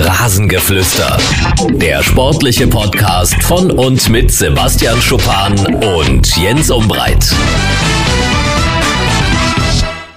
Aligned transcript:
Rasengeflüster. 0.00 1.16
Der 1.74 2.02
sportliche 2.02 2.66
Podcast 2.66 3.40
von 3.44 3.70
und 3.70 4.08
mit 4.08 4.32
Sebastian 4.32 5.00
Schuppan 5.00 5.54
und 5.96 6.36
Jens 6.36 6.68
Umbreit. 6.70 7.32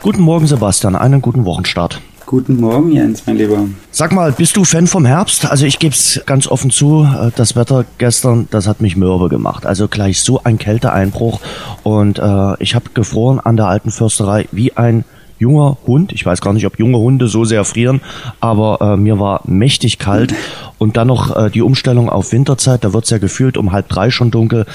Guten 0.01 0.21
Morgen, 0.23 0.47
Sebastian. 0.47 0.95
Einen 0.95 1.21
guten 1.21 1.45
Wochenstart. 1.45 2.01
Guten 2.25 2.59
Morgen, 2.59 2.91
Jens, 2.91 3.23
mein 3.27 3.37
Lieber. 3.37 3.65
Sag 3.91 4.11
mal, 4.11 4.31
bist 4.31 4.57
du 4.57 4.65
Fan 4.65 4.87
vom 4.87 5.05
Herbst? 5.05 5.45
Also 5.45 5.67
ich 5.67 5.77
gebe 5.77 5.93
es 5.93 6.21
ganz 6.25 6.47
offen 6.47 6.71
zu, 6.71 7.03
äh, 7.03 7.29
das 7.35 7.55
Wetter 7.55 7.85
gestern, 7.99 8.47
das 8.49 8.67
hat 8.67 8.81
mich 8.81 8.97
mürbe 8.97 9.29
gemacht. 9.29 9.65
Also 9.65 9.87
gleich 9.87 10.21
so 10.21 10.41
ein 10.43 10.57
Kälteeinbruch 10.57 11.39
und 11.83 12.17
äh, 12.17 12.61
ich 12.61 12.73
habe 12.73 12.89
gefroren 12.95 13.39
an 13.39 13.57
der 13.57 13.67
alten 13.67 13.91
Fürsterei 13.91 14.47
wie 14.51 14.75
ein 14.75 15.05
junger 15.39 15.77
Hund. 15.85 16.11
Ich 16.13 16.25
weiß 16.25 16.41
gar 16.41 16.53
nicht, 16.53 16.65
ob 16.65 16.79
junge 16.79 16.97
Hunde 16.97 17.27
so 17.27 17.45
sehr 17.45 17.65
frieren, 17.65 18.01
aber 18.39 18.79
äh, 18.81 18.97
mir 18.97 19.19
war 19.19 19.41
mächtig 19.45 19.99
kalt. 19.99 20.33
Und 20.77 20.97
dann 20.97 21.07
noch 21.07 21.35
äh, 21.35 21.49
die 21.49 21.61
Umstellung 21.61 22.09
auf 22.09 22.31
Winterzeit, 22.31 22.83
da 22.83 22.93
wird's 22.93 23.09
ja 23.09 23.17
gefühlt 23.17 23.57
um 23.57 23.71
halb 23.71 23.89
drei 23.89 24.09
schon 24.09 24.31
dunkel. 24.31 24.65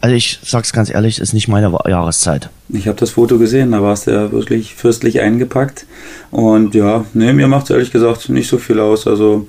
Also 0.00 0.16
ich 0.16 0.40
sag's 0.42 0.72
ganz 0.72 0.90
ehrlich, 0.90 1.20
ist 1.20 1.32
nicht 1.32 1.46
meine 1.46 1.72
Jahreszeit. 1.86 2.50
Ich 2.68 2.88
habe 2.88 2.98
das 2.98 3.10
Foto 3.10 3.38
gesehen, 3.38 3.70
da 3.70 3.82
warst 3.82 4.08
du 4.08 4.10
ja 4.10 4.32
wirklich 4.32 4.74
fürstlich 4.74 5.20
eingepackt. 5.20 5.86
Und 6.32 6.74
ja, 6.74 7.04
nee, 7.14 7.32
mir 7.32 7.46
macht's 7.46 7.70
ehrlich 7.70 7.92
gesagt 7.92 8.28
nicht 8.28 8.48
so 8.48 8.58
viel 8.58 8.80
aus. 8.80 9.06
Also 9.06 9.46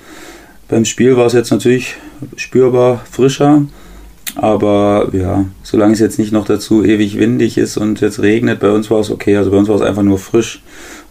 beim 0.67 0.85
Spiel 0.85 1.17
war 1.17 1.25
es 1.25 1.33
jetzt 1.33 1.49
natürlich 1.49 1.95
spürbar 2.35 3.01
frischer. 3.09 3.63
Aber 4.35 5.09
ja, 5.13 5.45
solange 5.61 5.93
es 5.93 5.99
jetzt 5.99 6.17
nicht 6.17 6.31
noch 6.31 6.45
dazu 6.45 6.83
ewig 6.83 7.19
windig 7.19 7.57
ist 7.57 7.77
und 7.77 8.01
jetzt 8.01 8.19
regnet, 8.19 8.59
bei 8.59 8.71
uns 8.71 8.89
war 8.89 8.99
es 8.99 9.11
okay. 9.11 9.37
Also 9.37 9.51
bei 9.51 9.57
uns 9.57 9.69
war 9.69 9.75
es 9.75 9.81
einfach 9.81 10.03
nur 10.03 10.17
frisch. 10.17 10.63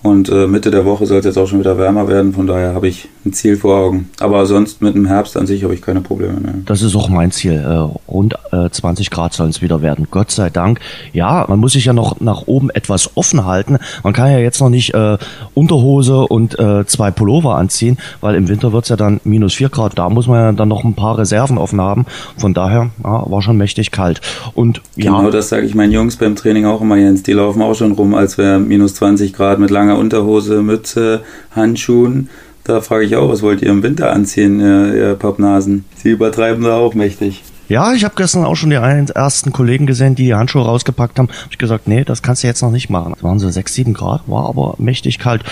Und 0.02 0.28
äh, 0.28 0.48
Mitte 0.48 0.70
der 0.72 0.84
Woche 0.84 1.06
soll 1.06 1.18
es 1.18 1.24
jetzt 1.24 1.38
auch 1.38 1.46
schon 1.46 1.60
wieder 1.60 1.78
wärmer 1.78 2.08
werden. 2.08 2.32
Von 2.32 2.46
daher 2.46 2.74
habe 2.74 2.88
ich 2.88 3.08
ein 3.24 3.32
Ziel 3.32 3.56
vor 3.56 3.76
Augen. 3.76 4.10
Aber 4.20 4.46
sonst 4.46 4.82
mit 4.82 4.94
dem 4.94 5.06
Herbst 5.06 5.36
an 5.36 5.46
sich 5.46 5.62
habe 5.64 5.74
ich 5.74 5.82
keine 5.82 6.00
Probleme 6.00 6.40
mehr. 6.40 6.54
Das 6.64 6.82
ist 6.82 6.96
auch 6.96 7.08
mein 7.08 7.30
Ziel. 7.30 7.52
Äh, 7.52 8.10
rund 8.10 8.34
äh, 8.52 8.68
20 8.70 9.10
Grad 9.10 9.32
sollen 9.32 9.50
es 9.50 9.62
wieder 9.62 9.82
werden. 9.82 10.08
Gott 10.10 10.30
sei 10.30 10.50
Dank. 10.50 10.80
Ja, 11.12 11.44
man 11.48 11.58
muss 11.60 11.72
sich 11.72 11.84
ja 11.84 11.92
noch 11.92 12.20
nach 12.20 12.46
oben 12.46 12.70
etwas 12.70 13.16
offen 13.16 13.44
halten. 13.44 13.78
Man 14.02 14.12
kann 14.12 14.30
ja 14.30 14.38
jetzt 14.38 14.60
noch 14.60 14.70
nicht 14.70 14.94
äh, 14.94 15.18
Unterhose 15.54 16.26
und 16.26 16.58
äh, 16.58 16.84
zwei 16.86 17.10
Pullover 17.10 17.56
anziehen, 17.56 17.98
weil 18.20 18.34
im 18.34 18.48
Winter 18.48 18.72
wird 18.72 18.84
es 18.84 18.88
ja 18.88 18.96
dann 18.96 19.20
minus 19.24 19.54
vier 19.54 19.68
Grad. 19.68 19.98
Da 19.98 20.08
muss 20.08 20.26
man 20.26 20.40
ja 20.40 20.52
dann 20.52 20.68
noch 20.68 20.84
ein 20.84 20.94
paar 20.94 21.18
Reserven 21.18 21.58
offen 21.58 21.80
haben. 21.80 22.06
Von 22.36 22.54
daher 22.54 22.90
ja, 23.04 23.30
war 23.30 23.42
schon 23.42 23.56
mächtig 23.56 23.90
kalt. 23.90 24.20
Und 24.54 24.82
ja. 24.96 25.12
Genau 25.12 25.30
das 25.30 25.48
sage 25.48 25.66
ich 25.66 25.74
meinen 25.74 25.92
Jungs 25.92 26.16
beim 26.16 26.36
Training 26.36 26.66
auch 26.66 26.80
immer, 26.80 26.96
Jens. 26.96 27.22
Die 27.22 27.32
laufen 27.32 27.62
auch 27.62 27.74
schon 27.74 27.92
rum, 27.92 28.14
als 28.14 28.38
wäre 28.38 28.58
minus 28.58 28.94
20 28.94 29.32
Grad 29.32 29.58
mit 29.58 29.70
langer 29.70 29.98
Unterhose, 29.98 30.62
Mütze, 30.62 31.22
Handschuhen. 31.54 32.28
Da 32.64 32.80
frage 32.80 33.04
ich 33.04 33.16
auch, 33.16 33.28
was 33.28 33.42
wollt 33.42 33.62
ihr 33.62 33.70
im 33.70 33.82
Winter 33.82 34.12
anziehen, 34.12 34.60
ihr, 34.60 34.94
ihr 34.94 35.14
Pappnasen? 35.14 35.84
Sie 35.96 36.10
übertreiben 36.10 36.62
da 36.62 36.76
auch 36.76 36.94
mächtig. 36.94 37.42
Ja, 37.68 37.92
ich 37.94 38.04
habe 38.04 38.14
gestern 38.16 38.44
auch 38.44 38.54
schon 38.54 38.70
die 38.70 38.76
ersten 38.76 39.52
Kollegen 39.52 39.86
gesehen, 39.86 40.14
die 40.14 40.26
die 40.26 40.34
Handschuhe 40.34 40.64
rausgepackt 40.64 41.18
haben. 41.18 41.28
Hab 41.28 41.50
ich 41.50 41.58
gesagt, 41.58 41.88
nee, 41.88 42.04
das 42.04 42.22
kannst 42.22 42.42
du 42.42 42.46
jetzt 42.46 42.62
noch 42.62 42.70
nicht 42.70 42.90
machen. 42.90 43.14
Es 43.16 43.22
waren 43.22 43.38
so 43.38 43.48
sechs, 43.48 43.74
sieben 43.74 43.94
Grad, 43.94 44.22
war 44.26 44.46
aber 44.48 44.74
mächtig 44.78 45.18
kalt. 45.18 45.42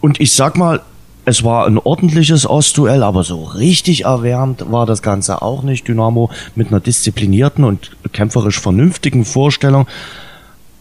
Und 0.00 0.20
ich 0.20 0.32
sag 0.32 0.56
mal, 0.56 0.80
es 1.26 1.44
war 1.44 1.66
ein 1.66 1.76
ordentliches 1.76 2.48
Ostduell, 2.48 3.02
aber 3.02 3.22
so 3.22 3.44
richtig 3.44 4.06
erwärmt 4.06 4.64
war 4.72 4.86
das 4.86 5.02
Ganze 5.02 5.42
auch 5.42 5.62
nicht. 5.62 5.86
Dynamo 5.86 6.30
mit 6.54 6.68
einer 6.68 6.80
disziplinierten 6.80 7.64
und 7.64 7.90
kämpferisch 8.12 8.58
vernünftigen 8.60 9.26
Vorstellung. 9.26 9.86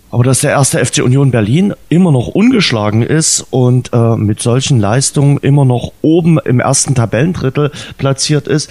Aber 0.10 0.24
dass 0.24 0.40
der 0.40 0.52
erste 0.52 0.84
FC 0.84 1.04
Union 1.04 1.32
Berlin 1.32 1.74
immer 1.90 2.12
noch 2.12 2.28
ungeschlagen 2.28 3.02
ist 3.02 3.46
und 3.50 3.92
äh, 3.94 4.16
mit 4.16 4.42
solchen 4.42 4.80
Leistungen 4.80 5.38
immer 5.38 5.66
noch 5.66 5.92
oben 6.02 6.40
im 6.40 6.60
ersten 6.60 6.96
Tabellendrittel 6.96 7.72
platziert 7.98 8.48
ist, 8.48 8.70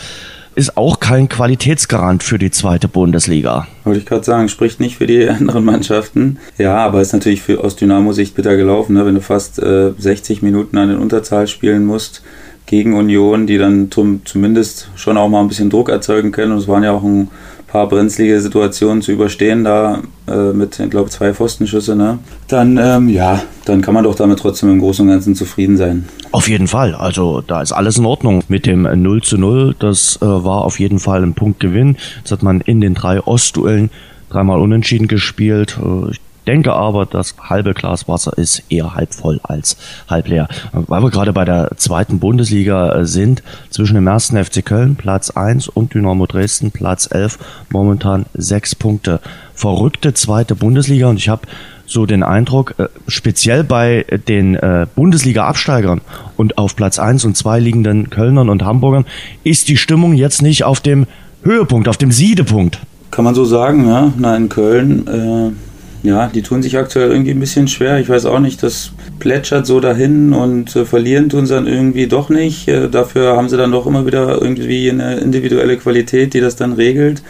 ist 0.54 0.78
auch 0.78 1.00
kein 1.00 1.28
Qualitätsgarant 1.28 2.22
für 2.22 2.38
die 2.38 2.50
zweite 2.50 2.88
Bundesliga. 2.88 3.68
Wollte 3.84 4.00
ich 4.00 4.06
gerade 4.06 4.24
sagen, 4.24 4.48
spricht 4.48 4.80
nicht 4.80 4.96
für 4.96 5.06
die 5.06 5.28
anderen 5.28 5.64
Mannschaften. 5.64 6.38
Ja, 6.56 6.78
aber 6.78 7.02
ist 7.02 7.12
natürlich 7.12 7.42
für, 7.42 7.62
aus 7.62 7.76
Dynamo-Sicht 7.76 8.34
bitter 8.34 8.56
gelaufen, 8.56 8.94
ne? 8.94 9.04
wenn 9.04 9.14
du 9.14 9.20
fast 9.20 9.58
äh, 9.58 9.92
60 9.98 10.40
Minuten 10.40 10.78
an 10.78 10.88
den 10.88 10.98
Unterzahl 10.98 11.46
spielen 11.46 11.84
musst 11.84 12.22
gegen 12.64 12.94
Union, 12.94 13.46
die 13.46 13.58
dann 13.58 13.90
zum, 13.90 14.22
zumindest 14.24 14.90
schon 14.96 15.16
auch 15.18 15.28
mal 15.28 15.40
ein 15.40 15.48
bisschen 15.48 15.70
Druck 15.70 15.90
erzeugen 15.90 16.32
können. 16.32 16.52
Und 16.52 16.58
es 16.58 16.68
waren 16.68 16.82
ja 16.82 16.92
auch 16.92 17.04
ein 17.04 17.28
paar 17.66 17.88
brenzlige 17.88 18.40
Situationen 18.40 19.02
zu 19.02 19.12
überstehen, 19.12 19.64
da 19.64 20.02
äh, 20.28 20.52
mit, 20.52 20.78
ich 20.78 20.90
glaube, 20.90 21.10
zwei 21.10 21.34
Pfostenschüsse, 21.34 21.96
ne? 21.96 22.18
Dann, 22.48 22.78
ähm, 22.80 23.08
ja, 23.08 23.42
dann 23.64 23.82
kann 23.82 23.94
man 23.94 24.04
doch 24.04 24.14
damit 24.14 24.38
trotzdem 24.38 24.70
im 24.70 24.78
Großen 24.78 25.04
und 25.04 25.12
Ganzen 25.12 25.34
zufrieden 25.34 25.76
sein. 25.76 26.06
Auf 26.32 26.48
jeden 26.48 26.68
Fall. 26.68 26.94
Also 26.94 27.40
da 27.40 27.62
ist 27.62 27.72
alles 27.72 27.98
in 27.98 28.06
Ordnung 28.06 28.44
mit 28.48 28.66
dem 28.66 28.82
0 28.82 29.22
zu 29.22 29.38
0. 29.38 29.74
Das 29.78 30.18
äh, 30.22 30.26
war 30.26 30.64
auf 30.64 30.78
jeden 30.78 30.98
Fall 30.98 31.22
ein 31.22 31.34
Punktgewinn. 31.34 31.96
Jetzt 32.18 32.32
hat 32.32 32.42
man 32.42 32.60
in 32.60 32.80
den 32.80 32.94
drei 32.94 33.20
Ostduellen 33.20 33.90
dreimal 34.30 34.60
unentschieden 34.60 35.08
gespielt. 35.08 35.78
Äh, 35.82 36.10
ich 36.12 36.20
denke 36.46 36.72
aber, 36.72 37.06
das 37.06 37.34
halbe 37.40 37.74
Glas 37.74 38.08
Wasser 38.08 38.36
ist 38.36 38.62
eher 38.68 38.94
halb 38.94 39.14
voll 39.14 39.40
als 39.42 39.76
halb 40.08 40.28
leer. 40.28 40.48
Weil 40.72 41.02
wir 41.02 41.10
gerade 41.10 41.32
bei 41.32 41.44
der 41.44 41.70
zweiten 41.76 42.18
Bundesliga 42.18 42.92
äh, 42.92 43.06
sind, 43.06 43.42
zwischen 43.70 43.94
dem 43.94 44.06
ersten 44.06 44.42
FC 44.42 44.64
Köln, 44.64 44.96
Platz 44.96 45.30
1 45.30 45.68
und 45.68 45.94
Dynamo 45.94 46.26
Dresden, 46.26 46.70
Platz 46.70 47.08
11, 47.10 47.38
momentan 47.70 48.26
sechs 48.34 48.74
Punkte. 48.74 49.20
Verrückte 49.54 50.12
zweite 50.12 50.54
Bundesliga 50.54 51.08
und 51.08 51.16
ich 51.16 51.28
habe 51.28 51.42
so 51.86 52.04
den 52.04 52.22
Eindruck, 52.22 52.74
äh, 52.78 52.88
speziell 53.06 53.64
bei 53.64 54.04
den 54.28 54.54
äh, 54.56 54.86
Bundesliga-Absteigern 54.94 56.00
und 56.36 56.58
auf 56.58 56.76
Platz 56.76 56.98
1 56.98 57.24
und 57.24 57.36
2 57.36 57.60
liegenden 57.60 58.10
Kölnern 58.10 58.48
und 58.48 58.64
Hamburgern 58.64 59.06
ist 59.44 59.68
die 59.68 59.76
Stimmung 59.76 60.14
jetzt 60.14 60.42
nicht 60.42 60.64
auf 60.64 60.80
dem 60.80 61.06
Höhepunkt, 61.42 61.88
auf 61.88 61.96
dem 61.96 62.10
Siedepunkt. 62.10 62.80
Kann 63.10 63.24
man 63.24 63.34
so 63.34 63.44
sagen, 63.44 63.88
ja. 63.88 64.12
Na, 64.18 64.36
in 64.36 64.48
Köln 64.48 65.06
äh, 65.06 65.65
ja, 66.06 66.28
die 66.28 66.42
tun 66.42 66.62
sich 66.62 66.78
aktuell 66.78 67.10
irgendwie 67.10 67.32
ein 67.32 67.40
bisschen 67.40 67.68
schwer. 67.68 67.98
Ich 67.98 68.08
weiß 68.08 68.26
auch 68.26 68.38
nicht, 68.38 68.62
das 68.62 68.92
plätschert 69.18 69.66
so 69.66 69.80
dahin 69.80 70.32
und 70.32 70.74
äh, 70.76 70.84
verlieren 70.84 71.28
tun 71.28 71.46
sie 71.46 71.54
dann 71.54 71.66
irgendwie 71.66 72.06
doch 72.06 72.28
nicht. 72.28 72.68
Äh, 72.68 72.88
dafür 72.88 73.36
haben 73.36 73.48
sie 73.48 73.56
dann 73.56 73.72
doch 73.72 73.86
immer 73.86 74.06
wieder 74.06 74.40
irgendwie 74.40 74.90
eine 74.90 75.16
individuelle 75.16 75.76
Qualität, 75.76 76.32
die 76.34 76.40
das 76.40 76.54
dann 76.54 76.72
regelt. 76.72 77.22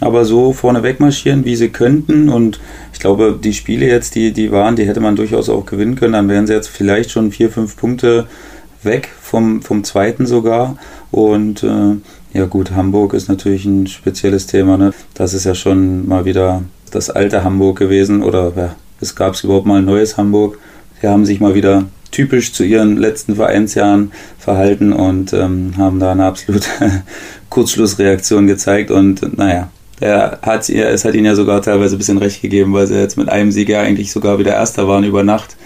Aber 0.00 0.24
so 0.24 0.52
vorne 0.52 0.82
wegmarschieren, 0.82 1.44
wie 1.44 1.56
sie 1.56 1.68
könnten 1.68 2.28
und 2.28 2.60
ich 2.92 3.00
glaube, 3.00 3.38
die 3.42 3.52
Spiele 3.52 3.86
jetzt, 3.86 4.14
die, 4.14 4.32
die 4.32 4.50
waren, 4.52 4.76
die 4.76 4.86
hätte 4.86 5.00
man 5.00 5.16
durchaus 5.16 5.48
auch 5.48 5.66
gewinnen 5.66 5.96
können. 5.96 6.14
Dann 6.14 6.28
wären 6.28 6.46
sie 6.46 6.54
jetzt 6.54 6.68
vielleicht 6.68 7.10
schon 7.10 7.32
vier, 7.32 7.50
fünf 7.50 7.76
Punkte 7.76 8.26
weg 8.82 9.10
vom, 9.20 9.62
vom 9.62 9.84
zweiten 9.84 10.26
sogar. 10.26 10.76
Und 11.10 11.62
äh, 11.62 11.96
ja 12.32 12.46
gut, 12.46 12.72
Hamburg 12.72 13.14
ist 13.14 13.28
natürlich 13.28 13.64
ein 13.64 13.86
spezielles 13.86 14.46
Thema. 14.46 14.76
Ne? 14.76 14.92
Das 15.14 15.34
ist 15.34 15.44
ja 15.44 15.54
schon 15.54 16.06
mal 16.08 16.24
wieder 16.24 16.62
das 16.90 17.10
alte 17.10 17.44
Hamburg 17.44 17.78
gewesen 17.78 18.22
oder 18.22 18.52
ja, 18.56 18.76
es 19.00 19.14
gab 19.14 19.34
es 19.34 19.44
überhaupt 19.44 19.66
mal 19.66 19.78
ein 19.78 19.84
neues 19.84 20.16
Hamburg. 20.16 20.58
Die 21.02 21.06
haben 21.06 21.24
sich 21.24 21.40
mal 21.40 21.54
wieder 21.54 21.84
typisch 22.10 22.52
zu 22.52 22.64
ihren 22.64 22.96
letzten 22.96 23.36
Vereinsjahren 23.36 24.12
verhalten 24.38 24.92
und 24.92 25.32
ähm, 25.32 25.74
haben 25.76 26.00
da 26.00 26.12
eine 26.12 26.24
absolute 26.24 26.68
Kurzschlussreaktion 27.50 28.46
gezeigt 28.46 28.90
und 28.90 29.38
naja, 29.38 29.70
er 30.00 30.38
hat, 30.42 30.68
es 30.68 31.04
hat 31.04 31.14
ihnen 31.14 31.26
ja 31.26 31.34
sogar 31.34 31.62
teilweise 31.62 31.96
ein 31.96 31.98
bisschen 31.98 32.18
recht 32.18 32.40
gegeben, 32.40 32.72
weil 32.72 32.86
sie 32.86 32.98
jetzt 32.98 33.18
mit 33.18 33.28
einem 33.28 33.52
Sieg 33.52 33.68
ja 33.68 33.80
eigentlich 33.80 34.12
sogar 34.12 34.38
wieder 34.38 34.54
Erster 34.54 34.88
waren 34.88 35.04
über 35.04 35.22
Nacht 35.22 35.56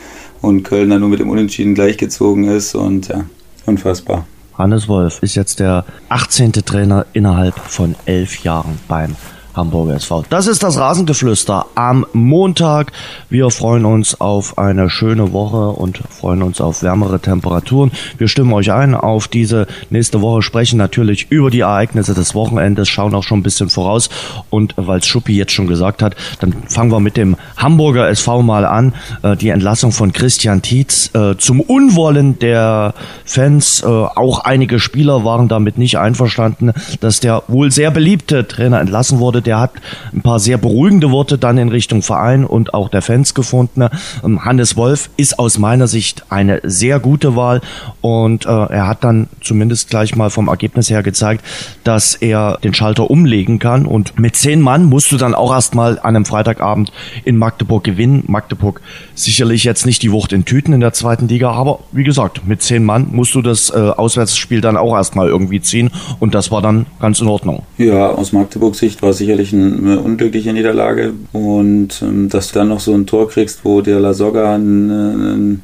und 0.42 0.64
Köln 0.64 0.90
dann 0.90 1.00
nur 1.00 1.08
mit 1.08 1.20
dem 1.20 1.30
Unentschieden 1.30 1.74
gleichgezogen 1.74 2.44
ist 2.44 2.74
und 2.74 3.08
ja, 3.08 3.24
unfassbar. 3.66 4.26
Hannes 4.58 4.88
Wolf 4.88 5.20
ist 5.22 5.34
jetzt 5.34 5.60
der 5.60 5.84
18. 6.08 6.52
Trainer 6.52 7.06
innerhalb 7.12 7.58
von 7.58 7.96
elf 8.06 8.44
Jahren 8.44 8.78
beim 8.86 9.16
Hamburger 9.54 9.94
SV. 9.94 10.24
Das 10.28 10.46
ist 10.46 10.62
das 10.62 10.78
Rasengeflüster 10.78 11.66
am 11.74 12.06
Montag. 12.12 12.92
Wir 13.30 13.50
freuen 13.50 13.84
uns 13.84 14.20
auf 14.20 14.58
eine 14.58 14.90
schöne 14.90 15.32
Woche 15.32 15.70
und 15.70 15.98
freuen 16.10 16.42
uns 16.42 16.60
auf 16.60 16.82
wärmere 16.82 17.20
Temperaturen. 17.20 17.92
Wir 18.18 18.28
stimmen 18.28 18.52
euch 18.52 18.72
ein 18.72 18.94
auf 18.94 19.28
diese 19.28 19.66
nächste 19.90 20.20
Woche, 20.20 20.42
sprechen 20.42 20.76
natürlich 20.76 21.30
über 21.30 21.50
die 21.50 21.60
Ereignisse 21.60 22.14
des 22.14 22.34
Wochenendes, 22.34 22.88
schauen 22.88 23.14
auch 23.14 23.22
schon 23.22 23.40
ein 23.40 23.42
bisschen 23.42 23.70
voraus. 23.70 24.10
Und 24.50 24.74
weil 24.76 25.02
Schuppi 25.02 25.36
jetzt 25.36 25.52
schon 25.52 25.66
gesagt 25.66 26.02
hat, 26.02 26.16
dann 26.40 26.52
fangen 26.68 26.90
wir 26.90 27.00
mit 27.00 27.16
dem 27.16 27.36
Hamburger 27.56 28.08
SV 28.08 28.42
mal 28.42 28.64
an. 28.64 28.94
Äh, 29.22 29.36
die 29.36 29.50
Entlassung 29.50 29.92
von 29.92 30.12
Christian 30.12 30.62
Tietz 30.62 31.10
äh, 31.14 31.36
zum 31.36 31.60
Unwollen 31.60 32.38
der 32.38 32.94
Fans. 33.24 33.82
Äh, 33.82 33.86
auch 33.86 34.40
einige 34.40 34.80
Spieler 34.80 35.24
waren 35.24 35.48
damit 35.48 35.78
nicht 35.78 35.98
einverstanden, 35.98 36.72
dass 37.00 37.20
der 37.20 37.42
wohl 37.48 37.70
sehr 37.70 37.90
beliebte 37.90 38.46
Trainer 38.48 38.80
entlassen 38.80 39.18
wurde 39.18 39.42
der 39.46 39.60
hat 39.60 39.72
ein 40.12 40.22
paar 40.22 40.38
sehr 40.38 40.58
beruhigende 40.58 41.10
Worte 41.10 41.38
dann 41.38 41.58
in 41.58 41.68
Richtung 41.68 42.02
Verein 42.02 42.44
und 42.44 42.74
auch 42.74 42.88
der 42.88 43.02
Fans 43.02 43.34
gefunden. 43.34 43.86
Ähm, 44.24 44.44
Hannes 44.44 44.76
Wolf 44.76 45.10
ist 45.16 45.38
aus 45.38 45.58
meiner 45.58 45.86
Sicht 45.86 46.24
eine 46.30 46.60
sehr 46.62 47.00
gute 47.00 47.36
Wahl 47.36 47.60
und 48.00 48.46
äh, 48.46 48.48
er 48.48 48.88
hat 48.88 49.04
dann 49.04 49.28
zumindest 49.42 49.90
gleich 49.90 50.16
mal 50.16 50.30
vom 50.30 50.48
Ergebnis 50.48 50.90
her 50.90 51.02
gezeigt, 51.02 51.44
dass 51.84 52.14
er 52.14 52.58
den 52.62 52.74
Schalter 52.74 53.10
umlegen 53.10 53.58
kann 53.58 53.86
und 53.86 54.18
mit 54.18 54.36
zehn 54.36 54.60
Mann 54.60 54.84
musst 54.84 55.12
du 55.12 55.16
dann 55.16 55.34
auch 55.34 55.52
erstmal 55.52 55.98
an 55.98 56.16
einem 56.16 56.24
Freitagabend 56.24 56.92
in 57.24 57.36
Magdeburg 57.36 57.84
gewinnen. 57.84 58.24
Magdeburg 58.26 58.80
sicherlich 59.14 59.64
jetzt 59.64 59.86
nicht 59.86 60.02
die 60.02 60.12
Wucht 60.12 60.32
in 60.32 60.44
Tüten 60.44 60.72
in 60.72 60.80
der 60.80 60.92
zweiten 60.92 61.28
Liga, 61.28 61.50
aber 61.50 61.80
wie 61.92 62.04
gesagt, 62.04 62.46
mit 62.46 62.62
zehn 62.62 62.84
Mann 62.84 63.08
musst 63.12 63.34
du 63.34 63.42
das 63.42 63.70
äh, 63.70 63.74
Auswärtsspiel 63.74 64.60
dann 64.60 64.76
auch 64.76 64.94
erstmal 64.94 65.28
irgendwie 65.28 65.60
ziehen 65.60 65.90
und 66.20 66.34
das 66.34 66.50
war 66.50 66.62
dann 66.62 66.86
ganz 67.00 67.20
in 67.20 67.28
Ordnung. 67.28 67.62
Ja, 67.78 68.10
aus 68.10 68.32
Magdeburgs 68.32 68.78
Sicht 68.78 69.02
war 69.02 69.10
es 69.10 69.20
sicherlich 69.36 69.52
eine 69.52 70.00
unglückliche 70.00 70.52
Niederlage 70.52 71.12
und 71.32 72.02
ähm, 72.02 72.28
dass 72.28 72.52
du 72.52 72.58
dann 72.58 72.68
noch 72.68 72.80
so 72.80 72.94
ein 72.94 73.06
Tor 73.06 73.28
kriegst, 73.28 73.64
wo 73.64 73.80
der 73.80 73.98
La 74.00 74.14
Soga 74.14 74.54
einen, 74.54 74.90
einen, 74.90 75.62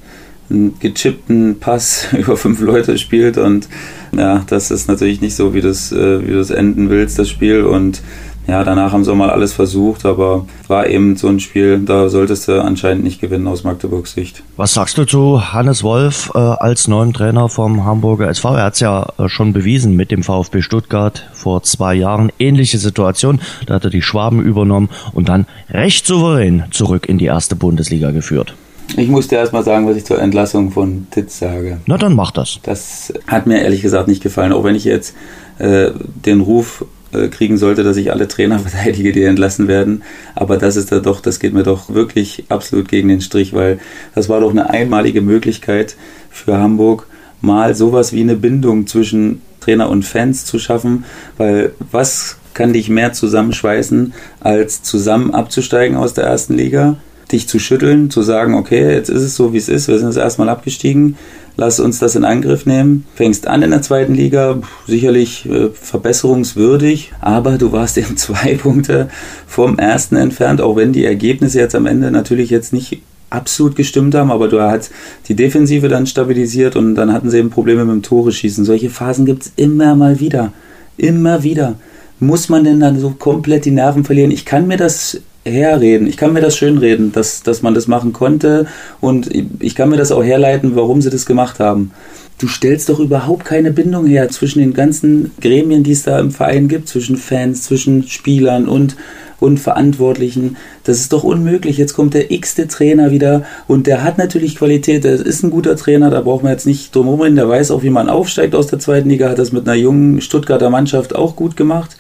einen 0.51 0.79
gechippten 0.81 1.59
Pass 1.61 2.09
über 2.19 2.37
fünf 2.37 2.61
Leute 2.61 2.99
spielt 2.99 3.39
und 3.39 3.69
ja, 4.17 4.45
das 4.49 4.71
ist 4.71 4.89
natürlich 4.89 5.21
nicht 5.21 5.37
so, 5.37 5.55
wie 5.55 5.61
du 5.61 5.69
es 5.69 5.93
äh, 5.93 6.55
enden 6.55 6.91
willst, 6.91 7.19
das 7.19 7.29
Spiel 7.29 7.63
und 7.63 8.03
ja, 8.51 8.65
danach 8.65 8.93
haben 8.93 9.05
sie 9.05 9.13
auch 9.13 9.17
mal 9.17 9.31
alles 9.31 9.53
versucht, 9.53 10.05
aber 10.05 10.45
war 10.67 10.89
eben 10.89 11.17
so 11.17 11.29
ein 11.29 11.39
Spiel, 11.39 11.79
da 11.79 12.09
solltest 12.09 12.49
du 12.49 12.61
anscheinend 12.61 13.05
nicht 13.05 13.21
gewinnen 13.21 13.47
aus 13.47 13.63
Magdeburgs 13.63 14.13
Sicht. 14.13 14.43
Was 14.57 14.75
sagst 14.75 14.99
du 14.99 15.05
zu 15.05 15.53
Hannes 15.53 15.85
Wolf 15.85 16.33
äh, 16.35 16.39
als 16.39 16.89
neuen 16.89 17.13
Trainer 17.13 17.49
vom 17.49 17.85
Hamburger 17.85 18.29
SV? 18.29 18.57
Er 18.57 18.65
hat 18.65 18.75
es 18.75 18.81
ja 18.81 19.07
äh, 19.19 19.29
schon 19.29 19.53
bewiesen 19.53 19.95
mit 19.95 20.11
dem 20.11 20.25
VfB 20.25 20.63
Stuttgart 20.63 21.29
vor 21.33 21.63
zwei 21.63 21.95
Jahren. 21.95 22.33
Ähnliche 22.41 22.79
Situation, 22.79 23.41
da 23.67 23.75
hat 23.75 23.85
er 23.85 23.91
die 23.91 24.03
Schwaben 24.03 24.43
übernommen 24.43 24.89
und 25.13 25.29
dann 25.29 25.47
recht 25.71 26.05
souverän 26.05 26.65
zurück 26.73 27.09
in 27.09 27.19
die 27.19 27.27
erste 27.27 27.55
Bundesliga 27.55 28.11
geführt. 28.11 28.55
Ich 28.97 29.09
musste 29.09 29.37
erst 29.37 29.53
mal 29.53 29.63
sagen, 29.63 29.87
was 29.87 29.97
ich 29.97 30.05
zur 30.05 30.21
Entlassung 30.21 30.73
von 30.73 31.07
Titz 31.13 31.39
sage. 31.39 31.79
Na, 31.87 31.97
dann 31.97 32.17
mach 32.17 32.33
das. 32.33 32.59
Das 32.65 33.13
hat 33.29 33.47
mir 33.47 33.63
ehrlich 33.63 33.83
gesagt 33.83 34.09
nicht 34.09 34.25
gefallen, 34.25 34.53
auch 34.53 34.65
wenn 34.65 34.75
ich 34.75 34.83
jetzt 34.83 35.15
äh, 35.59 35.93
den 36.27 36.41
Ruf 36.41 36.85
kriegen 37.13 37.57
sollte, 37.57 37.83
dass 37.83 37.97
ich 37.97 38.13
alle 38.13 38.29
Trainer 38.29 38.59
verteidige, 38.61 39.13
die 39.13 39.25
entlassen 39.25 39.69
werden. 39.69 40.03
Aber 40.35 40.57
das 40.57 40.77
ist 40.77 40.93
da 40.93 41.01
doch, 41.01 41.21
das 41.21 41.41
geht 41.41 41.53
mir 41.53 41.63
doch 41.63 41.93
wirklich 41.93 42.45
absolut 42.49 42.89
gegen 42.89 43.09
den 43.09 43.21
Strich, 43.21 43.53
weil 43.53 43.79
das 44.15 44.29
war 44.29 44.41
doch 44.41 44.51
eine 44.51 44.71
einmalige 44.71 45.21
Möglichkeit 45.21 45.97
für 46.31 46.59
Hamburg, 46.59 47.07
mal 47.41 47.75
sowas 47.75 48.13
wie 48.13 48.21
eine 48.21 48.37
Bindung 48.37 48.87
zwischen 48.87 49.43
Trainer 49.61 49.91
und 49.91 50.05
Fans 50.05 50.45
zu 50.45 50.59
schaffen, 50.59 51.05
weil 51.37 51.73
was 51.91 52.39
kann 52.55 52.73
dich 52.73 52.89
mehr 52.89 53.13
zusammenschweißen, 53.13 54.13
als 54.41 54.83
zusammen 54.83 55.33
abzusteigen 55.33 55.97
aus 55.97 56.15
der 56.15 56.25
ersten 56.25 56.55
Liga, 56.55 56.97
dich 57.31 57.49
zu 57.49 57.59
schütteln, 57.59 58.11
zu 58.11 58.23
sagen, 58.23 58.55
okay, 58.55 58.93
jetzt 58.93 59.09
ist 59.09 59.23
es 59.23 59.37
so, 59.37 59.53
wie 59.53 59.59
es 59.59 59.69
ist, 59.69 59.89
wir 59.89 59.99
sind 59.99 60.09
jetzt 60.09 60.17
erstmal 60.17 60.49
abgestiegen, 60.49 61.17
lass 61.57 61.81
uns 61.81 61.99
das 61.99 62.17
in 62.17 62.25
Angriff 62.25 62.67
nehmen. 62.67 63.07
Fängst 63.15 63.47
an 63.47 63.63
in 63.63 63.71
der 63.71 63.83
zweiten 63.83 64.15
Liga, 64.15 64.59
sicherlich 64.87 65.47
äh, 65.47 65.69
verbesserungswürdig, 65.71 67.13
aber 67.21 67.59
du 67.59 67.73
warst 67.73 67.99
eben 67.99 68.17
zwei 68.17 68.55
Punkte 68.55 69.09
vom 69.47 69.79
ersten 69.79 70.17
entfernt, 70.17 70.61
auch 70.61 70.77
wenn 70.77 70.93
die 70.93 71.05
Ergebnisse 71.05 71.59
jetzt 71.59 71.75
am 71.75 71.87
Ende 71.87 72.11
natürlich 72.11 72.51
jetzt 72.51 72.73
nicht 72.73 73.03
absolut 73.31 73.77
gestimmt 73.77 74.15
haben, 74.15 74.31
aber 74.31 74.49
du 74.49 74.61
hast 74.61 74.91
die 75.29 75.37
Defensive 75.37 75.89
dann 75.89 76.07
stabilisiert 76.07 76.77
und 76.77 76.97
dann 76.97 77.13
hatten 77.13 77.31
sie 77.31 77.39
eben 77.39 77.51
Probleme 77.51 77.85
mit 77.85 77.95
dem 77.95 78.03
Tore 78.03 78.33
schießen. 78.33 78.65
Solche 78.65 78.91
Phasen 78.91 79.25
gibt 79.25 79.45
es 79.45 79.53
immer 79.57 79.95
mal 79.95 80.21
wieder. 80.21 80.53
Immer 80.97 81.43
wieder. 81.45 81.77
Muss 82.19 82.49
man 82.49 82.65
denn 82.65 82.81
dann 82.81 82.99
so 82.99 83.11
komplett 83.11 83.65
die 83.65 83.71
Nerven 83.71 84.05
verlieren? 84.05 84.31
Ich 84.31 84.45
kann 84.45 84.67
mir 84.67 84.77
das 84.77 85.21
herreden. 85.45 86.07
Ich 86.07 86.17
kann 86.17 86.33
mir 86.33 86.41
das 86.41 86.57
schönreden, 86.57 87.13
dass, 87.13 87.43
dass 87.43 87.63
man 87.63 87.75
das 87.75 87.87
machen 87.87 88.13
konnte 88.13 88.67
und 89.01 89.31
ich 89.61 89.75
kann 89.75 89.89
mir 89.89 89.97
das 89.97 90.13
auch 90.13 90.23
herleiten, 90.23 90.77
warum 90.77 91.01
sie 91.01 91.11
das 91.11 91.27
gemacht 91.27 91.61
haben. 91.61 91.93
Du 92.39 92.49
stellst 92.49 92.89
doch 92.89 92.99
überhaupt 92.99 93.45
keine 93.45 93.71
Bindung 93.71 94.07
her 94.07 94.31
zwischen 94.31 94.61
den 94.61 94.73
ganzen 94.73 95.31
Gremien, 95.43 95.83
die 95.83 95.93
es 95.93 96.05
da 96.05 96.19
im 96.19 96.31
Verein 96.31 96.69
gibt, 96.69 96.89
zwischen 96.89 97.19
Fans, 97.19 97.65
zwischen 97.65 98.09
Spielern 98.09 98.67
und, 98.67 98.97
und 99.41 99.61
Verantwortlichen. 99.61 100.57
Das 100.85 101.01
ist 101.01 101.13
doch 101.13 101.23
unmöglich. 101.23 101.77
Jetzt 101.77 101.93
kommt 101.93 102.15
der 102.15 102.31
x-te 102.31 102.67
Trainer 102.67 103.11
wieder 103.11 103.45
und 103.69 103.87
der 103.87 104.05
hat 104.05 104.17
natürlich 104.17 104.57
Qualität. 104.57 105.05
Der 105.05 105.15
ist 105.15 105.43
ein 105.43 105.51
guter 105.51 105.77
Trainer, 105.77 106.09
da 106.09 106.23
braucht 106.23 106.43
man 106.43 106.53
jetzt 106.53 106.67
nicht 106.67 106.95
drum 106.95 107.09
herum. 107.09 107.37
Der 107.37 107.47
weiß 107.47 107.71
auch, 107.73 107.83
wie 107.83 107.91
man 107.91 108.09
aufsteigt 108.09 108.55
aus 108.55 108.69
der 108.69 108.79
zweiten 108.79 109.11
Liga, 109.11 109.29
hat 109.29 109.39
das 109.39 109.53
mit 109.53 109.69
einer 109.69 109.77
jungen 109.77 110.23
Stuttgarter 110.23 110.71
Mannschaft 110.71 111.15
auch 111.15 111.37
gut 111.37 111.59
gemacht. 111.59 111.99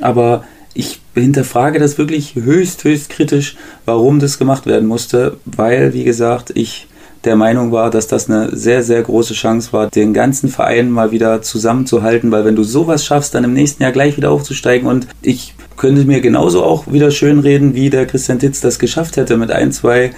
Aber 0.00 0.44
ich 0.76 1.00
hinterfrage 1.14 1.78
das 1.78 1.98
wirklich 1.98 2.34
höchst, 2.34 2.84
höchst 2.84 3.08
kritisch, 3.10 3.56
warum 3.84 4.20
das 4.20 4.38
gemacht 4.38 4.66
werden 4.66 4.86
musste, 4.86 5.38
weil, 5.44 5.94
wie 5.94 6.04
gesagt, 6.04 6.52
ich 6.54 6.86
der 7.24 7.34
Meinung 7.34 7.72
war, 7.72 7.90
dass 7.90 8.06
das 8.06 8.30
eine 8.30 8.54
sehr, 8.54 8.84
sehr 8.84 9.02
große 9.02 9.34
Chance 9.34 9.72
war, 9.72 9.90
den 9.90 10.14
ganzen 10.14 10.48
Verein 10.48 10.90
mal 10.90 11.10
wieder 11.10 11.42
zusammenzuhalten, 11.42 12.30
weil 12.30 12.44
wenn 12.44 12.54
du 12.54 12.62
sowas 12.62 13.04
schaffst, 13.04 13.34
dann 13.34 13.42
im 13.42 13.52
nächsten 13.52 13.82
Jahr 13.82 13.90
gleich 13.90 14.16
wieder 14.16 14.30
aufzusteigen 14.30 14.86
und 14.86 15.08
ich 15.22 15.54
könnte 15.76 16.04
mir 16.04 16.20
genauso 16.20 16.62
auch 16.62 16.90
wieder 16.90 17.10
schönreden, 17.10 17.74
wie 17.74 17.90
der 17.90 18.06
Christian 18.06 18.38
Titz 18.38 18.60
das 18.60 18.78
geschafft 18.78 19.16
hätte 19.16 19.36
mit 19.36 19.50
ein, 19.50 19.72
zwei 19.72 20.12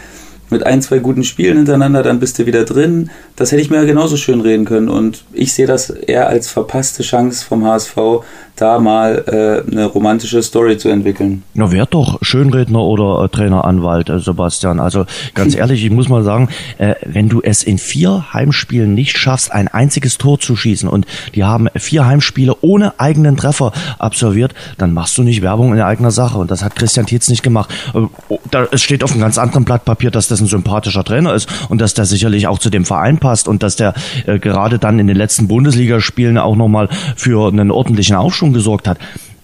mit 0.50 0.64
ein, 0.64 0.80
zwei 0.80 0.98
guten 0.98 1.24
Spielen 1.24 1.58
hintereinander, 1.58 2.02
dann 2.02 2.20
bist 2.20 2.38
du 2.38 2.46
wieder 2.46 2.64
drin. 2.64 3.10
Das 3.36 3.52
hätte 3.52 3.60
ich 3.60 3.70
mir 3.70 3.84
genauso 3.84 4.16
schön 4.16 4.40
reden 4.40 4.64
können. 4.64 4.88
Und 4.88 5.24
ich 5.32 5.52
sehe 5.52 5.66
das 5.66 5.90
eher 5.90 6.28
als 6.28 6.48
verpasste 6.48 7.02
Chance 7.02 7.44
vom 7.44 7.66
HSV, 7.66 7.96
da 8.60 8.78
mal 8.78 9.24
äh, 9.26 9.70
eine 9.70 9.86
romantische 9.86 10.42
Story 10.42 10.78
zu 10.78 10.88
entwickeln. 10.88 11.42
Na, 11.54 11.70
wer 11.72 11.86
doch 11.86 12.18
Schönredner 12.22 12.80
oder 12.80 13.24
äh, 13.24 13.28
Traineranwalt, 13.28 14.08
äh, 14.08 14.18
Sebastian. 14.20 14.80
Also 14.80 15.06
ganz 15.34 15.54
ehrlich, 15.56 15.84
ich 15.84 15.90
muss 15.90 16.08
mal 16.08 16.24
sagen, 16.24 16.48
äh, 16.78 16.94
wenn 17.04 17.28
du 17.28 17.40
es 17.42 17.62
in 17.62 17.78
vier 17.78 18.32
Heimspielen 18.32 18.94
nicht 18.94 19.18
schaffst, 19.18 19.52
ein 19.52 19.68
einziges 19.68 20.18
Tor 20.18 20.38
zu 20.38 20.56
schießen 20.56 20.88
und 20.88 21.06
die 21.34 21.44
haben 21.44 21.68
vier 21.76 22.06
Heimspiele 22.06 22.56
ohne 22.60 22.98
eigenen 22.98 23.36
Treffer 23.36 23.72
absolviert, 23.98 24.54
dann 24.76 24.92
machst 24.92 25.16
du 25.18 25.22
nicht 25.22 25.42
Werbung 25.42 25.72
in 25.72 25.80
eigener 25.80 26.10
Sache. 26.10 26.38
Und 26.38 26.50
das 26.50 26.62
hat 26.62 26.76
Christian 26.76 27.06
Tietz 27.06 27.28
nicht 27.28 27.42
gemacht. 27.42 27.70
Äh, 27.94 28.00
oh, 28.28 28.40
da, 28.50 28.66
es 28.70 28.82
steht 28.82 29.04
auf 29.04 29.12
einem 29.12 29.20
ganz 29.20 29.38
anderen 29.38 29.64
Blatt 29.64 29.84
Papier, 29.84 30.10
dass 30.10 30.28
das 30.28 30.40
ein 30.40 30.46
sympathischer 30.46 31.04
Trainer 31.04 31.34
ist 31.34 31.48
und 31.68 31.80
dass 31.80 31.94
der 31.94 32.04
sicherlich 32.04 32.46
auch 32.46 32.58
zu 32.58 32.70
dem 32.70 32.84
Verein 32.84 33.18
passt 33.18 33.48
und 33.48 33.62
dass 33.62 33.76
der 33.76 33.94
äh, 34.26 34.38
gerade 34.38 34.78
dann 34.78 34.98
in 34.98 35.06
den 35.06 35.16
letzten 35.16 35.48
Bundesligaspielen 35.48 36.38
auch 36.38 36.56
nochmal 36.56 36.88
für 37.16 37.48
einen 37.48 37.70
ordentlichen 37.70 38.16
Aufschwung 38.16 38.47
Überraschung 38.48 38.52
gesorgt 38.52 38.88
hat. 38.88 38.98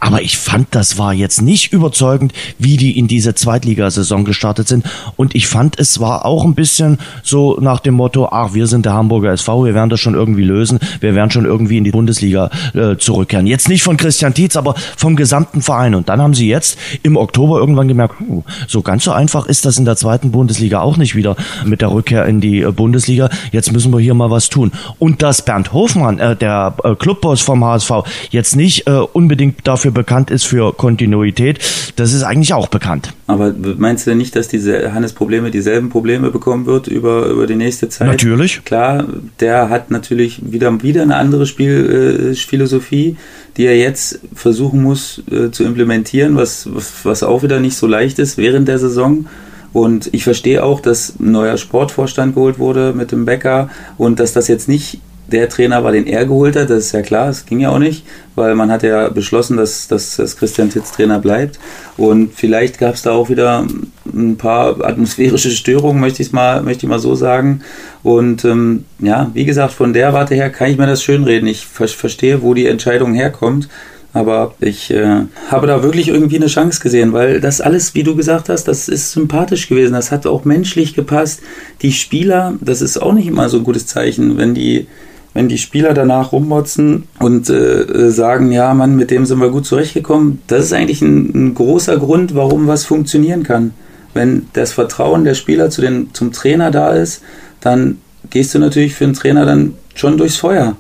Aber 0.04 0.20
ich 0.20 0.36
fand, 0.36 0.68
das 0.72 0.98
war 0.98 1.14
jetzt 1.14 1.40
nicht 1.40 1.72
überzeugend, 1.72 2.34
wie 2.58 2.76
die 2.76 2.98
in 2.98 3.08
diese 3.08 3.34
Zweitligasaison 3.34 4.26
gestartet 4.26 4.68
sind. 4.68 4.84
Und 5.16 5.34
ich 5.34 5.46
fand, 5.46 5.78
es 5.78 5.98
war 5.98 6.26
auch 6.26 6.44
ein 6.44 6.54
bisschen 6.54 6.98
so 7.22 7.56
nach 7.58 7.80
dem 7.80 7.94
Motto, 7.94 8.28
ach, 8.30 8.52
wir 8.52 8.66
sind 8.66 8.84
der 8.84 8.92
Hamburger 8.92 9.32
SV, 9.32 9.64
wir 9.64 9.72
werden 9.72 9.88
das 9.88 10.00
schon 10.00 10.12
irgendwie 10.12 10.44
lösen, 10.44 10.78
wir 11.00 11.14
werden 11.14 11.30
schon 11.30 11.46
irgendwie 11.46 11.78
in 11.78 11.84
die 11.84 11.90
Bundesliga 11.90 12.50
äh, 12.74 12.98
zurückkehren. 12.98 13.46
Jetzt 13.46 13.70
nicht 13.70 13.82
von 13.82 13.96
Christian 13.96 14.34
Tietz, 14.34 14.56
aber 14.56 14.74
vom 14.94 15.16
gesamten 15.16 15.62
Verein. 15.62 15.94
Und 15.94 16.10
dann 16.10 16.20
haben 16.20 16.34
sie 16.34 16.48
jetzt 16.48 16.78
im 17.02 17.16
Oktober 17.16 17.56
irgendwann 17.56 17.88
gemerkt, 17.88 18.16
uh, 18.28 18.42
so 18.68 18.82
ganz 18.82 19.04
so 19.04 19.12
einfach 19.12 19.46
ist 19.46 19.64
das 19.64 19.78
in 19.78 19.86
der 19.86 19.96
zweiten 19.96 20.32
Bundesliga 20.32 20.82
auch 20.82 20.98
nicht 20.98 21.16
wieder 21.16 21.34
mit 21.64 21.80
der 21.80 21.90
Rückkehr 21.90 22.26
in 22.26 22.42
die 22.42 22.60
äh, 22.60 22.72
Bundesliga. 22.72 23.30
Jetzt 23.52 23.72
müssen 23.72 23.90
wir 23.90 24.00
hier 24.00 24.12
mal 24.12 24.30
was 24.30 24.50
tun. 24.50 24.70
Und 24.98 25.22
dass 25.22 25.40
Bernd 25.40 25.72
Hofmann, 25.72 26.19
äh, 26.19 26.36
der 26.36 26.74
äh, 26.84 26.94
Clubboss 26.94 27.40
vom 27.40 27.64
HSV, 27.64 27.90
jetzt 28.29 28.55
nicht 28.55 28.86
äh, 28.86 28.98
unbedingt 28.98 29.67
dafür 29.67 29.94
bekannt 29.94 30.31
ist 30.31 30.44
für 30.44 30.74
Kontinuität, 30.74 31.60
das 31.96 32.13
ist 32.13 32.22
eigentlich 32.22 32.53
auch 32.53 32.69
bekannt. 32.69 33.15
Aber 33.27 33.55
meinst 33.79 34.06
du 34.06 34.10
denn 34.10 34.19
nicht, 34.19 34.36
dass 34.36 34.48
diese 34.48 34.93
Hannes 34.93 35.15
Probleme 35.15 35.51
dieselben 35.51 35.89
Probleme 35.89 36.31
bekommen 36.31 36.67
wird 36.67 36.89
über, 36.89 37.27
über 37.27 37.46
die 37.46 37.55
nächste 37.55 37.89
Zeit? 37.89 38.08
Natürlich. 38.08 38.65
Klar, 38.65 39.06
der 39.41 39.70
hat 39.70 39.91
natürlich 39.91 40.41
wieder, 40.44 40.82
wieder 40.82 41.03
eine 41.03 41.17
andere 41.17 41.46
Spielphilosophie, 41.46 43.08
äh, 43.10 43.17
die 43.56 43.67
er 43.67 43.79
jetzt 43.79 44.20
versuchen 44.34 44.82
muss 44.82 45.22
äh, 45.31 45.51
zu 45.51 45.65
implementieren, 45.65 46.36
was, 46.36 46.69
was, 46.74 46.93
was 47.05 47.22
auch 47.22 47.43
wieder 47.43 47.60
nicht 47.60 47.77
so 47.77 47.86
leicht 47.86 48.19
ist 48.19 48.36
während 48.36 48.69
der 48.69 48.79
Saison. 48.79 49.27
Und 49.72 50.08
ich 50.13 50.22
verstehe 50.22 50.63
auch, 50.63 50.81
dass 50.81 51.15
ein 51.19 51.32
neuer 51.32 51.56
Sportvorstand 51.56 52.34
geholt 52.34 52.60
wurde 52.60 52.93
mit 52.93 53.10
dem 53.10 53.24
Bäcker 53.24 53.70
und 53.98 54.20
dass 54.20 54.32
das 54.32 54.46
jetzt 54.46 54.69
nicht 54.69 55.01
der 55.34 55.48
Trainer 55.48 55.82
war, 55.82 55.93
den 55.93 56.06
er 56.06 56.24
geholt 56.24 56.56
hat. 56.56 56.70
Das 56.70 56.86
ist 56.86 56.93
ja 56.93 57.03
klar, 57.03 57.26
das 57.26 57.44
ging 57.44 57.60
ja 57.60 57.70
auch 57.70 57.79
nicht, 57.79 58.06
weil 58.36 58.55
man 58.55 58.70
hat 58.70 58.82
ja 58.82 59.08
beschlossen, 59.08 59.56
dass, 59.56 59.88
dass, 59.88 60.17
dass 60.17 60.36
Christian 60.36 60.70
Titz 60.70 60.93
Trainer 60.93 61.19
bleibt. 61.19 61.58
Und 61.96 62.32
vielleicht 62.34 62.79
gab 62.79 62.94
es 62.94 63.03
da 63.03 63.12
auch 63.12 63.29
wieder 63.29 63.67
ein 64.06 64.36
paar 64.36 64.82
atmosphärische 64.84 65.50
Störungen, 65.50 66.00
möchte 66.00 66.22
ich 66.22 66.32
mal, 66.32 66.62
möchte 66.62 66.86
ich 66.86 66.91
mal 66.91 67.00
so 67.00 67.14
sagen. 67.17 67.62
Und 68.03 68.44
ähm, 68.44 68.84
ja, 69.00 69.31
wie 69.34 69.44
gesagt, 69.44 69.72
von 69.72 69.93
der 69.93 70.12
Warte 70.12 70.34
her 70.34 70.50
kann 70.50 70.70
ich 70.70 70.79
mir 70.79 70.86
das 70.86 71.03
schönreden. 71.03 71.48
Ich 71.48 71.67
ver 71.67 71.88
verstehe, 71.88 72.43
wo 72.43 72.55
die 72.55 72.67
Entscheidung 72.67 73.12
herkommt. 73.12 73.69
Aber 74.14 74.55
ich 74.60 74.93
äh, 74.93 75.22
habe 75.50 75.67
da 75.67 75.82
wirklich 75.82 76.06
irgendwie 76.06 76.36
eine 76.36 76.46
Chance 76.46 76.81
gesehen, 76.81 77.12
weil 77.12 77.41
das 77.41 77.60
alles, 77.60 77.96
wie 77.96 78.05
du 78.05 78.14
gesagt 78.14 78.48
hast, 78.48 78.69
das 78.69 78.88
ist 78.88 79.10
sympathisch 79.10 79.69
gewesen. 79.69 79.94
Das 79.94 80.12
hat 80.12 80.24
auch 80.24 80.44
menschlich 80.44 80.94
gepasst. 80.94 81.43
Die 81.82 81.91
Spieler, 81.91 82.55
das 82.60 82.81
ist 82.81 82.96
auch 82.96 83.12
nicht 83.12 83.26
immer 83.26 83.48
so 83.48 83.58
ein 83.58 83.64
gutes 83.64 83.88
Zeichen, 83.88 84.38
wenn 84.38 84.55
die 84.55 84.86
wenn 85.34 85.48
die 85.48 85.58
Spieler 85.58 85.93
danach 85.94 86.32
rummotzen 86.32 87.08
und 87.19 87.50
äh, 87.50 88.10
sagen, 88.10 88.53
ja, 88.53 88.72
Mann, 88.72 88.96
mit 88.96 89.10
dem 89.10 89.26
sind 89.26 89.41
wir 89.41 89.50
gut 89.50 89.67
zurechtgekommen, 89.67 90.41
das 90.46 90.67
ist 90.67 90.72
eigentlich 90.72 91.03
ein, 91.03 91.32
ein, 91.34 91.55
großer 91.55 91.98
Grund, 91.98 92.34
warum 92.34 92.69
was 92.69 92.84
funktionieren 92.84 93.43
kann. 93.43 93.74
Wenn 94.14 94.46
das 94.53 94.72
Vertrauen 94.72 95.24
der 95.24 95.34
Spieler 95.34 95.70
zu 95.70 95.81
den, 95.81 96.14
zum 96.14 96.32
Trainer 96.32 96.70
da 96.70 96.93
ist, 96.93 97.22
dann 97.60 97.98
gehst 98.31 98.55
du 98.55 98.60
natürlich 98.60 98.94
für 98.94 99.05
den 99.05 99.14
Trainer 99.14 99.44
dann 99.44 99.74
schon 99.94 100.17
durchs 100.17 100.36
Feuer. 100.36 100.76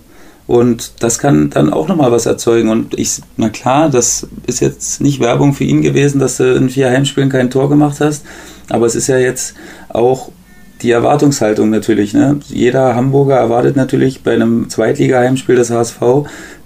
Und 0.46 1.02
das 1.02 1.18
kann 1.18 1.50
dann 1.50 1.72
auch 1.72 1.88
nochmal 1.88 2.12
was 2.12 2.26
erzeugen. 2.26 2.68
Und 2.68 2.98
ich, 2.98 3.22
na 3.36 3.48
klar, 3.48 3.88
das 3.90 4.26
ist 4.46 4.60
jetzt 4.60 5.00
nicht 5.00 5.18
Werbung 5.18 5.54
für 5.54 5.64
ihn 5.64 5.82
gewesen, 5.82 6.20
dass 6.20 6.36
du 6.36 6.54
in 6.54 6.68
vier 6.68 6.90
Heimspielen 6.90 7.30
kein 7.30 7.50
Tor 7.50 7.68
gemacht 7.68 8.00
hast. 8.00 8.24
Aber 8.68 8.86
es 8.86 8.94
ist 8.94 9.08
ja 9.08 9.18
jetzt 9.18 9.54
auch 9.88 10.30
die 10.84 10.90
Erwartungshaltung 10.90 11.70
natürlich. 11.70 12.14
Ne? 12.14 12.38
Jeder 12.48 12.94
Hamburger 12.94 13.36
erwartet 13.36 13.74
natürlich 13.74 14.22
bei 14.22 14.34
einem 14.34 14.68
Zweitliga-Heimspiel 14.68 15.56
des 15.56 15.70
HSV, 15.70 16.00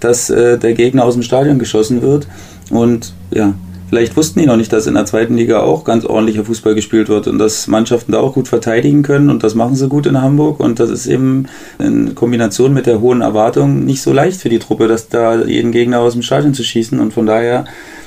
dass 0.01 0.29
äh, 0.29 0.59
der 0.59 0.75
Gegner 0.75 1.05
aus 1.05 1.15
dem 1.15 1.23
Stadion 1.23 1.59
geschossen 1.59 2.03
wird. 2.03 2.27
Und 2.71 3.15
ja, 3.31 3.55
vielleicht 3.89 4.17
wussten 4.17 4.41
die 4.41 4.47
noch 4.47 4.57
nicht, 4.57 4.73
dass 4.73 4.89
in 4.89 4.95
der 4.95 5.07
zweiten 5.07 5.37
Liga 5.37 5.61
auch 5.61 5.85
ganz 5.85 6.05
ordentlicher 6.05 6.45
Fußball 6.45 6.75
gespielt 6.75 7.09
wird 7.09 7.29
und 7.29 7.39
dass 7.39 7.69
Mannschaften 7.69 8.13
da 8.13 8.19
auch 8.19 8.35
gut 8.35 8.49
verteidigen 8.49 9.03
können 9.03 9.31
und 9.31 9.43
das 9.45 9.55
machen 9.55 9.77
sie 9.77 9.89
gut 9.89 10.07
in 10.07 10.21
Hamburg 10.21 10.61
und 10.61 10.81
das 10.81 10.91
ist 10.91 11.07
eben 11.07 11.47
in 11.79 12.15
Kombination 12.15 12.75
mit 12.75 12.87
der 12.87 13.01
hohen 13.01 13.23
Erwartung 13.23 13.85
nicht 13.85 14.03
so 14.03 14.13
leicht 14.13 14.41
für 14.41 14.51
die 14.51 14.59
Truppe, 14.59 14.89
dass 14.89 15.09
da 15.09 15.43
jeden 15.45 15.73
Gegner 15.73 16.01
aus 16.01 16.13
dem 16.13 16.23
Stadion 16.23 16.55
zu 16.55 16.65
schießen 16.65 17.01
und 17.01 17.15
von 17.15 17.25
daher 17.25 17.65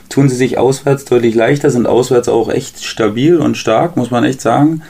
tun 0.10 0.30
sie 0.30 0.36
sich 0.36 0.58
auswärts 0.58 1.06
deutlich 1.06 1.34
leichter, 1.34 1.70
sind 1.72 1.88
auswärts 1.88 2.28
auch 2.30 2.50
echt 2.50 2.84
stabil 2.84 3.38
und 3.38 3.58
stark, 3.58 3.98
muss 3.98 4.12
man 4.12 4.24
echt 4.24 4.42
sagen. 4.42 4.82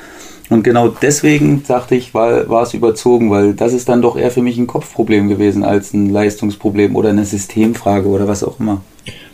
Und 0.52 0.64
genau 0.64 0.90
deswegen, 0.90 1.64
sagte 1.64 1.96
ich, 1.96 2.14
war, 2.14 2.50
war 2.50 2.64
es 2.64 2.74
überzogen, 2.74 3.32
weil 3.32 3.54
das 3.54 3.72
ist 3.72 3.88
dann 3.88 4.02
doch 4.02 4.18
eher 4.18 4.32
für 4.32 4.42
mich 4.42 4.58
ein 4.58 4.68
Kopfproblem 4.68 5.30
gewesen 5.30 5.64
als 5.64 5.94
ein 5.94 6.10
Leistungsproblem 6.10 6.98
oder 6.98 7.08
eine 7.08 7.24
Systemfrage 7.24 8.10
oder 8.10 8.28
was 8.28 8.44
auch 8.44 8.60
immer. 8.60 8.82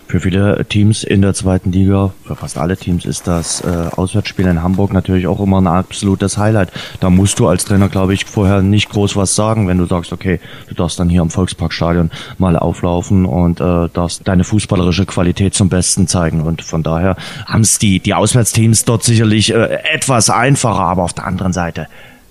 Für 0.08 0.22
viele 0.22 0.66
Teams 0.70 1.04
in 1.04 1.22
der 1.22 1.34
zweiten 1.34 1.74
Liga, 1.74 2.14
für 2.24 2.38
fast 2.38 2.58
alle 2.58 2.78
Teams, 2.78 3.04
ist 3.04 3.28
das 3.28 3.60
äh, 3.60 3.90
Auswärtsspiel 3.94 4.46
in 4.46 4.64
Hamburg 4.64 4.94
natürlich 4.94 5.28
auch 5.28 5.42
immer 5.42 5.60
ein 5.60 5.68
absolutes 5.68 6.38
Highlight. 6.38 6.72
Da 7.02 7.10
musst 7.10 7.40
du 7.40 7.48
als 7.48 7.66
Trainer, 7.66 7.90
glaube 7.90 8.14
ich, 8.14 8.24
vorher 8.24 8.62
nicht 8.62 8.90
groß 8.90 9.18
was 9.18 9.36
sagen, 9.36 9.68
wenn 9.68 9.78
du 9.78 9.86
sagst, 9.86 10.14
okay, 10.14 10.40
du 10.70 10.76
darfst 10.76 10.98
dann 10.98 11.10
hier 11.10 11.22
am 11.22 11.30
Volksparkstadion 11.30 12.10
mal 12.38 12.58
auflaufen 12.58 13.26
und 13.26 13.60
äh, 13.60 13.90
darfst 13.90 14.26
deine 14.26 14.46
fußballerische 14.46 15.06
Qualität 15.06 15.54
zum 15.54 15.68
Besten 15.68 16.08
zeigen. 16.08 16.40
Und 16.40 16.62
von 16.62 16.84
daher 16.84 17.18
haben 17.46 17.62
es 17.62 17.78
die, 17.78 18.00
die 18.00 18.14
Auswärtsteams 18.14 18.86
dort 18.86 19.04
sicherlich 19.04 19.54
äh, 19.54 19.80
etwas 19.94 20.30
einfacher, 20.30 20.84
aber 20.84 21.04
auf 21.04 21.14
der 21.14 21.28
anderen 21.28 21.52
Seite 21.52 21.88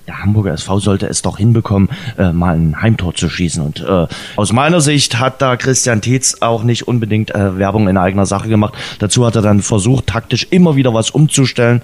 der 0.06 0.22
Hamburger 0.22 0.52
SV 0.52 0.78
sollte 0.78 1.06
es 1.06 1.22
doch 1.22 1.38
hinbekommen, 1.38 1.88
äh, 2.18 2.32
mal 2.32 2.56
ein 2.56 2.80
Heimtor 2.80 3.14
zu 3.14 3.28
schießen. 3.28 3.62
Und 3.62 3.80
äh, 3.80 4.06
aus 4.36 4.52
meiner 4.52 4.80
Sicht 4.80 5.18
hat 5.18 5.42
da 5.42 5.56
Christian 5.56 6.00
Tietz 6.00 6.38
auch 6.40 6.62
nicht 6.62 6.86
unbedingt 6.86 7.34
äh, 7.34 7.58
Werbung 7.58 7.88
in 7.88 7.96
eigener 7.96 8.26
Sache 8.26 8.48
gemacht. 8.48 8.75
Dazu 8.98 9.26
hat 9.26 9.36
er 9.36 9.42
dann 9.42 9.62
versucht, 9.62 10.06
taktisch 10.06 10.46
immer 10.50 10.76
wieder 10.76 10.94
was 10.94 11.10
umzustellen. 11.10 11.82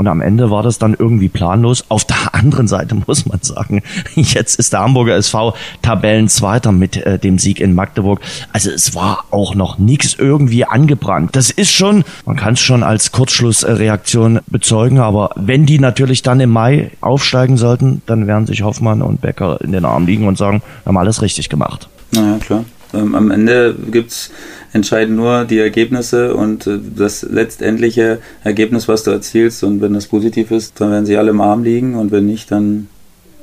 Und 0.00 0.06
am 0.06 0.22
Ende 0.22 0.50
war 0.50 0.62
das 0.62 0.78
dann 0.78 0.96
irgendwie 0.98 1.28
planlos. 1.28 1.84
Auf 1.90 2.06
der 2.06 2.16
anderen 2.34 2.66
Seite 2.66 2.94
muss 3.06 3.26
man 3.26 3.38
sagen, 3.42 3.82
jetzt 4.14 4.58
ist 4.58 4.72
der 4.72 4.80
Hamburger 4.80 5.14
SV 5.16 5.54
Tabellenzweiter 5.82 6.72
mit 6.72 6.96
äh, 6.96 7.18
dem 7.18 7.38
Sieg 7.38 7.60
in 7.60 7.74
Magdeburg. 7.74 8.22
Also 8.50 8.70
es 8.70 8.94
war 8.94 9.24
auch 9.30 9.54
noch 9.54 9.76
nichts 9.76 10.14
irgendwie 10.14 10.64
angebrannt. 10.64 11.36
Das 11.36 11.50
ist 11.50 11.70
schon, 11.70 12.04
man 12.24 12.36
kann 12.36 12.54
es 12.54 12.60
schon 12.60 12.82
als 12.82 13.12
Kurzschlussreaktion 13.12 14.40
bezeugen, 14.46 15.00
aber 15.00 15.32
wenn 15.36 15.66
die 15.66 15.78
natürlich 15.78 16.22
dann 16.22 16.40
im 16.40 16.48
Mai 16.48 16.92
aufsteigen 17.02 17.58
sollten, 17.58 18.00
dann 18.06 18.26
werden 18.26 18.46
sich 18.46 18.62
Hoffmann 18.62 19.02
und 19.02 19.20
Becker 19.20 19.60
in 19.60 19.72
den 19.72 19.84
Armen 19.84 20.06
liegen 20.06 20.26
und 20.26 20.38
sagen, 20.38 20.62
wir 20.84 20.92
haben 20.92 20.96
alles 20.96 21.20
richtig 21.20 21.50
gemacht. 21.50 21.90
Naja, 22.12 22.38
klar. 22.38 22.64
Ähm, 22.94 23.14
am 23.14 23.30
Ende 23.30 23.74
gibt's 23.90 24.30
entscheiden 24.72 25.16
nur 25.16 25.44
die 25.44 25.58
Ergebnisse 25.58 26.34
und 26.34 26.66
äh, 26.66 26.78
das 26.96 27.22
letztendliche 27.22 28.18
Ergebnis, 28.44 28.88
was 28.88 29.02
du 29.02 29.10
erzielst. 29.10 29.64
Und 29.64 29.80
wenn 29.80 29.94
das 29.94 30.06
positiv 30.06 30.50
ist, 30.50 30.80
dann 30.80 30.90
werden 30.90 31.06
sie 31.06 31.16
alle 31.16 31.30
im 31.30 31.40
Arm 31.40 31.64
liegen 31.64 31.94
und 31.94 32.12
wenn 32.12 32.26
nicht, 32.26 32.50
dann 32.50 32.88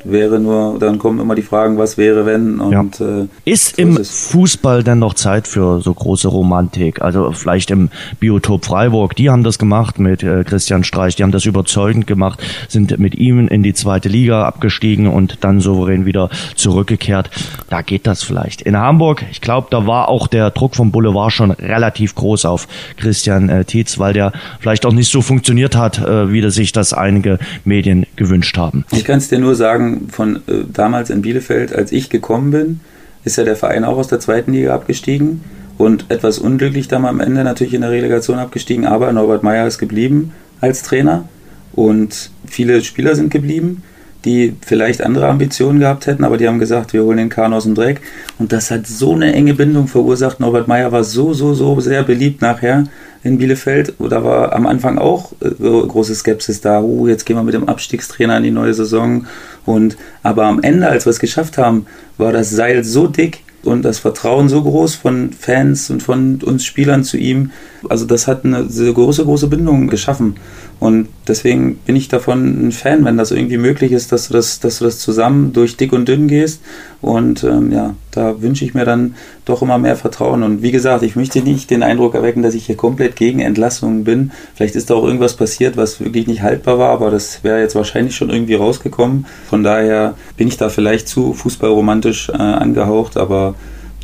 wäre 0.03 0.39
nur, 0.39 0.77
dann 0.79 0.99
kommen 0.99 1.19
immer 1.19 1.35
die 1.35 1.41
Fragen, 1.41 1.77
was 1.77 1.97
wäre, 1.97 2.25
wenn. 2.25 2.59
Und, 2.59 2.99
ja. 2.99 3.21
äh, 3.23 3.27
ist 3.45 3.75
so 3.75 3.81
im 3.81 3.97
ist 3.97 4.31
Fußball 4.31 4.83
denn 4.83 4.99
noch 4.99 5.13
Zeit 5.13 5.47
für 5.47 5.81
so 5.81 5.93
große 5.93 6.27
Romantik? 6.27 7.01
Also 7.01 7.31
vielleicht 7.31 7.71
im 7.71 7.89
Biotop 8.19 8.65
Freiburg, 8.65 9.15
die 9.15 9.29
haben 9.29 9.43
das 9.43 9.59
gemacht 9.59 9.99
mit 9.99 10.23
äh, 10.23 10.43
Christian 10.43 10.83
Streich, 10.83 11.15
die 11.15 11.23
haben 11.23 11.31
das 11.31 11.45
überzeugend 11.45 12.07
gemacht, 12.07 12.41
sind 12.67 12.97
mit 12.99 13.15
ihm 13.15 13.47
in 13.47 13.63
die 13.63 13.73
zweite 13.73 14.09
Liga 14.09 14.45
abgestiegen 14.45 15.07
und 15.07 15.39
dann 15.41 15.59
souverän 15.59 16.05
wieder 16.05 16.29
zurückgekehrt. 16.55 17.29
Da 17.69 17.81
geht 17.81 18.07
das 18.07 18.23
vielleicht. 18.23 18.61
In 18.61 18.77
Hamburg, 18.77 19.23
ich 19.31 19.41
glaube, 19.41 19.67
da 19.71 19.87
war 19.87 20.09
auch 20.09 20.27
der 20.27 20.51
Druck 20.51 20.75
vom 20.75 20.91
Boulevard 20.91 21.31
schon 21.31 21.51
relativ 21.51 22.15
groß 22.15 22.45
auf 22.45 22.67
Christian 22.97 23.49
äh, 23.49 23.65
Tietz, 23.65 23.99
weil 23.99 24.13
der 24.13 24.31
vielleicht 24.59 24.85
auch 24.85 24.93
nicht 24.93 25.11
so 25.11 25.21
funktioniert 25.21 25.75
hat, 25.75 25.99
äh, 25.99 26.31
wie 26.31 26.41
das 26.41 26.55
sich 26.55 26.71
das 26.71 26.93
einige 26.93 27.39
Medien 27.63 28.05
gewünscht 28.15 28.57
haben. 28.57 28.85
Ich 28.91 29.05
kann 29.05 29.19
es 29.19 29.29
dir 29.29 29.39
nur 29.39 29.55
sagen, 29.55 29.86
von 30.09 30.37
äh, 30.47 30.63
damals 30.71 31.09
in 31.09 31.21
Bielefeld, 31.21 31.73
als 31.73 31.91
ich 31.91 32.09
gekommen 32.09 32.51
bin, 32.51 32.79
ist 33.23 33.37
ja 33.37 33.43
der 33.43 33.55
Verein 33.55 33.83
auch 33.83 33.97
aus 33.97 34.07
der 34.07 34.19
zweiten 34.19 34.53
Liga 34.53 34.73
abgestiegen 34.73 35.41
und 35.77 36.05
etwas 36.09 36.39
unglücklich 36.39 36.87
dann 36.87 37.05
am 37.05 37.19
Ende 37.19 37.43
natürlich 37.43 37.73
in 37.73 37.81
der 37.81 37.91
Relegation 37.91 38.39
abgestiegen, 38.39 38.85
aber 38.85 39.11
Norbert 39.11 39.43
Meyer 39.43 39.67
ist 39.67 39.77
geblieben 39.77 40.33
als 40.61 40.83
Trainer 40.83 41.27
und 41.73 42.31
viele 42.45 42.81
Spieler 42.81 43.15
sind 43.15 43.29
geblieben, 43.29 43.83
die 44.25 44.55
vielleicht 44.65 45.01
andere 45.01 45.27
Ambitionen 45.27 45.79
gehabt 45.79 46.07
hätten, 46.07 46.23
aber 46.23 46.37
die 46.37 46.47
haben 46.47 46.59
gesagt, 46.59 46.93
wir 46.93 47.03
holen 47.03 47.17
den 47.17 47.29
Kahn 47.29 47.53
aus 47.53 47.63
dem 47.63 47.75
Dreck 47.75 48.01
und 48.39 48.51
das 48.51 48.71
hat 48.71 48.87
so 48.87 49.13
eine 49.13 49.33
enge 49.33 49.53
Bindung 49.53 49.87
verursacht. 49.87 50.39
Norbert 50.39 50.67
Meyer 50.67 50.91
war 50.91 51.03
so, 51.03 51.33
so, 51.33 51.53
so 51.53 51.79
sehr 51.79 52.03
beliebt 52.03 52.41
nachher 52.41 52.85
in 53.27 53.37
Bielefeld. 53.37 53.93
Da 53.99 54.23
war 54.23 54.53
am 54.53 54.65
Anfang 54.65 54.97
auch 54.97 55.33
äh, 55.41 55.49
große 55.59 56.15
Skepsis 56.15 56.61
da. 56.61 56.81
Uh, 56.81 57.07
jetzt 57.07 57.25
gehen 57.25 57.35
wir 57.35 57.43
mit 57.43 57.53
dem 57.53 57.67
Abstiegstrainer 57.67 58.37
in 58.37 58.43
die 58.43 58.51
neue 58.51 58.73
Saison. 58.73 59.27
Und 59.65 59.97
aber 60.23 60.45
am 60.45 60.61
Ende, 60.61 60.87
als 60.87 61.05
wir 61.05 61.11
es 61.11 61.19
geschafft 61.19 61.57
haben, 61.57 61.85
war 62.17 62.31
das 62.31 62.49
Seil 62.49 62.83
so 62.83 63.07
dick, 63.07 63.43
und 63.67 63.83
das 63.83 63.99
Vertrauen 63.99 64.49
so 64.49 64.63
groß 64.63 64.95
von 64.95 65.31
Fans 65.31 65.89
und 65.89 66.01
von 66.01 66.41
uns 66.43 66.65
Spielern 66.65 67.03
zu 67.03 67.17
ihm. 67.17 67.51
Also 67.89 68.05
das 68.05 68.27
hat 68.27 68.45
eine 68.45 68.65
große, 68.65 69.23
große 69.23 69.47
Bindung 69.47 69.87
geschaffen. 69.87 70.35
Und 70.79 71.07
deswegen 71.27 71.75
bin 71.77 71.95
ich 71.95 72.07
davon 72.07 72.67
ein 72.67 72.71
Fan, 72.71 73.03
wenn 73.03 73.17
das 73.17 73.31
irgendwie 73.31 73.57
möglich 73.57 73.91
ist, 73.91 74.11
dass 74.11 74.27
du 74.27 74.33
das, 74.33 74.59
dass 74.59 74.77
du 74.77 74.85
das 74.85 74.99
zusammen 74.99 75.51
durch 75.53 75.75
dick 75.75 75.91
und 75.91 76.07
dünn 76.07 76.27
gehst. 76.27 76.61
Und 77.01 77.43
ähm, 77.43 77.71
ja, 77.71 77.95
da 78.11 78.41
wünsche 78.41 78.63
ich 78.63 78.73
mir 78.73 78.85
dann 78.85 79.15
doch 79.45 79.61
immer 79.61 79.79
mehr 79.79 79.95
Vertrauen. 79.95 80.43
Und 80.43 80.61
wie 80.61 80.71
gesagt, 80.71 81.03
ich 81.03 81.15
möchte 81.15 81.41
nicht 81.41 81.71
den 81.71 81.81
Eindruck 81.81 82.13
erwecken, 82.13 82.43
dass 82.43 82.53
ich 82.53 82.65
hier 82.67 82.77
komplett 82.77 83.15
gegen 83.15 83.39
Entlassungen 83.39 84.03
bin. 84.03 84.31
Vielleicht 84.53 84.75
ist 84.75 84.89
da 84.89 84.95
auch 84.95 85.05
irgendwas 85.05 85.35
passiert, 85.35 85.77
was 85.77 85.99
wirklich 85.99 86.27
nicht 86.27 86.43
haltbar 86.43 86.77
war, 86.77 86.89
aber 86.89 87.09
das 87.09 87.43
wäre 87.43 87.59
jetzt 87.59 87.75
wahrscheinlich 87.75 88.15
schon 88.15 88.29
irgendwie 88.29 88.55
rausgekommen. 88.55 89.25
Von 89.49 89.63
daher 89.63 90.13
bin 90.35 90.47
ich 90.47 90.57
da 90.57 90.69
vielleicht 90.69 91.07
zu 91.07 91.33
fußballromantisch 91.33 92.29
äh, 92.29 92.33
angehaucht, 92.33 93.17
aber 93.17 93.55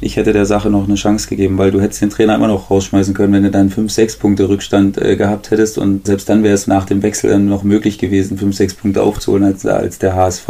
ich 0.03 0.17
hätte 0.17 0.33
der 0.33 0.45
Sache 0.45 0.69
noch 0.69 0.85
eine 0.85 0.95
Chance 0.95 1.27
gegeben, 1.27 1.57
weil 1.57 1.71
du 1.71 1.81
hättest 1.81 2.01
den 2.01 2.09
Trainer 2.09 2.35
immer 2.35 2.47
noch 2.47 2.69
rausschmeißen 2.69 3.13
können, 3.13 3.33
wenn 3.33 3.43
du 3.43 3.51
dann 3.51 3.69
5, 3.69 3.91
6 3.91 4.17
Punkte 4.17 4.49
Rückstand 4.49 4.97
äh, 4.97 5.15
gehabt 5.15 5.51
hättest 5.51 5.77
und 5.77 6.05
selbst 6.05 6.29
dann 6.29 6.43
wäre 6.43 6.53
es 6.53 6.67
nach 6.67 6.85
dem 6.85 7.01
Wechsel 7.01 7.31
dann 7.31 7.47
noch 7.47 7.63
möglich 7.63 7.97
gewesen, 7.97 8.37
5, 8.37 8.55
6 8.55 8.73
Punkte 8.75 9.01
aufzuholen 9.01 9.43
als, 9.43 9.65
als 9.65 9.99
der 9.99 10.15
HSV. 10.15 10.47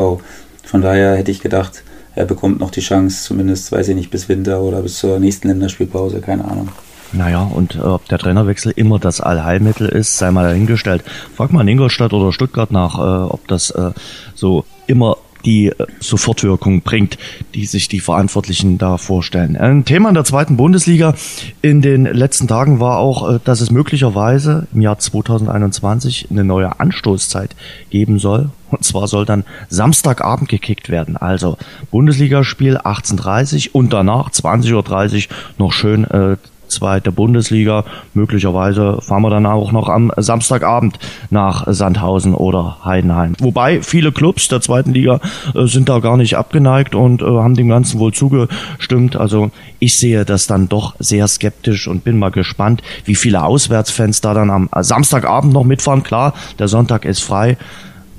Von 0.66 0.82
daher 0.82 1.16
hätte 1.16 1.32
ich 1.32 1.42
gedacht, 1.42 1.84
er 2.16 2.26
bekommt 2.26 2.60
noch 2.60 2.72
die 2.72 2.82
Chance, 2.82 3.24
zumindest, 3.24 3.72
weiß 3.72 3.88
ich 3.90 3.96
nicht, 3.96 4.12
bis 4.12 4.30
Winter 4.30 4.62
oder 4.62 4.82
bis 4.82 4.98
zur 4.98 5.20
nächsten 5.20 5.48
Länderspielpause, 5.48 6.20
keine 6.22 6.46
Ahnung. 6.46 6.70
Naja, 7.12 7.44
und 7.44 7.76
äh, 7.76 7.80
ob 7.80 8.08
der 8.10 8.18
Trainerwechsel 8.18 8.74
immer 8.76 9.00
das 9.00 9.22
Allheilmittel 9.22 9.88
ist, 9.88 10.18
sei 10.18 10.32
mal 10.32 10.44
dahingestellt. 10.44 11.04
Frag 11.36 11.52
mal 11.52 11.62
in 11.62 11.68
Ingolstadt 11.68 12.14
oder 12.14 12.34
Stuttgart 12.34 12.72
nach, 12.72 12.98
äh, 12.98 13.32
ob 13.32 13.48
das 13.48 13.70
äh, 13.72 13.92
so 14.34 14.66
immer 14.88 15.18
die 15.46 15.68
äh, 15.68 15.86
Sofortwirkung 16.00 16.82
bringt, 16.82 17.18
die 17.54 17.66
sich 17.66 17.88
die 17.88 18.00
Verantwortlichen 18.00 18.78
da 18.78 18.98
vorstellen. 18.98 19.58
Ein 19.58 19.86
Thema 19.86 20.10
in 20.10 20.16
der 20.16 20.24
zweiten 20.24 20.58
Bundesliga 20.58 21.16
in 21.62 21.82
den 21.82 22.06
letzten 22.06 22.48
Tagen 22.48 22.80
war 22.80 22.98
auch, 22.98 23.36
äh, 23.36 23.40
dass 23.44 23.62
es 23.62 23.72
möglicherweise 23.72 24.68
im 24.74 24.82
Jahr 24.82 25.00
2021 25.00 26.28
eine 26.30 26.44
neue 26.44 26.80
Anstoßzeit 26.80 27.56
geben 27.90 28.20
soll. 28.20 28.50
Und 28.72 28.84
zwar 28.84 29.08
soll 29.08 29.26
dann 29.26 29.44
Samstagabend 29.70 30.50
gekickt 30.50 30.90
werden. 30.90 31.16
Also 31.16 31.58
Bundesligaspiel 31.92 32.78
18.30 32.78 33.70
und 33.72 33.94
danach 33.94 34.32
20.30 34.32 34.74
Uhr 35.30 35.36
noch 35.60 35.74
schön 35.74 36.06
äh, 36.06 36.38
zweite 36.74 37.12
Bundesliga. 37.12 37.86
Möglicherweise 38.14 39.00
fahren 39.02 39.24
wir 39.24 39.30
dann 39.30 39.46
auch 39.46 39.72
noch 39.72 39.90
am 39.90 40.12
Samstagabend 40.18 41.00
nach 41.30 41.66
Sandhausen 41.68 42.36
oder 42.36 42.78
Heidenheim. 42.84 43.34
Wobei 43.40 43.82
viele 43.82 44.12
Clubs 44.12 44.48
der 44.48 44.62
zweiten 44.62 44.94
Liga 44.94 45.20
äh, 45.56 45.66
sind 45.66 45.90
da 45.90 46.00
gar 46.00 46.18
nicht 46.18 46.36
abgeneigt 46.38 46.96
und 46.96 47.22
äh, 47.22 47.26
haben 47.26 47.56
dem 47.56 47.70
Ganzen 47.70 48.00
wohl 48.00 48.14
zugestimmt. 48.14 49.16
Also 49.16 49.52
ich 49.80 49.98
sehe 49.98 50.26
das 50.26 50.48
dann 50.48 50.70
doch 50.70 50.96
sehr 51.00 51.28
skeptisch 51.28 51.88
und 51.88 52.04
bin 52.04 52.20
mal 52.20 52.32
gespannt, 52.32 52.82
wie 53.06 53.16
viele 53.16 53.44
Auswärtsfans 53.44 54.22
da 54.22 54.34
dann 54.34 54.50
am 54.50 54.70
Samstagabend 54.78 55.54
noch 55.54 55.64
mitfahren. 55.64 56.04
Klar, 56.04 56.34
der 56.60 56.68
Sonntag 56.68 57.06
ist 57.06 57.22
frei. 57.22 57.58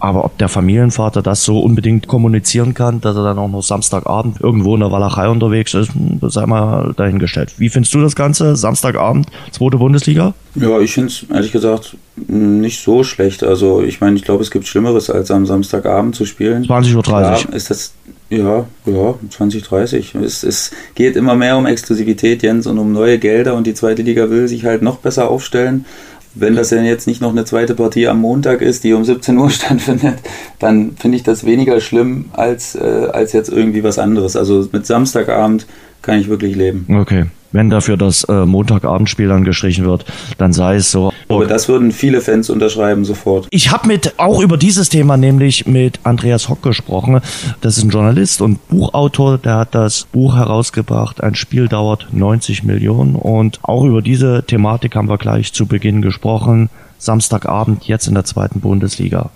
Aber 0.05 0.27
ob 0.27 0.37
der 0.37 0.51
Familienvater 0.51 1.23
das 1.23 1.45
so 1.45 1.61
unbedingt 1.61 2.09
kommunizieren 2.09 2.75
kann, 2.75 3.01
dass 3.01 3.17
er 3.17 3.25
dann 3.25 3.39
auch 3.39 3.49
noch 3.49 3.63
Samstagabend 3.63 4.39
irgendwo 4.39 4.75
in 4.75 4.81
der 4.81 4.93
Walachei 4.93 5.31
unterwegs 5.31 5.73
ist, 5.73 5.95
hm, 5.95 6.21
sei 6.29 6.45
mal 6.45 6.93
dahingestellt. 6.95 7.55
Wie 7.57 7.71
findest 7.71 7.95
du 7.95 8.03
das 8.03 8.15
Ganze? 8.15 8.55
Samstagabend, 8.55 9.29
zweite 9.51 9.79
Bundesliga? 9.79 10.35
Ja, 10.57 10.79
ich 10.79 10.93
finde 10.93 11.09
es 11.09 11.25
ehrlich 11.33 11.53
gesagt 11.53 11.97
nicht 12.17 12.83
so 12.83 13.03
schlecht. 13.03 13.43
Also 13.43 13.81
ich 13.81 14.03
meine, 14.03 14.17
ich 14.17 14.25
glaube, 14.25 14.43
es 14.43 14.51
gibt 14.51 14.67
Schlimmeres, 14.67 15.09
als 15.09 15.31
am 15.31 15.47
Samstagabend 15.47 16.15
zu 16.15 16.27
spielen. 16.27 16.67
20.30 16.67 16.97
Uhr. 16.97 17.03
Klar, 17.03 17.55
ist 17.55 17.71
das, 17.71 17.95
ja, 18.29 18.67
ja, 18.85 19.15
2030. 19.31 20.17
Es, 20.17 20.43
es 20.43 20.71
geht 20.95 21.17
immer 21.17 21.35
mehr 21.35 21.57
um 21.57 21.65
Exklusivität, 21.65 22.43
Jens, 22.43 22.67
und 22.67 22.79
um 22.79 22.93
neue 22.93 23.19
Gelder 23.19 23.55
und 23.55 23.67
die 23.67 23.75
zweite 23.75 24.03
Liga 24.03 24.29
will 24.29 24.49
sich 24.49 24.67
halt 24.67 24.83
noch 24.83 24.99
besser 24.99 25.31
aufstellen. 25.31 25.87
Wenn 26.35 26.57
das 26.57 26.71
denn 26.71 26.85
jetzt 26.85 27.07
nicht 27.07 27.21
noch 27.21 27.31
eine 27.31 27.45
zweite 27.45 27.75
Partie 27.75 28.09
am 28.09 28.21
Montag 28.21 28.61
ist, 28.61 28.85
die 28.85 28.93
um 28.93 29.05
17 29.05 29.39
Uhr 29.39 29.51
stattfindet, 29.51 30.19
dann 30.59 30.97
finde 30.97 31.17
ich 31.17 31.23
das 31.23 31.45
weniger 31.45 31.81
schlimm 31.81 32.27
als, 32.33 32.75
äh, 32.75 33.09
als 33.13 33.33
jetzt 33.33 33.51
irgendwie 33.51 33.85
was 33.85 33.99
anderes. 33.99 34.37
Also 34.37 34.69
mit 34.73 34.87
Samstagabend 34.87 35.67
kann 36.03 36.19
ich 36.19 36.29
wirklich 36.29 36.57
leben. 36.57 36.87
Okay. 37.01 37.27
Wenn 37.55 37.71
dafür 37.71 37.97
das 37.97 38.25
äh, 38.25 38.45
Montagabendspiel 38.45 39.29
dann 39.29 39.45
gestrichen 39.45 39.85
wird, 39.85 40.05
dann 40.39 40.53
sei 40.53 40.75
es 40.75 40.91
so. 40.91 41.13
Aber 41.29 41.47
das 41.47 41.69
würden 41.69 41.93
viele 41.93 42.21
Fans 42.21 42.51
unterschreiben 42.51 43.05
sofort. 43.05 43.47
Ich 43.51 43.71
habe 43.71 43.87
mit 43.87 44.15
auch 44.19 44.41
über 44.41 44.57
dieses 44.57 44.89
Thema 44.89 45.17
nämlich 45.17 45.65
mit 45.65 46.01
Andreas 46.03 46.49
Hock 46.49 46.63
gesprochen. 46.63 47.21
Das 47.61 47.79
ist 47.79 47.85
ein 47.85 47.91
Journalist 47.91 48.43
und 48.43 48.67
Buchautor, 48.67 49.39
der 49.39 49.55
hat 49.55 49.75
das 49.77 50.09
Buch 50.11 50.35
herausgebracht. 50.35 51.23
Ein 51.23 51.37
Spiel 51.37 51.69
dauert 51.69 52.09
90 52.11 52.65
Millionen 52.65 53.15
und 53.15 53.61
auch 53.63 53.85
über 53.85 54.03
diese 54.03 54.43
Thematik 54.45 54.97
haben 54.97 55.09
wir 55.09 55.19
gleich 55.19 55.53
zu 55.53 55.67
Beginn 55.67 56.03
gesprochen. 56.03 56.71
Samstagabend 56.99 57.85
jetzt 57.85 58.09
in 58.09 58.15
der 58.15 58.25
zweiten 58.25 58.59
Bundesliga. 58.59 59.31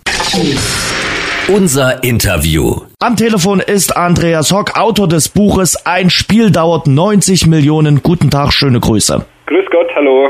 Unser 1.51 2.05
Interview. 2.05 2.83
Am 3.01 3.17
Telefon 3.17 3.61
ist 3.61 3.97
Andreas 3.97 4.53
Hock, 4.53 4.79
Autor 4.79 5.09
des 5.09 5.31
Buches 5.31 5.87
Ein 5.87 6.11
Spiel 6.11 6.51
dauert 6.51 6.87
90 6.87 7.47
Millionen. 7.47 8.03
Guten 8.03 8.31
Tag, 8.31 8.53
schöne 8.53 8.81
Grüße. 8.81 9.25
Grüß 9.47 9.65
Gott, 9.71 9.89
hallo. 9.95 10.29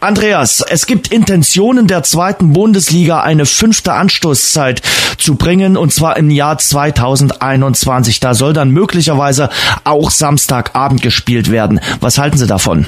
Andreas, 0.00 0.64
es 0.66 0.86
gibt 0.86 1.12
Intentionen 1.12 1.86
der 1.88 2.04
zweiten 2.04 2.54
Bundesliga, 2.54 3.20
eine 3.20 3.44
fünfte 3.44 3.92
Anstoßzeit 3.92 4.80
zu 5.18 5.36
bringen, 5.36 5.76
und 5.76 5.92
zwar 5.92 6.16
im 6.16 6.30
Jahr 6.30 6.56
2021. 6.56 8.20
Da 8.20 8.32
soll 8.32 8.54
dann 8.54 8.70
möglicherweise 8.70 9.50
auch 9.84 10.08
Samstagabend 10.08 11.02
gespielt 11.02 11.52
werden. 11.52 11.80
Was 12.00 12.16
halten 12.16 12.38
Sie 12.38 12.46
davon? 12.46 12.86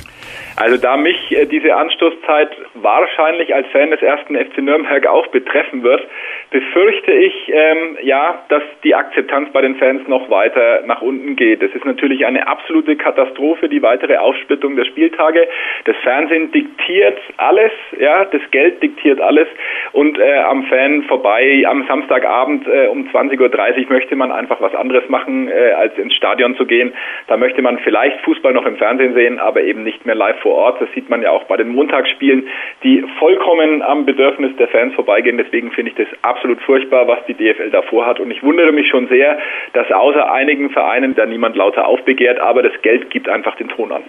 Also 0.57 0.77
da 0.77 0.97
mich 0.97 1.17
äh, 1.31 1.47
diese 1.47 1.75
Anstoßzeit 1.77 2.51
wahrscheinlich 2.75 3.55
als 3.55 3.69
Fan 3.71 3.91
des 3.91 4.03
ersten 4.03 4.35
FC 4.35 4.59
Nürnberg 4.59 5.07
auch 5.07 5.27
betreffen 5.29 5.85
wird, 5.85 6.01
befürchte 6.51 7.13
ich 7.13 7.53
ähm, 7.53 7.99
ja, 8.03 8.43
dass 8.49 8.63
die 8.83 8.95
Akzeptanz 8.95 9.51
bei 9.53 9.61
den 9.61 9.77
Fans 9.77 10.07
noch 10.09 10.31
weiter 10.31 10.83
nach 10.87 11.03
unten 11.03 11.37
geht. 11.37 11.63
Es 11.63 11.75
ist 11.75 11.85
natürlich 11.85 12.25
eine 12.25 12.47
absolute 12.47 12.97
Katastrophe, 12.97 13.69
die 13.69 13.83
weitere 13.83 14.17
Aufsplittung 14.17 14.77
der 14.77 14.85
Spieltage. 14.85 15.47
Das 15.85 15.97
Fernsehen 16.03 16.51
diktiert 16.53 17.19
alles, 17.37 17.73
ja, 17.99 18.25
das 18.25 18.41
Geld 18.51 18.83
diktiert 18.83 19.21
alles 19.21 19.47
und 19.93 20.19
äh, 20.19 20.39
am 20.39 20.65
Fan 20.65 21.03
vorbei 21.05 21.65
am 21.67 21.87
Samstagabend 21.87 22.67
äh, 22.67 22.87
um 22.87 23.09
20.30 23.09 23.87
Uhr 23.87 23.93
möchte 23.93 24.17
man 24.17 24.33
einfach 24.33 24.61
was 24.61 24.75
anderes 24.75 25.09
machen, 25.09 25.49
äh, 25.49 25.73
als 25.73 25.97
ins 25.99 26.15
Stadion 26.15 26.57
zu 26.57 26.65
gehen. 26.67 26.93
Da 27.27 27.37
möchte 27.37 27.61
man 27.63 27.79
vielleicht 27.81 28.21
Fußball 28.23 28.53
noch 28.53 28.65
im 28.65 28.77
Fernsehen 28.77 29.15
sehen, 29.15 29.39
aber 29.39 29.63
eben 29.63 29.83
nicht 29.83 30.07
mehr 30.07 30.15
live 30.15 30.39
vor 30.41 30.55
Ort. 30.55 30.81
Das 30.81 30.89
sieht 30.95 31.11
man 31.11 31.23
ja 31.23 31.31
auch 31.31 31.45
bei 31.45 31.57
den 31.57 31.69
Montagsspielen, 31.69 32.49
die 32.83 33.05
vollkommen 33.19 33.83
am 33.83 34.07
Bedürfnis 34.07 34.57
der 34.57 34.69
Fans 34.69 34.95
vorbeigehen. 34.95 35.37
Deswegen 35.37 35.71
finde 35.73 35.91
ich 35.91 35.97
das 35.97 36.09
absolut 36.23 36.38
furchtbar, 36.65 37.07
was 37.09 37.19
die 37.27 37.35
DFL 37.35 37.71
davor 37.71 38.07
hat. 38.07 38.21
Und 38.21 38.31
ich 38.31 38.43
wundere 38.43 38.73
mich 38.73 38.89
schon 38.89 39.09
sehr, 39.09 39.39
dass 39.73 39.91
außer 39.91 40.31
einigen 40.33 40.71
Vereinen 40.71 41.15
da 41.15 41.27
niemand 41.27 41.57
lauter 41.57 41.87
aufbegehrt, 41.87 42.41
aber 42.41 42.63
das 42.63 42.81
Geld 42.83 43.11
gibt 43.11 43.29
einfach 43.29 43.57
den 43.57 43.69
Ton 43.69 43.93
an. 43.93 44.03